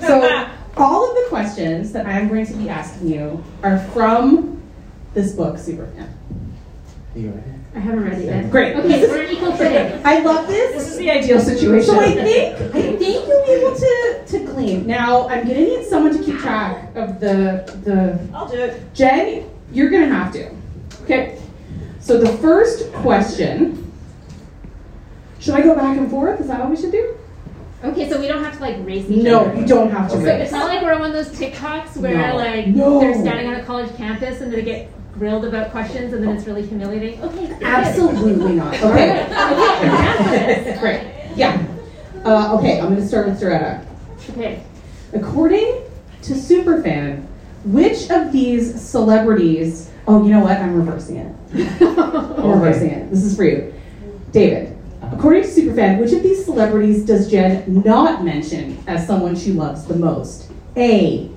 So 0.00 0.48
all 0.78 1.08
of 1.10 1.14
the 1.14 1.26
questions 1.28 1.92
that 1.92 2.06
I'm 2.06 2.28
going 2.28 2.46
to 2.46 2.54
be 2.54 2.70
asking 2.70 3.08
you 3.08 3.44
are 3.62 3.78
from 3.92 4.62
this 5.12 5.32
book, 5.32 5.56
Superfan. 5.56 6.08
You 7.14 7.30
ready? 7.30 7.42
I 7.74 7.78
haven't 7.78 8.04
read 8.04 8.18
it 8.18 8.24
yet. 8.24 8.50
Great. 8.50 8.74
Okay, 8.76 9.06
we're 9.06 9.22
an 9.22 9.30
equal 9.32 9.52
footing. 9.52 10.00
I 10.04 10.20
love 10.20 10.46
This 10.46 10.72
this. 10.74 10.92
is 10.92 10.96
the 10.98 11.10
ideal 11.10 11.40
situation. 11.40 11.86
So 11.94 12.00
I 12.00 12.14
think 12.14 12.56
I 12.74 12.96
think 12.96 13.00
you'll 13.28 13.44
be 13.46 13.52
able 13.52 13.76
to 13.76 14.24
to 14.26 14.38
glean. 14.46 14.86
Now 14.86 15.28
I'm 15.28 15.46
gonna 15.46 15.60
need 15.60 15.84
someone 15.86 16.16
to 16.16 16.22
keep 16.24 16.38
track 16.38 16.96
of 16.96 17.20
the 17.20 17.78
the 17.84 18.18
I'll 18.34 18.48
do 18.48 18.56
it. 18.56 18.94
Jen, 18.94 19.48
you're 19.72 19.90
gonna 19.90 20.08
have 20.08 20.32
to. 20.32 20.50
Okay. 21.02 21.38
So 22.00 22.18
the 22.18 22.32
first 22.38 22.90
question. 22.94 23.79
Should 25.40 25.54
I 25.54 25.62
go 25.62 25.74
back 25.74 25.96
and 25.96 26.10
forth? 26.10 26.40
Is 26.40 26.46
that 26.48 26.60
what 26.60 26.70
we 26.70 26.76
should 26.76 26.92
do? 26.92 27.16
Okay, 27.82 28.10
so 28.10 28.20
we 28.20 28.28
don't 28.28 28.44
have 28.44 28.54
to 28.56 28.60
like 28.60 28.76
race 28.80 29.08
each 29.08 29.22
No, 29.24 29.40
other. 29.40 29.54
No, 29.54 29.60
you 29.60 29.66
don't 29.66 29.90
have 29.90 30.10
to 30.10 30.16
So 30.18 30.22
race. 30.22 30.42
it's 30.42 30.52
not 30.52 30.66
like 30.68 30.82
we're 30.82 30.92
on 30.92 31.00
one 31.00 31.14
of 31.14 31.16
those 31.16 31.38
TikToks 31.38 31.96
where 31.96 32.28
No. 32.28 32.36
like 32.36 32.66
No. 32.66 33.00
they're 33.00 33.14
standing 33.18 33.46
on 33.48 33.54
a 33.54 33.64
college 33.64 33.94
campus 33.96 34.42
and 34.42 34.52
they 34.52 34.60
get 34.62 34.90
grilled 35.18 35.46
about 35.46 35.70
questions 35.70 36.12
and 36.12 36.22
then 36.22 36.36
it's 36.36 36.46
really 36.46 36.62
humiliating. 36.66 37.22
Okay. 37.22 37.56
Absolutely 37.62 38.52
not. 38.52 38.74
Okay. 38.82 40.76
Great. 40.80 41.02
Yeah. 41.36 41.66
Uh, 42.24 42.54
okay, 42.58 42.78
I'm 42.78 42.88
going 42.88 42.96
to 43.00 43.06
start 43.08 43.28
with 43.28 43.40
Doretta. 43.40 43.82
Okay. 44.30 44.62
According 45.14 45.82
to 46.22 46.34
Superfan, 46.34 47.24
which 47.64 48.10
of 48.10 48.30
these 48.30 48.78
celebrities? 48.80 49.90
Oh, 50.06 50.22
you 50.22 50.32
know 50.32 50.40
what? 50.40 50.58
I'm 50.58 50.74
reversing 50.74 51.16
it. 51.16 51.34
I'm 51.82 52.50
reversing 52.60 52.90
it. 52.90 53.10
This 53.10 53.24
is 53.24 53.34
for 53.36 53.44
you, 53.44 53.72
David. 54.32 54.76
According 55.12 55.42
to 55.42 55.48
Superfan, 55.48 55.98
which 55.98 56.12
of 56.12 56.22
these 56.22 56.44
celebrities 56.44 57.04
does 57.04 57.28
Jen 57.30 57.82
not 57.82 58.24
mention 58.24 58.78
as 58.86 59.04
someone 59.06 59.34
she 59.36 59.52
loves 59.52 59.84
the 59.86 59.96
most? 59.96 60.50
A. 60.76 61.28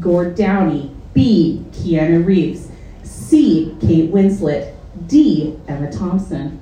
Gord 0.00 0.34
Downie. 0.34 0.90
B. 1.14 1.64
Keanu 1.72 2.24
Reeves. 2.26 2.68
C. 3.02 3.74
Kate 3.80 4.10
Winslet. 4.12 4.74
D. 5.06 5.56
Emma 5.68 5.90
Thompson. 5.90 6.60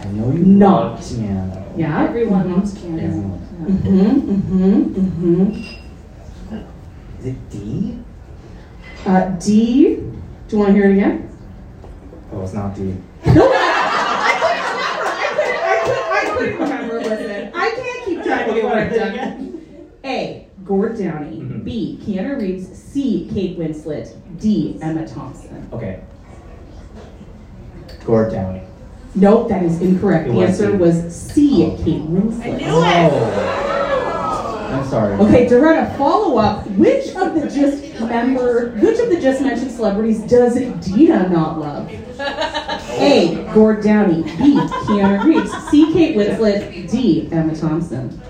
I 0.00 0.04
know 0.08 0.30
you 0.30 0.44
Not. 0.44 0.92
love 0.92 1.00
piano. 1.08 1.64
Yeah. 1.76 2.04
Everyone 2.04 2.44
Mhm. 2.48 2.56
loves 2.56 2.74
Candace. 2.74 3.04
Everyone. 3.04 3.40
Mm-hmm. 3.62 4.32
Mm-hmm. 4.32 4.82
Mm-hmm. 4.94 5.50
Is 7.20 7.26
it 7.26 7.50
D? 7.50 7.98
Uh, 9.06 9.24
D. 9.40 9.96
Do 9.96 10.02
you 10.50 10.58
want 10.58 10.68
to 10.68 10.74
hear 10.74 10.90
it 10.90 10.92
again? 10.92 11.28
Oh, 12.32 12.42
it's 12.42 12.52
not 12.54 12.74
D. 12.74 12.94
I 13.26 13.28
couldn't 16.38 16.58
remember. 16.60 17.00
Listen, 17.00 17.50
I 17.54 17.70
can't 17.70 18.04
keep 18.68 18.78
track 18.78 18.92
of 18.92 18.98
what 18.98 19.18
I've 19.18 19.36
done. 19.36 19.60
A. 20.04 20.46
Gord 20.64 20.98
Downie. 20.98 21.40
Mhm. 21.40 21.64
B. 21.64 21.98
Keanu 22.04 22.40
Reeves. 22.40 22.68
C. 22.76 23.28
Kate 23.32 23.58
Winslet. 23.58 24.12
D. 24.38 24.78
Emma 24.82 25.06
Thompson. 25.06 25.66
Okay. 25.72 26.00
Gord 28.04 28.32
Downie. 28.32 28.62
Nope, 29.14 29.48
that 29.48 29.62
is 29.62 29.80
incorrect. 29.80 30.28
It 30.28 30.32
The 30.34 30.40
answer 30.42 30.70
C. 30.70 30.76
was 30.76 31.14
C. 31.16 31.76
Kate 31.84 32.02
Winslet. 32.10 32.44
I 32.44 32.50
knew 32.56 32.66
Oh. 32.68 33.54
I'm 34.70 34.86
sorry. 34.86 35.14
Okay, 35.14 35.46
Doretta, 35.46 35.96
follow 35.96 36.36
up. 36.38 36.66
Which 36.72 37.14
of 37.16 37.34
the 37.34 37.48
just 37.48 37.82
member, 38.00 38.72
which 38.80 38.98
of 38.98 39.08
the 39.08 39.18
just 39.20 39.40
mentioned 39.40 39.70
celebrities 39.72 40.20
does 40.20 40.56
Dina 40.84 41.28
not 41.30 41.58
love? 41.58 41.90
A. 43.00 43.46
Gord 43.54 43.82
Downie. 43.82 44.22
B. 44.22 44.54
Keanu 44.56 45.24
Reeves. 45.24 45.52
C. 45.70 45.92
Kate 45.92 46.16
Winslet. 46.16 46.90
D. 46.90 47.28
Emma 47.32 47.56
Thompson. 47.56 48.20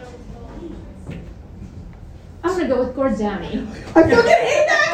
I'm 2.44 2.56
gonna 2.56 2.68
go 2.68 2.78
with 2.84 2.94
Gord 2.94 3.18
Downie. 3.18 3.46
I 3.48 4.02
fucking 4.02 4.10
hate 4.10 4.66
that 4.68 4.90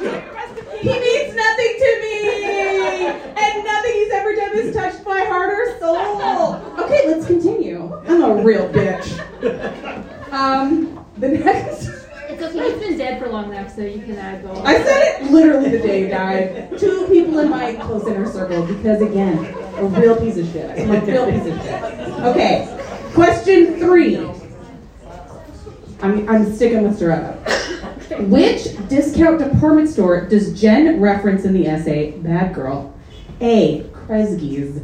guy! 0.00 0.78
He 0.78 0.88
means 0.88 1.34
nothing 1.34 1.74
to 1.78 1.90
me! 2.02 3.06
And 3.06 3.64
nothing 3.64 3.92
he's 3.92 4.12
ever 4.12 4.34
done 4.34 4.52
has 4.56 4.74
touched 4.74 5.04
my 5.04 5.20
heart 5.24 5.50
or 5.52 5.78
soul! 5.78 6.56
Okay, 6.84 7.08
let's 7.08 7.26
continue. 7.26 7.94
I'm 8.06 8.22
a 8.22 8.42
real 8.42 8.68
bitch. 8.68 9.18
Um, 10.32 11.04
the 11.16 11.28
next. 11.28 11.88
It's 12.28 12.42
okay, 12.42 12.70
he's 12.72 12.80
been 12.80 12.98
dead 12.98 13.18
for 13.20 13.28
long 13.30 13.50
enough, 13.50 13.74
so 13.74 13.80
you 13.80 14.00
can 14.00 14.18
uh, 14.18 14.38
go. 14.42 14.52
I 14.62 14.76
said 14.82 15.02
it 15.02 15.30
literally 15.30 15.70
the 15.70 15.78
day 15.78 16.02
he 16.04 16.08
died. 16.10 16.78
Two 16.78 17.06
people 17.08 17.38
in 17.38 17.48
my 17.48 17.74
close 17.76 18.06
inner 18.06 18.26
circle 18.30 18.66
because, 18.66 19.00
again, 19.00 19.46
a 19.76 19.84
real 19.84 20.14
piece 20.20 20.36
of 20.36 20.46
shit. 20.52 20.70
I'm 20.78 20.90
a 20.90 21.00
real 21.00 21.26
piece 21.30 21.46
of 21.46 21.58
shit. 21.62 21.82
Okay, 22.22 22.66
question 23.14 23.78
three. 23.78 24.18
I'm, 26.00 26.28
I'm 26.28 26.54
sticking 26.54 26.82
with 26.82 27.00
Doretta. 27.00 27.36
Which 28.28 28.88
discount 28.88 29.38
department 29.38 29.88
store 29.88 30.26
does 30.26 30.58
Jen 30.58 31.00
reference 31.00 31.44
in 31.44 31.52
the 31.52 31.66
essay 31.66 32.12
Bad 32.12 32.54
Girl? 32.54 32.94
A. 33.40 33.82
Kresge's. 33.92 34.80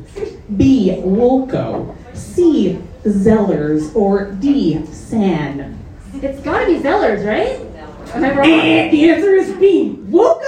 B. 0.57 0.91
Woolco. 0.99 1.97
C. 2.15 2.79
Zellers. 3.05 3.95
Or 3.95 4.33
D. 4.33 4.85
San. 4.87 5.79
It's 6.15 6.41
gotta 6.41 6.67
be 6.67 6.79
Zellers, 6.79 7.27
right? 7.27 7.61
Am 8.15 8.25
I 8.25 8.35
wrong? 8.35 8.49
And 8.49 8.93
the 8.93 9.11
answer 9.11 9.35
is 9.35 9.53
B. 9.57 9.99
Woolco! 10.09 10.41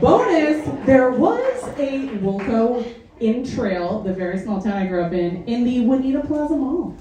Bonus, 0.00 0.86
there 0.86 1.10
was 1.10 1.62
a 1.78 2.08
Woolco 2.18 2.86
in 3.20 3.44
Trail, 3.48 4.00
the 4.00 4.12
very 4.12 4.38
small 4.38 4.60
town 4.60 4.74
I 4.74 4.86
grew 4.86 5.02
up 5.02 5.12
in, 5.12 5.44
in 5.44 5.64
the 5.64 5.78
Waneta 5.80 6.26
Plaza 6.26 6.56
Mall. 6.56 6.94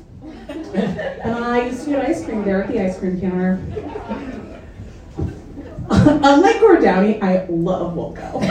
And 0.50 1.32
I 1.46 1.68
used 1.68 1.86
to 1.86 1.92
get 1.92 2.06
ice 2.06 2.24
cream 2.26 2.44
there 2.44 2.64
at 2.64 2.70
the 2.70 2.80
ice 2.84 2.98
cream 3.00 3.20
counter. 3.20 3.60
Unlike 5.90 6.60
Gord 6.60 6.82
Downie, 6.82 7.22
I 7.22 7.46
love 7.46 7.94
Woolco. 7.96 8.42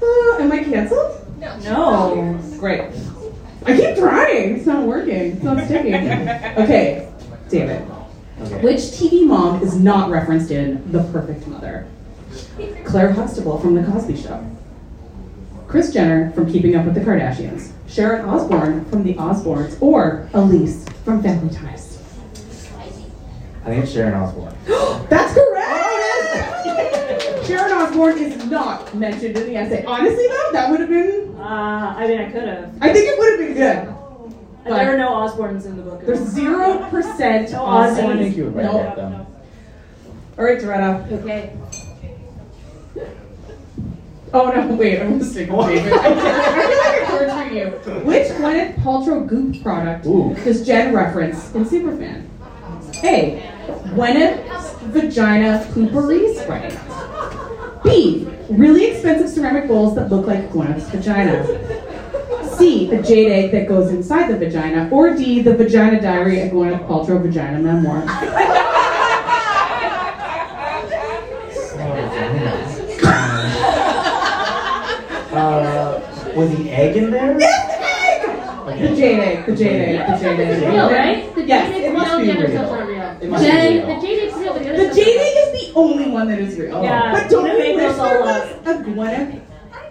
Uh, 0.00 0.36
am 0.40 0.52
I 0.52 0.64
canceled? 0.64 1.26
No. 1.64 2.40
Great. 2.58 2.90
I 3.66 3.76
keep 3.76 3.96
trying. 3.96 4.56
It's 4.56 4.66
not 4.66 4.86
working. 4.86 5.32
It's 5.32 5.42
not 5.42 5.64
sticking. 5.64 5.94
Okay, 5.94 7.08
David. 7.48 7.86
Okay. 8.40 8.62
Which 8.62 8.78
TV 8.78 9.26
mom 9.26 9.62
is 9.62 9.76
not 9.76 10.10
referenced 10.10 10.50
in 10.50 10.90
The 10.92 11.02
Perfect 11.12 11.46
Mother? 11.48 11.86
Claire 12.84 13.12
Huxtable 13.12 13.58
from 13.58 13.74
The 13.74 13.82
Cosby 13.82 14.16
Show. 14.16 14.57
Kris 15.68 15.92
Jenner 15.92 16.30
from 16.32 16.50
Keeping 16.50 16.74
Up 16.76 16.84
with 16.86 16.94
the 16.94 17.00
Kardashians. 17.00 17.72
Sharon 17.86 18.24
Osbourne 18.28 18.84
from 18.86 19.02
The 19.04 19.14
Osbournes. 19.14 19.80
Or 19.82 20.28
Elyse 20.32 20.90
from 21.04 21.22
Family 21.22 21.54
Ties. 21.54 21.98
I 23.64 23.70
think 23.70 23.84
it's 23.84 23.92
Sharon 23.92 24.14
Osbourne. 24.14 24.54
That's 25.10 25.34
correct! 25.34 25.76
Sharon 27.46 27.72
Osbourne 27.72 28.18
is 28.18 28.44
not 28.46 28.94
mentioned 28.94 29.36
in 29.36 29.46
the 29.46 29.56
essay. 29.56 29.84
Honestly, 29.84 30.26
though, 30.26 30.50
that 30.52 30.70
would 30.70 30.80
have 30.80 30.88
been. 30.88 31.34
Uh, 31.38 31.94
I 31.96 32.06
mean, 32.08 32.18
I 32.20 32.30
could 32.30 32.44
have. 32.44 32.72
I 32.80 32.92
think 32.92 33.06
it 33.08 33.18
would 33.18 33.30
have 33.30 33.38
been 33.38 33.54
good. 33.54 33.94
And 34.64 34.74
there 34.74 34.94
are 34.94 34.98
no 34.98 35.10
Osbournes 35.10 35.66
in 35.66 35.76
the 35.76 35.82
book. 35.82 36.00
There's 36.04 36.20
zero 36.20 36.78
percent 36.90 37.52
No 37.52 37.58
Ozzy. 37.60 37.96
Ozzy. 37.96 38.06
I 38.06 38.16
think 38.16 38.36
you 38.36 38.44
would 38.44 38.54
write 38.56 38.64
Nope. 38.64 38.82
that 38.82 38.96
down. 38.96 39.26
All 40.38 40.44
right, 40.44 40.58
Doretta. 40.58 41.12
Okay. 41.12 41.52
Oh 44.32 44.50
no, 44.50 44.74
wait, 44.76 45.00
I'm 45.00 45.12
gonna 45.12 45.24
stick 45.24 45.50
with 45.50 45.66
David. 45.68 45.92
I 45.92 47.06
feel 47.08 47.28
like 47.28 47.60
I 47.60 47.70
torture 47.70 47.90
you. 47.94 48.00
Which 48.04 48.28
Gwyneth 48.28 48.76
Paltrow 48.76 49.26
goop 49.26 49.62
product 49.62 50.06
Ooh. 50.06 50.34
does 50.44 50.66
Jen 50.66 50.94
reference 50.94 51.54
in 51.54 51.64
Superfan? 51.64 52.26
A. 53.04 53.42
Gwyneth's 53.94 54.72
vagina 54.82 55.66
poopery 55.70 56.34
spray. 56.36 56.76
B. 57.84 58.28
Really 58.50 58.86
expensive 58.86 59.30
ceramic 59.30 59.68
bowls 59.68 59.94
that 59.94 60.10
look 60.10 60.26
like 60.26 60.50
Gwyneth's 60.50 60.88
vagina. 60.90 61.44
C. 62.56 62.86
The 62.88 63.00
jade 63.02 63.30
egg 63.30 63.52
that 63.52 63.68
goes 63.68 63.90
inside 63.90 64.28
the 64.28 64.36
vagina. 64.36 64.88
Or 64.90 65.14
D. 65.14 65.42
The 65.42 65.54
vagina 65.54 66.00
diary, 66.00 66.40
a 66.40 66.50
Gwyneth 66.50 66.86
Paltrow 66.88 67.22
vagina 67.22 67.60
memoir. 67.60 68.04
Was 76.38 76.56
the 76.56 76.70
egg 76.70 76.96
in 76.96 77.10
there? 77.10 77.34
The 77.34 78.94
jade 78.94 79.18
egg, 79.18 79.46
the 79.46 79.56
jade 79.56 79.96
egg, 79.96 80.06
the 80.06 80.16
jade 80.22 80.38
egg. 80.40 80.50
It's 80.52 80.60
real, 80.66 80.90
right? 80.90 81.34
The 81.34 81.42
Yes, 81.44 81.72
jade 81.74 81.84
it 81.84 81.92
must 81.92 82.10
real, 82.12 82.20
be 82.20 82.26
the 82.26 82.48
real. 82.48 82.86
real. 82.86 83.18
It 83.20 83.28
must 83.28 83.44
be 83.44 83.50
real. 83.50 83.86
The 83.86 84.00
jade 84.06 84.22
egg's 84.28 84.34
real, 84.38 84.52
but 84.52 84.62
the 84.62 84.68
other 84.68 84.76
The 84.76 84.84
stuff's 84.84 84.96
jade 84.96 85.16
egg 85.18 85.34
is 85.56 85.66
the 85.66 85.72
only 85.74 86.10
one 86.10 86.28
that 86.28 86.38
is 86.38 86.56
real. 86.56 86.82
Yeah, 86.82 87.12
But 87.12 87.28
don't 87.30 87.44
they 87.44 87.50
you 87.72 87.76
make 87.76 87.88
wish 87.88 87.96
there 87.96 88.20
was 88.20 88.50
a 88.66 88.74
Gwyneth, 88.84 89.40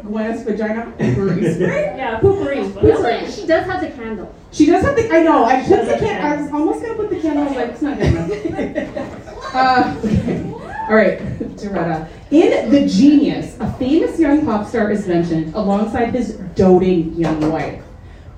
Gwyneth's 0.04 0.44
vagina 0.44 0.94
poopery 1.00 1.54
spray? 1.56 1.94
Yeah, 1.98 2.20
poopery. 2.22 2.56
real. 2.56 2.70
Poopery. 2.70 3.36
She 3.36 3.46
does 3.46 3.66
have 3.66 3.82
the 3.82 3.90
candle. 3.90 4.34
She 4.52 4.66
does 4.68 4.84
have 4.86 4.96
the. 4.96 5.14
I 5.14 5.24
know. 5.24 5.44
I 5.44 5.60
put 5.64 5.70
the 5.70 5.76
have 5.76 5.88
the 6.00 6.06
can. 6.06 6.22
I 6.26 6.42
was 6.42 6.52
almost 6.54 6.82
gonna 6.82 6.94
put 6.96 7.10
the 7.10 7.20
candle. 7.20 7.44
I 7.44 7.48
was 7.48 7.56
like, 7.58 7.70
it's 7.72 7.82
not 7.82 7.98
good 7.98 8.08
enough. 8.08 9.54
uh, 9.54 9.96
okay. 10.06 10.54
All 10.88 10.96
right, 10.96 11.20
Doretta. 11.58 12.08
In 12.32 12.72
The 12.72 12.88
Genius, 12.88 13.58
a 13.60 13.72
famous 13.74 14.18
young 14.20 14.46
pop 14.46 14.68
star 14.68 14.90
is 14.92 15.06
mentioned 15.08 15.54
alongside 15.54 16.14
his 16.14 16.36
doting 16.56 17.14
young 17.16 17.52
wife. 17.52 17.84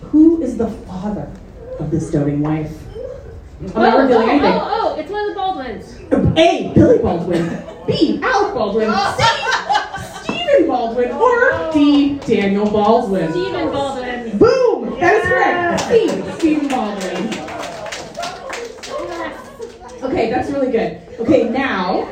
Who 0.02 0.42
is 0.42 0.58
the 0.58 0.70
father 0.70 1.32
of 1.80 1.92
this 1.92 2.10
doting 2.10 2.42
wife? 2.42 2.76
I'm 3.62 3.72
Oh, 3.76 3.82
not 3.82 3.94
oh, 3.98 4.02
revealing 4.02 4.30
anything. 4.30 4.52
oh, 4.54 4.96
oh, 4.96 5.00
it's 5.00 5.12
one 5.12 5.22
of 5.22 5.28
the 5.30 5.36
Baldwins. 5.36 6.38
A. 6.38 6.72
Billy 6.74 6.98
Baldwin. 7.00 7.64
B. 7.86 8.20
Alec 8.24 8.54
Baldwin. 8.56 8.90
C. 9.18 10.24
Stephen 10.24 10.68
Baldwin. 10.68 11.12
Or 11.12 11.72
D. 11.74 12.18
Daniel 12.20 12.70
Baldwin. 12.72 13.32
Stephen 13.32 13.70
Baldwin. 13.72 14.38
Boom! 14.38 15.00
That 15.00 15.14
is 15.16 15.28
correct. 15.28 15.82
C. 15.82 16.08
Stephen 16.40 16.68
Baldwin. 16.70 17.28
Okay, 20.02 20.30
that's 20.32 20.50
really 20.50 20.72
good. 20.72 21.02
Okay, 21.20 21.50
now 21.50 22.08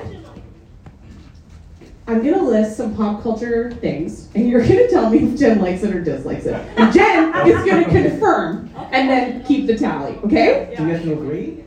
I'm 2.07 2.23
gonna 2.23 2.41
list 2.41 2.77
some 2.77 2.95
pop 2.95 3.21
culture 3.21 3.69
things, 3.69 4.29
and 4.33 4.47
you're 4.47 4.61
gonna 4.61 4.87
tell 4.89 5.09
me 5.09 5.19
if 5.19 5.37
Jen 5.37 5.59
likes 5.59 5.83
it 5.83 5.93
or 5.93 6.01
dislikes 6.01 6.45
it. 6.45 6.53
And 6.77 6.93
Jen 6.93 7.35
is 7.47 7.65
gonna 7.65 7.83
confirm 8.11 8.69
and 8.91 9.09
then 9.09 9.43
keep 9.43 9.67
the 9.67 9.77
tally. 9.77 10.15
Okay? 10.23 10.73
Do 10.77 10.83
you 10.83 10.89
have 10.93 11.03
to 11.03 11.13
agree? 11.13 11.65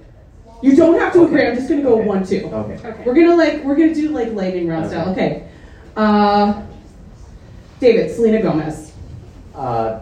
You 0.63 0.77
don't 0.77 0.99
have 0.99 1.13
to 1.13 1.25
agree. 1.25 1.47
I'm 1.47 1.55
just 1.57 1.69
gonna 1.69 1.83
go 1.83 1.97
one, 1.97 2.25
two. 2.27 2.47
Okay. 2.47 3.03
We're 3.05 3.15
gonna 3.15 3.37
like 3.37 3.63
we're 3.65 3.77
gonna 3.77 3.95
do 3.95 4.09
like 4.11 4.33
lightning 4.33 4.67
round 4.67 4.89
style. 4.89 5.11
Okay. 5.11 5.49
Uh, 5.95 6.63
David, 7.79 8.15
Selena 8.15 8.41
Gomez. 8.41 8.93
Uh, 9.55 10.01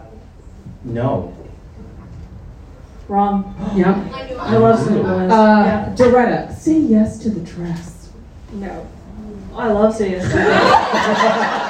no. 0.85 1.35
Wrong. 3.09 3.55
Yeah. 3.75 4.07
I 4.39 4.57
love 4.57 4.79
Selena 4.79 5.03
Gomez. 5.03 5.31
Uh, 5.31 5.95
Doretta, 5.97 6.53
say 6.55 6.77
yes 6.79 7.19
to 7.19 7.29
the 7.29 7.41
dress. 7.41 8.09
no. 8.53 8.87
I 9.59 9.71
love 9.71 9.93
Selena 9.93 10.23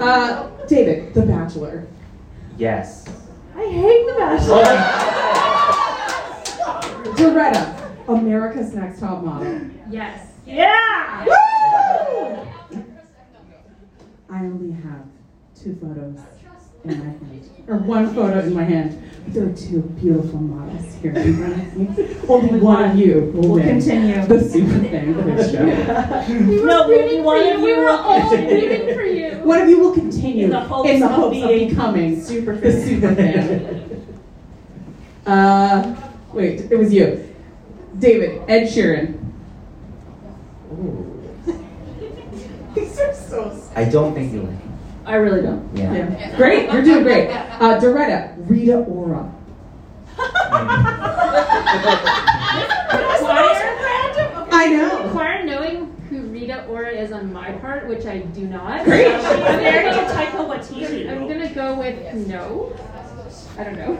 Uh, 0.00 0.48
David, 0.68 1.12
The 1.14 1.22
Bachelor. 1.22 1.86
Yes. 2.56 3.06
I 3.56 3.64
hate 3.66 4.06
The 4.06 4.14
Bachelor. 4.16 4.64
Doretta, 7.16 7.90
America's 8.08 8.72
Next 8.72 9.00
Top 9.00 9.24
Model. 9.24 9.62
Yes. 9.90 10.28
Yeah! 10.46 11.26
I 14.30 14.38
only 14.44 14.70
have 14.72 15.04
two 15.60 15.74
photos 15.82 16.18
in 16.84 16.98
my 16.98 17.04
hand, 17.04 17.64
or 17.68 17.76
one 17.76 18.14
photo 18.14 18.40
in 18.40 18.54
my 18.54 18.64
hand. 18.64 19.02
But 19.24 19.34
there 19.34 19.46
are 19.48 19.52
two 19.52 19.80
beautiful 20.00 20.38
models 20.40 20.94
here 21.02 21.12
in 21.12 21.36
front 21.36 21.52
of 21.58 21.76
me. 21.98 22.16
Only 22.28 22.58
one 22.60 22.90
of 22.90 22.96
you 22.98 23.30
will 23.34 23.42
We'll 23.42 23.50
win 23.56 23.66
continue. 23.80 24.24
the 24.26 24.40
super 24.48 24.78
fan 24.88 25.14
quiz 25.22 25.52
show. 25.52 25.64
No, 26.64 26.88
rooting 26.88 27.22
one 27.22 27.38
for 27.38 27.44
you. 27.44 27.54
of 27.54 27.60
We 27.60 27.68
you 27.70 27.76
were 27.76 27.82
will 27.84 27.88
all 27.98 28.30
continue. 28.30 28.68
rooting 28.68 28.94
for 28.94 29.02
you. 29.02 29.30
One 29.44 29.60
of 29.62 29.68
you 29.68 29.78
will 29.80 29.92
continue 29.94 30.44
In 30.44 30.50
the 30.50 30.60
hopes 30.60 30.88
in 30.90 31.00
the 31.00 31.06
of 31.06 31.12
hopes 31.12 31.36
of 31.38 31.48
being 31.48 31.68
becoming 31.70 32.20
super 32.22 32.56
the 32.56 32.72
super 32.72 33.14
fan. 33.14 34.06
uh, 35.26 35.96
wait, 36.32 36.70
it 36.70 36.76
was 36.78 36.92
you, 36.92 37.34
David 37.98 38.42
Ed 38.48 38.66
Sheeran. 38.68 39.16
These 42.74 43.00
are 43.00 43.14
so. 43.14 43.62
I 43.74 43.84
don't 43.84 44.14
think 44.14 44.32
you 44.32 44.42
like 44.42 44.60
him. 44.60 44.69
I 45.06 45.14
really 45.16 45.42
don't. 45.42 45.68
Yeah. 45.76 45.92
Yeah. 45.92 46.36
Great, 46.36 46.72
you're 46.72 46.82
doing 46.82 47.02
great. 47.04 47.30
Uh, 47.30 47.78
Doretta, 47.80 48.34
Rita 48.48 48.78
Ora. 48.78 49.32
I 54.52 54.68
know. 54.70 55.04
Require 55.04 55.44
knowing 55.44 55.86
who 56.10 56.22
Rita 56.22 56.66
Ora 56.66 56.90
is 56.90 57.12
on 57.12 57.32
my 57.32 57.52
part, 57.52 57.88
which 57.88 58.04
I 58.06 58.18
do 58.18 58.46
not. 58.46 58.84
Great. 58.84 59.20
So 59.22 59.28
I'm 59.30 59.56
Married 59.56 59.92
to 59.94 60.14
Taika 60.14 60.46
Waititi. 60.46 61.08
I'm 61.10 61.26
gonna 61.26 61.52
go 61.54 61.78
with 61.78 62.26
no. 62.26 62.76
I 63.58 63.64
don't 63.64 63.76
know. 63.78 63.98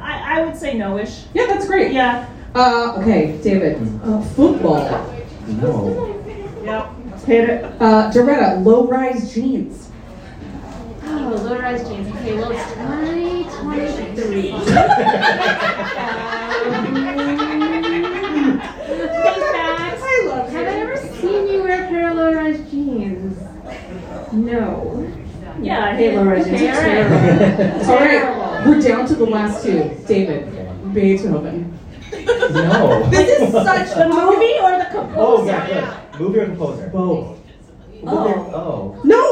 I, 0.00 0.38
I 0.38 0.44
would 0.44 0.56
say 0.56 0.74
no-ish. 0.76 1.24
Yeah, 1.32 1.46
that's 1.46 1.66
great. 1.66 1.92
Yeah. 1.92 2.28
Uh, 2.54 2.96
okay, 2.98 3.40
David. 3.42 3.76
Uh, 4.04 4.20
football. 4.20 4.84
No. 5.48 6.20
Yep. 6.62 7.20
Hit 7.24 7.48
it. 7.50 7.64
Uh, 7.80 8.10
Doretta, 8.12 8.62
low-rise 8.64 9.32
jeans. 9.32 9.90
Oh, 11.44 11.48
low 11.48 11.58
rise 11.58 11.86
jeans. 11.86 12.08
Okay, 12.16 12.34
well 12.36 12.52
it's 12.52 12.72
2023. 12.72 14.50
um. 14.50 14.62
I 20.06 20.24
love 20.26 20.48
Have 20.50 20.66
I 20.66 20.80
ever 20.80 20.96
seen 20.96 21.48
you 21.48 21.62
wear 21.62 21.84
a 21.84 21.88
pair 21.88 22.10
of 22.10 22.16
low 22.16 22.32
rise 22.32 22.60
jeans? 22.70 23.38
No. 24.32 25.12
Yeah, 25.60 25.84
I 25.84 25.94
hate 25.96 26.16
low-rise 26.16 26.46
jeans. 26.46 26.62
Okay, 26.62 27.02
It's 27.76 27.86
terrible. 27.86 28.40
All 28.42 28.50
right, 28.54 28.66
we're 28.66 28.80
down 28.80 29.06
to 29.06 29.14
the 29.14 29.26
last 29.26 29.62
two. 29.64 29.90
David, 30.06 30.48
Beethoven. 30.94 31.78
No. 32.10 33.06
This 33.10 33.40
is 33.40 33.52
such 33.52 33.88
The 33.94 34.08
movie 34.08 34.58
or 34.62 34.78
the 34.78 34.88
composer? 34.90 35.14
Oh, 35.18 35.44
yeah, 35.46 35.66
good. 36.12 36.20
Movie 36.20 36.38
or 36.40 36.46
composer? 36.46 36.88
Both. 36.88 37.38
Oh. 38.06 38.50
Oh. 38.54 39.00
No, 39.04 39.23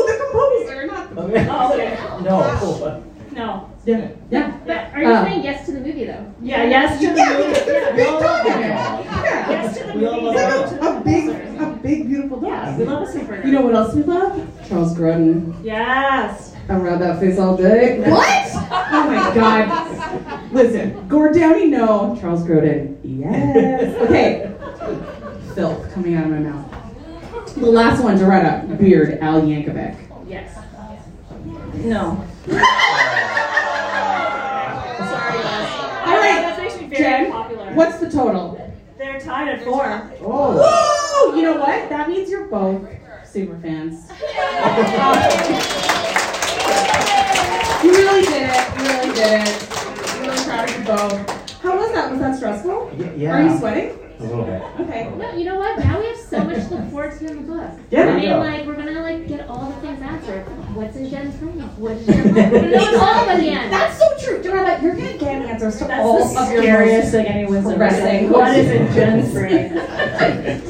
the 1.14 1.22
composer, 1.22 1.44
not 1.44 1.72
the. 1.72 1.82
Okay. 1.82 2.28
Oh, 2.28 2.86
okay. 2.88 3.02
No. 3.32 3.40
No. 3.44 3.70
Yeah. 3.86 4.08
Yeah. 4.30 4.58
But 4.66 4.92
are 4.94 5.02
you 5.02 5.08
Uh, 5.08 5.24
saying 5.24 5.42
yes 5.42 5.64
to 5.66 5.72
the 5.72 5.80
movie 5.80 6.04
though? 6.04 6.24
Yeah, 6.42 6.64
yes 6.64 7.00
to 7.00 7.06
the 7.08 7.14
Yeah, 7.16 7.32
movie. 7.32 7.48
because 7.48 7.66
it's 7.66 7.96
Beethoven. 7.96 8.60
Yeah. 8.60 9.50
Yes 9.50 9.78
to 9.78 9.84
the 9.86 9.92
We 9.94 10.00
movie. 10.00 10.10
love 10.20 10.22
no 10.24 10.32
that. 10.34 10.68
to 10.68 10.74
the 10.74 10.88
A 10.88 11.00
big, 11.00 11.28
a 11.60 11.78
big, 11.82 12.08
beautiful 12.08 12.40
dog. 12.40 12.50
Yeah, 12.52 12.76
we 12.76 12.84
love 12.84 13.02
a 13.02 13.10
symphony. 13.10 13.46
You 13.46 13.52
know 13.52 13.62
what 13.62 13.74
else 13.74 13.94
we 13.94 14.02
love? 14.02 14.68
Charles 14.68 14.94
Grodin. 14.94 15.54
Yes. 15.64 16.54
I 16.68 16.74
rub 16.76 17.00
that 17.00 17.18
face 17.20 17.38
all 17.38 17.56
day. 17.56 18.00
What? 18.08 18.50
Oh 18.54 19.04
my 19.08 19.34
god. 19.34 20.52
Listen, 20.52 21.08
Gord 21.08 21.34
Downie, 21.34 21.68
no. 21.68 22.16
Charles 22.20 22.42
Grodin, 22.44 22.98
yes. 23.02 23.96
Okay. 24.02 24.54
Filth 25.54 25.92
coming 25.94 26.14
out 26.16 26.24
of 26.24 26.30
my 26.30 26.38
mouth. 26.38 27.54
The 27.54 27.66
last 27.66 28.02
one, 28.02 28.16
Doretta, 28.18 28.78
Weird, 28.78 29.18
Al 29.20 29.40
Yankovic. 29.42 29.96
Yes. 30.28 30.56
No. 31.74 32.24
Sorry, 32.46 32.62
Les. 35.38 35.70
All 36.06 36.16
right, 36.18 36.42
That 36.42 36.58
makes 36.58 36.80
me 36.80 36.86
very 36.86 37.02
Jen, 37.02 37.32
popular. 37.32 37.72
what's 37.74 37.98
the 37.98 38.10
total? 38.10 38.58
They're 38.98 39.18
tied 39.20 39.48
at 39.48 39.64
four. 39.64 40.10
Oh. 40.22 41.30
Woo! 41.32 41.36
You 41.36 41.42
know 41.42 41.56
what? 41.58 41.88
That 41.88 42.08
means 42.08 42.28
you're 42.30 42.46
both 42.46 42.86
super 43.24 43.56
fans. 43.58 44.10
You 47.82 47.90
really 47.90 48.22
did 48.22 48.48
it. 48.48 48.78
You 48.78 48.84
really 48.84 49.12
did 49.12 49.42
it. 49.42 49.68
I'm 49.72 50.20
really 50.22 50.44
proud 50.44 50.70
of 50.70 50.78
you 50.78 50.84
both. 50.84 51.60
How 51.62 51.76
was 51.76 51.92
that? 51.92 52.10
Was 52.12 52.20
that 52.20 52.36
stressful? 52.36 52.92
Y- 52.96 53.12
yeah. 53.16 53.32
Are 53.32 53.42
you 53.42 53.58
sweating? 53.58 53.98
A 54.22 54.26
little 54.26 54.44
bit. 54.44 54.62
Okay. 54.80 55.10
No, 55.16 55.32
you 55.36 55.44
know 55.44 55.56
what? 55.58 55.78
Now 55.80 55.98
we 55.98 56.06
have 56.06 56.16
so 56.16 56.44
much 56.44 56.68
to 56.68 56.74
look 56.76 56.90
forward 56.90 57.18
to 57.18 57.26
in 57.26 57.44
the 57.46 57.52
book. 57.52 57.70
Yeah. 57.90 58.02
I 58.06 58.14
mean, 58.14 58.22
Yeah. 58.24 58.36
like 58.36 58.66
we're 58.66 58.76
gonna 58.76 59.02
like 59.02 59.26
get 59.26 59.48
all 59.48 59.70
the 59.70 59.76
things 59.80 60.00
answered. 60.00 60.42
What's 60.76 60.96
in 60.96 61.10
Jen's 61.10 61.34
brain? 61.36 61.58
What's 61.76 62.06
Jen's 62.06 62.32
brain? 62.32 62.50
We're 62.52 62.60
gonna 62.70 62.92
know 62.92 63.00
all 63.00 63.26
by 63.26 63.36
the 63.36 63.48
end. 63.48 63.72
That's 63.72 63.98
so 63.98 64.06
true. 64.24 64.42
Doretta, 64.42 64.80
you're 64.82 64.94
gonna 64.94 65.18
get 65.18 65.42
answers 65.42 65.78
to 65.78 66.00
all 66.00 66.18
the 66.32 66.40
of 66.40 66.52
your 66.52 66.62
scariest 66.62 67.02
most 67.04 67.10
thing 67.12 67.26
anyone's 67.26 67.66
ever 67.66 67.76
pressing 67.76 68.04
said. 68.04 68.30
What 68.30 68.56
is 68.56 68.70
in 68.70 68.92
Jen's 68.94 69.32
brain? 69.32 69.72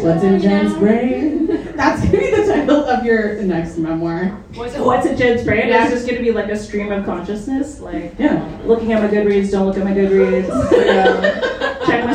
What's 0.02 0.24
in 0.24 0.40
Jen's 0.40 0.74
brain? 0.78 1.46
That's 1.76 2.00
gonna 2.04 2.18
be 2.18 2.30
the 2.30 2.44
title 2.46 2.84
of 2.84 3.04
your 3.04 3.42
next 3.42 3.76
memoir. 3.76 4.26
What's, 4.54 4.76
what's 4.76 5.06
in 5.06 5.16
Jen's 5.16 5.44
brain? 5.44 5.68
Yeah. 5.68 5.84
It's 5.84 5.92
just 5.92 6.06
going 6.06 6.18
to 6.18 6.22
be 6.24 6.30
like 6.32 6.50
a 6.50 6.56
stream 6.56 6.92
of 6.92 7.04
consciousness. 7.06 7.80
Like, 7.80 8.14
Yeah. 8.18 8.46
looking 8.66 8.92
at 8.92 9.02
my 9.02 9.08
Goodreads, 9.08 9.50
don't 9.50 9.66
look 9.66 9.78
at 9.78 9.84
my 9.84 9.92
Goodreads. 9.92 10.46
check 10.72 11.42
my 11.42 11.51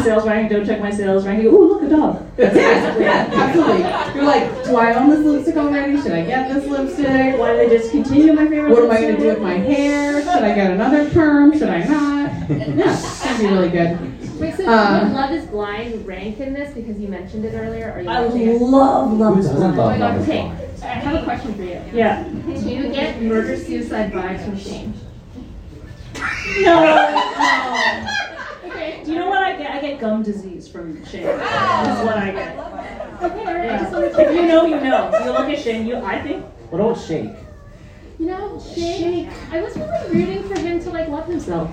sales 0.08 0.26
ranking, 0.26 0.58
don't 0.58 0.66
check 0.66 0.80
my 0.80 0.90
sales 0.92 1.26
ranking. 1.26 1.48
Ooh, 1.48 1.68
look, 1.68 1.82
a 1.84 1.90
dog. 1.90 2.24
Yeah, 2.38 2.98
yeah, 2.98 3.30
absolutely. 3.34 3.80
You're 4.16 4.24
like, 4.24 4.64
do 4.64 4.78
I 4.78 4.94
own 4.94 5.10
this 5.10 5.20
lipstick 5.20 5.58
already? 5.58 6.02
Should 6.02 6.14
I 6.14 6.24
get 6.26 6.54
this 6.54 6.66
lipstick? 6.66 7.38
Why 7.38 7.52
do 7.52 7.58
they 7.58 7.78
just 7.78 7.92
continue 7.92 8.32
my 8.34 8.48
favorite 8.48 8.72
What 8.72 8.84
am 8.84 8.92
I 8.92 9.02
gonna 9.02 9.18
do 9.18 9.28
with 9.28 9.42
my 9.42 9.56
hair? 9.56 10.22
Should 10.22 10.44
I 10.44 10.56
get 10.56 10.72
another 10.72 11.10
perm? 11.10 11.52
Should 11.58 11.70
I 11.70 11.84
not? 11.84 12.18
Yeah, 12.48 12.94
it's 12.94 13.24
gonna 13.26 13.40
be 13.40 13.48
really 13.48 13.70
good. 13.70 14.40
Wait, 14.40 14.56
so 14.56 14.66
Uh, 14.66 15.04
would 15.04 15.14
Love 15.14 15.32
is 15.32 15.46
Blind 15.48 16.08
rank 16.08 16.40
in 16.40 16.54
this 16.54 16.74
because 16.74 16.98
you 16.98 17.10
mentioned 17.10 17.44
it 17.44 17.54
earlier? 17.54 17.92
Or 17.94 18.02
you 18.02 18.10
I 18.10 18.20
love 18.22 19.12
Love 19.14 19.40
is 19.40 19.50
Blind. 19.50 19.76
love 19.76 19.80
Oh 19.80 19.90
my 19.90 19.98
god, 19.98 20.00
Love 20.00 20.22
is 20.22 20.30
okay. 20.30 20.42
Blind? 20.44 20.84
I 20.84 20.88
have 20.88 21.22
a 21.22 21.24
question 21.26 21.54
for 21.56 21.64
you. 21.64 21.82
Yeah. 21.92 22.24
Do 22.24 22.70
you 22.70 22.90
get 22.90 23.22
murder 23.22 23.58
suicide 23.58 24.14
vibes 24.14 24.46
from 24.46 24.58
Shane? 24.58 24.94
No. 26.62 26.84
no. 26.84 28.14
Okay. 28.68 29.02
Do 29.04 29.12
you 29.12 29.20
know 29.20 29.30
what 29.30 29.42
I 29.44 29.56
get? 29.58 29.72
I 29.72 29.82
get 29.82 30.00
gum 30.00 30.24
disease 30.24 30.68
from 30.68 31.04
Shane. 31.06 31.24
That's 31.26 32.06
what 32.06 32.18
I 32.18 32.32
get. 32.32 32.58
Okay, 33.24 33.40
alright. 33.48 33.70
I 33.72 33.78
just 33.80 33.92
Yeah. 33.92 34.00
wanted 34.00 34.14
to 34.14 34.22
If 34.30 34.36
you 34.36 34.46
know, 34.48 34.66
you 34.66 34.80
know. 34.80 35.12
You 35.24 35.32
look 35.32 35.50
at 35.50 35.60
Shane, 35.60 35.88
you, 35.88 35.98
I 35.98 36.22
think. 36.22 36.46
What 36.70 36.82
about 36.82 37.00
shake? 37.00 37.32
You 38.20 38.28
know, 38.28 38.60
Shane. 38.76 39.30
I 39.52 39.62
was 39.62 39.76
really 39.78 40.26
rooting 40.26 40.44
for 40.50 40.60
him 40.60 40.80
to 40.82 40.90
like 40.90 41.08
love 41.08 41.28
himself. 41.28 41.72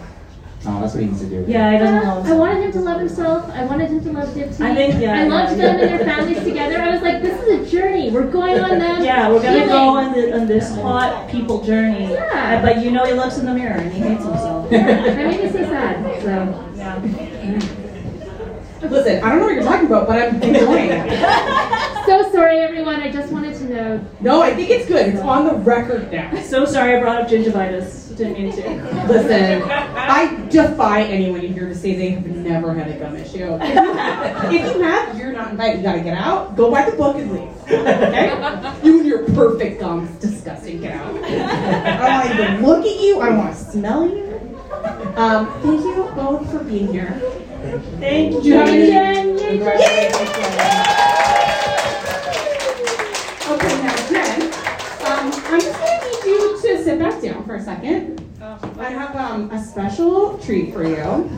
Oh, 0.67 0.81
that's 0.81 0.95
what 0.95 1.03
he 1.03 1.09
needs 1.11 1.21
to 1.21 1.27
do. 1.27 1.45
Yeah, 1.47 1.73
he 1.73 1.79
doesn't 1.79 2.09
Uh, 2.09 2.15
love 2.17 2.27
I 2.27 2.33
wanted 2.37 2.65
him 2.65 2.73
to 2.73 2.81
love 2.81 2.99
himself. 2.99 3.51
I 3.51 3.67
wanted 3.67 3.91
him 3.91 4.03
to 4.03 4.13
love 4.13 4.29
Deepti. 4.31 4.61
I 4.63 4.75
think, 4.75 4.99
yeah, 4.99 5.21
I 5.21 5.27
loved 5.27 5.59
yeah, 5.59 5.67
them 5.67 5.81
and 5.81 5.91
their 5.91 6.07
families 6.07 6.43
together. 6.43 6.81
I 6.81 6.91
was 6.91 7.03
like, 7.03 7.21
this 7.21 7.39
is 7.43 7.49
a 7.69 7.71
journey. 7.71 8.11
We're 8.11 8.31
going 8.31 8.59
on 8.61 8.79
them. 8.79 9.05
Yeah, 9.05 9.29
we're 9.31 9.43
gonna 9.43 9.67
go 9.67 9.89
on, 9.89 10.13
the, 10.13 10.35
on 10.41 10.47
this 10.47 10.75
hot 10.77 11.29
people 11.29 11.63
journey. 11.63 12.13
Yeah. 12.13 12.63
But 12.63 12.83
you 12.83 12.93
know 12.93 13.05
he 13.05 13.13
looks 13.13 13.37
in 13.37 13.45
the 13.45 13.53
mirror 13.53 13.77
and 13.77 13.93
he 13.93 14.01
hates 14.01 14.25
himself. 14.25 14.73
Yeah, 14.73 14.87
that 14.87 15.17
made 15.17 15.43
me 15.45 15.53
so 15.53 15.65
sad. 15.65 16.23
So. 16.23 16.71
Yeah. 17.03 17.81
Listen, 18.91 19.25
I 19.25 19.31
don't 19.31 19.39
know 19.39 19.47
what 19.47 19.55
you're 19.55 19.65
talking 19.65 19.87
about, 19.87 20.07
but 20.07 20.21
I'm 20.21 20.43
enjoying 20.43 20.91
it. 20.91 21.81
So 22.05 22.31
sorry, 22.33 22.59
everyone. 22.59 23.01
I 23.01 23.11
just 23.11 23.33
wanted 23.33 23.57
to 23.57 23.65
know. 23.65 24.07
No, 24.21 24.43
I 24.43 24.53
think 24.55 24.69
it's 24.69 24.87
good. 24.87 25.07
It's 25.15 25.23
on 25.23 25.47
the 25.47 25.55
record 25.55 26.13
now. 26.13 26.39
So 26.43 26.67
sorry 26.67 26.97
I 26.97 27.01
brought 27.01 27.23
up 27.23 27.29
gingivitis. 27.31 28.15
Didn't 28.15 28.35
mean 28.35 28.53
to. 28.53 29.07
Listen, 29.09 29.63
I 29.71 30.47
defy 30.51 31.05
anyone 31.05 31.41
in 31.41 31.55
here 31.55 31.67
to 31.67 31.75
say 31.75 31.95
they 31.95 32.11
have 32.11 32.27
never 32.27 32.75
had 32.75 32.89
a 32.89 32.99
gum 32.99 33.17
issue. 33.17 33.57
If 33.59 33.75
you 33.75 33.93
have, 33.95 34.53
if 34.53 34.77
you 34.77 34.83
have 34.83 35.19
you're 35.19 35.33
not 35.33 35.53
invited. 35.53 35.79
You 35.79 35.83
gotta 35.83 36.01
get 36.01 36.19
out, 36.19 36.57
go 36.57 36.71
buy 36.71 36.89
the 36.91 36.95
book, 36.95 37.17
and 37.17 37.33
leave. 37.33 37.49
Okay? 37.73 38.77
You 38.85 38.99
and 38.99 39.09
your 39.09 39.25
perfect 39.31 39.81
gums, 39.81 40.11
disgusting. 40.21 40.83
Get 40.83 40.93
out. 40.93 41.17
I 41.25 41.97
don't 41.97 42.03
want 42.03 42.25
to 42.27 42.45
even 42.45 42.67
look 42.67 42.85
at 42.85 43.01
you. 43.01 43.21
I 43.23 43.29
don't 43.31 43.39
want 43.39 43.57
to 43.57 43.65
smell 43.65 44.07
you. 44.07 44.24
Um, 45.17 45.47
thank 45.63 45.81
you 45.83 46.11
both 46.17 46.51
for 46.51 46.65
being 46.65 46.89
here. 46.89 47.13
Thank 48.01 48.43
Do 48.43 48.49
you 48.49 48.55
have 48.55 48.69
any? 48.69 48.87
Jen, 48.89 49.39
yay, 49.39 49.61
Okay, 53.47 53.83
now 53.83 53.97
Jen, 54.09 54.43
um, 55.05 55.33
I'm 55.47 55.61
just 55.61 55.79
gonna 55.79 56.01
need 56.05 56.25
you 56.25 56.61
to 56.63 56.85
sit 56.85 56.99
back 56.99 57.23
down 57.23 57.45
for 57.45 57.55
a 57.57 57.63
second. 57.63 58.21
I 58.79 58.91
have 58.91 59.15
um, 59.17 59.51
a 59.51 59.63
special 59.63 60.39
treat 60.39 60.73
for 60.73 60.85
you. 60.85 61.31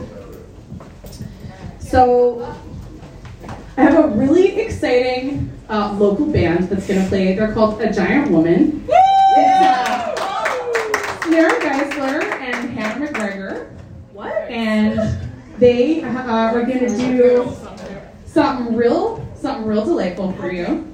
So, 1.79 2.55
I 3.77 3.83
have 3.83 4.03
a 4.03 4.07
really 4.07 4.59
exciting 4.59 5.51
uh, 5.69 5.93
local 5.93 6.25
band 6.25 6.69
that's 6.69 6.87
gonna 6.87 7.07
play. 7.07 7.35
They're 7.35 7.53
called 7.53 7.79
A 7.81 7.93
Giant 7.93 8.31
Woman. 8.31 8.85
It's 8.89 9.65
uh, 9.65 10.15
Cynara 11.21 11.59
Geissler 11.59 12.23
and 12.23 12.69
Hannah 12.71 13.07
McGregor. 13.07 13.69
What? 14.13 14.33
And 14.49 14.99
they 15.57 16.03
uh, 16.03 16.31
are 16.31 16.61
gonna 16.61 16.89
do 16.89 17.55
something 18.25 18.75
real, 18.75 19.27
something 19.35 19.65
real 19.65 19.85
delightful 19.85 20.31
for 20.33 20.51
you. 20.51 20.91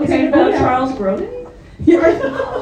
Is 0.00 0.10
it 0.10 0.28
about 0.28 0.52
oh. 0.52 0.58
Charles 0.58 0.92
Grodin? 0.92 1.52
Yeah, 1.80 2.00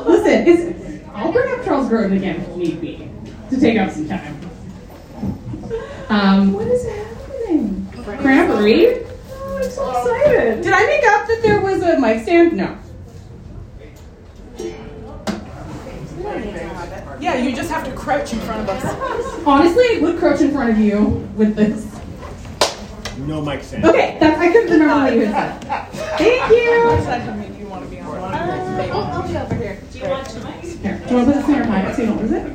listen, 0.06 0.46
it's, 0.46 1.08
I'll 1.14 1.32
bring 1.32 1.52
up 1.52 1.64
Charles 1.64 1.88
Grodin 1.88 2.16
again 2.16 2.40
if 2.40 2.56
need 2.56 2.80
be 2.80 3.08
to 3.50 3.60
take 3.60 3.78
up 3.78 3.90
some 3.90 4.08
time. 4.08 4.40
Um, 6.08 6.52
What 6.52 6.66
is 6.66 6.84
happening? 6.86 7.86
Cranberry. 7.92 9.04
Oh, 9.30 9.60
I'm 9.62 9.70
so 9.70 9.90
excited. 9.90 10.62
Did 10.62 10.72
I 10.72 10.86
make 10.86 11.04
up 11.06 11.26
that 11.28 11.40
there 11.42 11.60
was 11.60 11.82
a 11.82 11.98
mic 11.98 12.22
stand? 12.22 12.54
No. 12.54 12.78
Yeah, 17.22 17.36
you 17.36 17.54
just 17.54 17.70
have 17.70 17.84
to 17.84 17.92
crouch 17.92 18.32
in 18.32 18.40
front 18.40 18.62
of 18.62 18.68
us. 18.68 19.46
Honestly, 19.46 19.84
I 19.96 20.00
would 20.02 20.18
crouch 20.18 20.40
in 20.40 20.50
front 20.50 20.70
of 20.70 20.78
you 20.78 21.28
with 21.36 21.54
this. 21.54 21.86
No 23.18 23.40
mic 23.40 23.62
stand. 23.62 23.84
Okay, 23.84 24.16
that 24.18 24.40
I 24.40 24.48
couldn't 24.50 24.72
remember 24.72 25.04
what 25.04 25.14
you 25.14 25.26
had 25.26 25.62
said. 25.62 26.18
Thank 26.18 26.50
you. 26.50 26.80
That 27.04 27.58
you 27.60 27.66
want 27.68 27.84
to 27.84 27.90
be 27.90 28.00
on 28.00 28.20
one. 28.20 28.34
Uh, 28.34 28.88
I'll 28.92 29.28
be 29.28 29.36
over 29.36 29.54
here. 29.54 29.80
Do 29.92 29.98
you 30.00 30.08
want 30.08 30.28
two 30.30 30.40
mics? 30.40 30.82
Here, 30.82 31.00
do 31.06 31.10
you 31.10 31.16
want 31.16 31.28
to 31.28 31.32
put 31.32 31.34
this 31.34 31.48
in 31.48 31.54
your 31.54 31.64
pocket 31.66 31.94
so 31.94 32.02
you 32.02 32.08
don't 32.08 32.22
lose 32.22 32.32
it? 32.32 32.52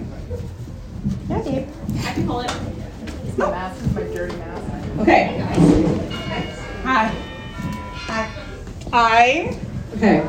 Yeah, 1.29 1.41
Gabe. 1.43 1.69
I 2.05 2.13
can 2.13 2.27
pull 2.27 2.41
it. 2.41 2.51
It's 3.25 3.37
my 3.37 3.49
mask. 3.49 3.85
It's 3.85 3.93
my 3.95 4.01
dirty 4.03 4.35
mask. 4.35 4.99
Okay. 4.99 5.39
Hi. 6.83 7.07
Hi. 7.93 8.23
Hi. 8.91 9.59
Okay. 9.95 10.19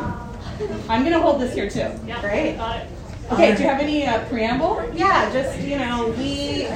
I'm 0.89 1.03
gonna 1.03 1.20
hold 1.20 1.41
this 1.41 1.55
here 1.55 1.68
too. 1.68 1.91
Yeah. 2.07 2.20
Great. 2.20 2.57
Got 2.57 2.76
it. 2.82 2.89
Okay, 3.31 3.55
do 3.55 3.62
you 3.62 3.68
have 3.68 3.81
any 3.81 4.07
uh, 4.07 4.26
preamble? 4.29 4.83
Yeah, 4.95 5.31
just, 5.33 5.59
you 5.61 5.79
know, 5.79 6.14
we, 6.18 6.66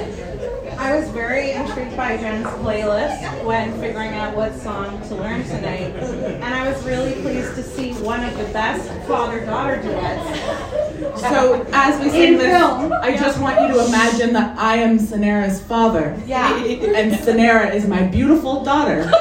I 0.77 0.95
was 0.95 1.09
very 1.09 1.51
intrigued 1.51 1.97
by 1.97 2.15
Jen's 2.17 2.45
playlist 2.45 3.43
when 3.43 3.73
figuring 3.79 4.11
out 4.11 4.35
what 4.35 4.53
song 4.55 5.01
to 5.07 5.15
learn 5.15 5.43
tonight. 5.45 5.95
And 5.95 6.43
I 6.43 6.71
was 6.71 6.83
really 6.85 7.13
pleased 7.21 7.55
to 7.55 7.63
see 7.63 7.93
one 7.93 8.23
of 8.23 8.37
the 8.37 8.43
best 8.53 8.87
father-daughter 9.07 9.81
duets. 9.81 11.21
So 11.21 11.65
as 11.73 11.99
we 12.03 12.09
sing 12.11 12.33
In 12.33 12.37
this, 12.37 12.57
film. 12.57 12.93
I 12.93 13.17
just 13.17 13.39
want 13.41 13.59
you 13.61 13.67
to 13.75 13.85
imagine 13.87 14.33
that 14.33 14.57
I 14.57 14.77
am 14.77 14.99
Cynara's 14.99 15.61
father. 15.61 16.19
Yeah. 16.25 16.53
And 16.63 17.13
Cynara 17.13 17.73
is 17.73 17.87
my 17.87 18.03
beautiful 18.03 18.63
daughter. 18.63 19.03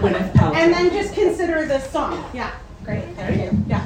Gwyneth 0.00 0.32
Paltrow. 0.32 0.54
And 0.54 0.72
then 0.72 0.90
just 0.90 1.14
consider 1.14 1.64
this 1.66 1.88
song. 1.90 2.22
Yeah, 2.34 2.50
great, 2.84 3.04
thank 3.14 3.40
you, 3.52 3.64
yeah. 3.68 3.85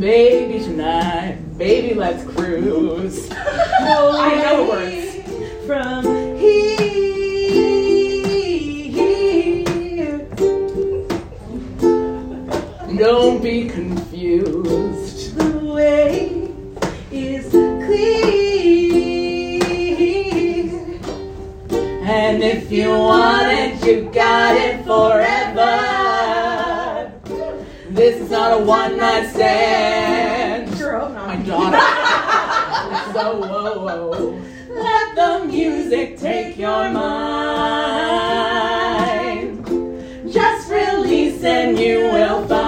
Baby 0.00 0.64
tonight, 0.64 1.36
baby 1.58 1.92
let's 1.94 2.24
cruise. 2.24 3.30
I 3.32 4.34
know 4.36 4.64
the 4.64 4.70
words. 4.70 5.66
From 5.66 6.04
here. 6.38 6.70
Don't 12.96 13.42
be 13.42 13.68
confused. 13.68 15.36
The 15.36 15.58
way 15.58 16.48
is 17.12 17.50
clear. 17.50 18.40
And 22.08 22.42
if 22.42 22.72
you 22.72 22.88
want 22.88 23.48
it, 23.48 23.84
you 23.84 24.10
got 24.10 24.56
it 24.56 24.82
forever. 24.86 25.39
Is 28.30 28.34
not 28.34 28.52
a 28.60 28.64
one 28.64 28.96
night 28.96 29.28
stand. 29.30 30.78
Sure 30.78 31.00
hope 31.00 31.14
not. 31.14 31.26
My 31.26 31.36
daughter. 31.42 31.78
so 33.12 33.40
whoa, 33.40 33.82
whoa. 33.84 34.40
Let 34.68 35.16
the 35.16 35.46
music 35.46 36.16
take 36.16 36.56
your 36.56 36.90
mind. 36.90 37.66
Just 40.32 40.70
release 40.70 41.42
and 41.42 41.76
you 41.76 42.02
will 42.02 42.46
find 42.46 42.60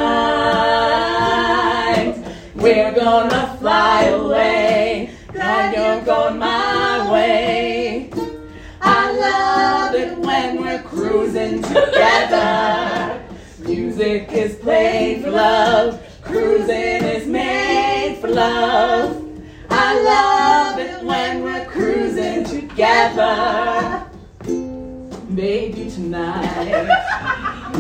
we're 2.56 2.92
gonna 2.92 3.56
fly 3.60 4.06
away. 4.06 5.10
Glad 5.32 5.76
you're 5.76 6.00
going 6.04 6.38
my 6.40 7.08
way. 7.12 8.10
I 8.80 9.12
love 9.12 9.94
it 9.94 10.18
when 10.18 10.60
we're 10.60 10.82
cruising 10.82 11.62
together. 11.62 13.21
Music 13.95 14.32
is 14.32 14.55
played 14.57 15.22
for 15.22 15.32
love. 15.32 16.03
Cruising 16.22 17.05
is 17.05 17.26
made 17.26 18.16
for 18.22 18.28
love. 18.28 19.22
I 19.68 20.03
love 20.03 20.78
it 20.78 21.05
when 21.05 21.43
we're 21.43 21.66
cruising 21.66 22.43
together. 22.45 24.07
Maybe 25.28 25.90
tonight 25.90 26.88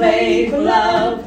Is 0.00 0.50
for 0.50 0.58
love. 0.58 1.17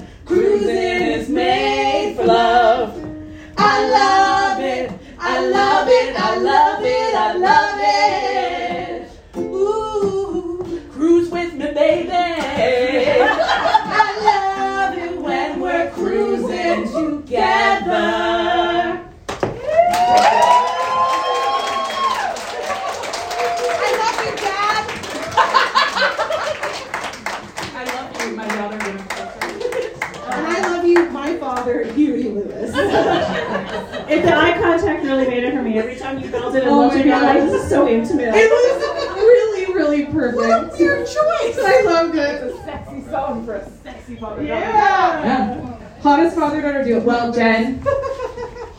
If 34.12 34.24
the 34.24 34.34
eye 34.36 34.58
contact 34.60 35.04
really 35.04 35.28
made 35.28 35.44
it 35.44 35.54
for 35.54 35.62
me. 35.62 35.78
Every 35.80 35.96
time 35.96 36.20
you 36.20 36.28
felt 36.30 36.54
it 36.56 36.64
and 36.64 36.70
Oh 36.72 36.80
looked 36.82 36.96
my 36.96 37.00
at 37.00 37.06
me, 37.06 37.12
I'm 37.14 37.24
like, 37.24 37.40
this 37.50 37.64
is 37.64 37.70
so 37.70 37.88
intimate. 37.88 38.34
It 38.36 38.52
was 38.52 39.18
really, 39.18 39.66
really 39.74 40.06
perfect. 40.08 40.36
What 40.36 40.74
a 40.74 40.78
weird 40.78 41.08
choice. 41.08 41.58
I 41.60 41.82
loved 41.86 42.16
it. 42.16 42.44
It's 42.44 42.60
a 42.60 42.64
sexy 42.64 43.02
song 43.10 43.46
for 43.46 43.56
a 43.56 43.70
sexy 43.84 44.16
father. 44.18 44.44
Yeah. 44.44 45.78
Hottest 46.02 46.36
father 46.36 46.62
daughter 46.62 46.84
duo. 46.84 47.00
Well, 47.00 47.32
Jen, 47.32 47.82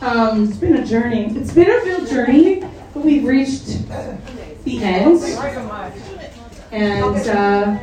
um, 0.01 0.43
It's 0.49 0.57
been 0.57 0.75
a 0.75 0.85
journey. 0.85 1.25
it's 1.35 1.53
been 1.53 1.69
a 1.71 1.79
real 1.83 2.05
journey, 2.05 2.59
but 2.93 3.03
we've 3.03 3.23
reached 3.25 3.87
the 3.87 4.83
end. 4.83 5.19
Thank 5.19 5.21
you 5.21 5.53
so 5.53 5.63
much. 5.63 5.93
And 6.71 7.29
uh, 7.29 7.77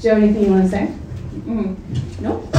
Joe, 0.00 0.16
anything 0.16 0.42
you 0.44 0.50
want 0.50 0.62
to 0.64 0.68
say? 0.68 0.88
Mm. 1.46 1.76
Nope. 2.20 2.48
I 2.54 2.58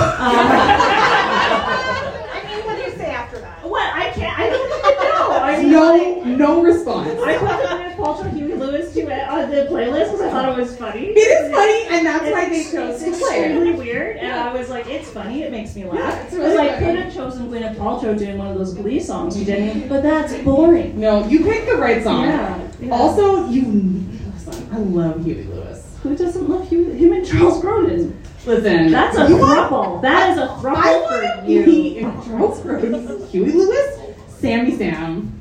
mean, 2.55 2.65
what 2.65 2.75
do 2.77 2.81
you 2.83 2.91
say 2.97 3.11
after 3.11 3.39
that? 3.39 3.61
What? 3.63 3.93
I 3.93 4.09
can't. 4.11 4.39
I 4.39 4.49
don't 4.49 4.79
even 4.79 4.97
know. 5.03 5.31
I 5.31 5.57
mean, 5.61 5.62
No, 5.73 6.23
no 6.23 6.61
response. 6.63 7.09
I 7.21 7.37
put 7.37 7.47
the 7.47 7.53
Gwyneth 7.67 7.95
Paltrow 7.95 8.33
Huey 8.33 8.53
Lewis 8.53 8.93
duet 8.93 9.29
on 9.29 9.49
the 9.49 9.67
playlist 9.69 10.05
because 10.11 10.21
I 10.21 10.29
thought 10.31 10.49
it 10.57 10.61
was 10.61 10.75
funny. 10.77 11.07
It 11.07 11.17
is 11.17 11.51
funny, 11.53 11.97
and 11.97 12.05
that's 12.05 12.31
why 12.31 12.49
they 12.49 12.55
It's- 12.61 12.71
chose 12.71 13.01
it's 13.01 13.19
to 13.19 13.25
play 13.25 13.39
it. 13.39 13.51
extremely 13.51 13.73
weird, 13.73 14.17
and 14.17 14.31
I 14.31 14.53
was 14.53 14.69
like, 14.69 14.87
it's 14.87 15.09
funny. 15.09 15.43
It 15.43 15.51
makes 15.51 15.75
me 15.75 15.85
laugh. 15.85 15.97
Yeah, 15.97 16.23
it's 16.23 16.33
really 16.33 16.57
I 16.57 16.73
funny. 16.73 16.85
could 16.85 16.95
have 16.99 17.13
chosen 17.13 17.49
Gwyneth 17.49 17.75
Paltrow 17.75 18.17
doing 18.17 18.37
one 18.37 18.47
of 18.47 18.57
those 18.57 18.73
Glee 18.73 18.99
songs 18.99 19.37
you 19.37 19.45
didn't, 19.45 19.87
but 19.89 20.03
that's 20.03 20.33
boring. 20.43 20.99
No, 20.99 21.25
you 21.27 21.43
picked 21.43 21.67
the 21.67 21.75
right 21.77 22.03
song. 22.03 22.23
Yeah. 22.25 22.59
yeah. 22.79 22.91
Also, 22.93 23.47
you 23.49 23.61
listen. 24.33 24.69
I 24.71 24.77
love 24.77 25.23
Huey 25.25 25.43
Lewis. 25.43 25.97
who 26.03 26.15
doesn't 26.15 26.49
love 26.49 26.67
Huey? 26.69 26.95
Him 26.97 27.13
and 27.13 27.25
Charles 27.25 27.61
Grodin. 27.63 28.13
Listen, 28.45 28.91
That's 28.91 29.15
a 29.17 29.21
throuple. 29.27 30.01
That 30.01 30.31
is 30.31 30.37
a 30.37 30.43
I 30.43 30.55
throuple 30.61 31.41
for 31.41 31.47
you. 31.49 31.65
me 31.65 31.99
and 31.99 32.23
Charles 32.25 32.59
Grodin, 32.59 33.29
Huey 33.29 33.51
Lewis, 33.53 33.99
Sammy 34.27 34.75
Sam, 34.77 35.32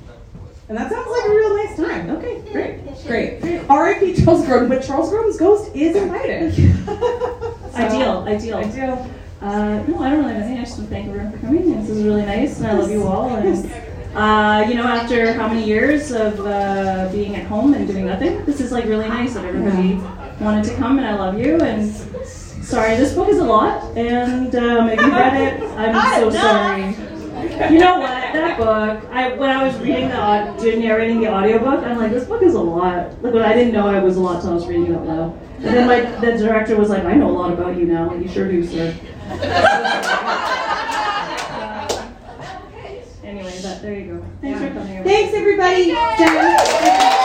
and 0.73 0.81
that 0.81 0.91
sounds 0.91 1.07
like 1.07 1.29
a 1.29 1.35
real 1.35 1.55
nice 1.55 1.77
time. 1.77 2.11
Okay, 2.17 2.41
great, 2.51 3.07
great. 3.07 3.63
R.I.P. 3.69 4.25
Charles 4.25 4.47
Grodin, 4.47 4.71
but 4.71 4.83
Charles 4.83 5.11
Grodin's 5.11 5.37
ghost 5.37 5.71
is 5.77 5.95
invited. 5.95 6.55
Ideal, 7.75 8.25
ideal. 8.27 8.57
Ideal. 8.57 9.11
Uh, 9.43 9.83
no, 9.87 9.99
I 10.01 10.09
don't 10.09 10.21
really 10.21 10.33
have 10.33 10.43
anything. 10.45 10.59
I 10.59 10.65
just 10.65 10.79
want 10.79 10.89
to 10.89 10.95
thank 10.95 11.09
everyone 11.09 11.31
for 11.31 11.39
coming. 11.41 11.79
This 11.79 11.91
is 11.91 12.05
really 12.05 12.25
nice, 12.25 12.59
and 12.59 12.69
I 12.69 12.79
love 12.79 12.91
you 12.91 13.07
all. 13.07 13.37
And 13.37 13.71
uh, 14.15 14.67
you 14.67 14.75
know, 14.75 14.85
after 14.85 15.35
how 15.35 15.47
many 15.47 15.63
years 15.67 16.11
of 16.11 16.41
uh, 16.41 17.11
being 17.13 17.37
at 17.37 17.45
home 17.45 17.75
and 17.75 17.87
doing 17.87 18.07
nothing, 18.07 18.43
this 18.47 18.59
is 18.59 18.73
like 18.73 18.87
really 18.87 19.09
nice 19.09 19.35
that 19.35 19.45
everybody 19.45 20.01
wanted 20.41 20.65
to 20.65 20.75
come, 20.77 20.97
and 20.97 21.07
I 21.07 21.17
love 21.17 21.39
you. 21.39 21.59
And 21.61 21.95
sorry, 22.25 22.97
this 22.97 23.13
book 23.13 23.29
is 23.29 23.41
a 23.41 23.45
lot, 23.45 23.95
and 23.95 24.55
um, 24.55 24.89
if 24.89 24.99
you 24.99 25.11
read 25.11 25.35
it, 25.39 25.63
I'm 25.77 26.21
so 26.21 26.31
sorry. 26.31 27.12
You 27.43 27.79
know 27.79 27.99
what? 27.99 28.33
That 28.33 28.57
book, 28.57 29.11
I 29.11 29.35
when 29.35 29.51
I 29.51 29.67
was 29.67 29.77
reading 29.79 30.09
the 30.09 30.77
narrating 30.79 31.21
the 31.21 31.29
audiobook, 31.29 31.85
I'm 31.85 31.99
like, 31.99 32.13
this 32.13 32.25
book 32.25 32.43
is 32.43 32.55
a 32.55 32.61
lot. 32.61 33.21
Like, 33.23 33.33
but 33.33 33.43
I 33.43 33.53
didn't 33.53 33.73
know 33.73 33.89
it 33.97 34.03
was 34.03 34.17
a 34.17 34.21
lot 34.21 34.37
until 34.37 34.51
I 34.51 34.55
was 34.55 34.67
reading 34.67 34.87
it 34.87 34.97
out 34.97 35.07
loud. 35.07 35.39
And 35.57 35.65
then 35.65 35.87
like 35.89 36.21
the 36.21 36.39
director 36.39 36.77
was 36.77 36.89
like, 36.89 37.05
I 37.05 37.15
know 37.15 37.31
a 37.31 37.33
lot 37.33 37.53
about 37.53 37.77
you 37.77 37.87
now. 37.87 38.15
You 38.15 38.29
sure 38.29 38.49
do, 38.51 38.65
sir. 38.67 38.95
anyway, 43.25 43.59
but 43.63 43.83
there 43.83 43.99
you 43.99 44.15
go. 44.15 44.25
Thanks 44.41 44.61
for 44.61 44.69
coming. 44.69 44.97
everyone. 44.97 45.05
Thanks, 45.05 45.35
everybody. 45.35 47.19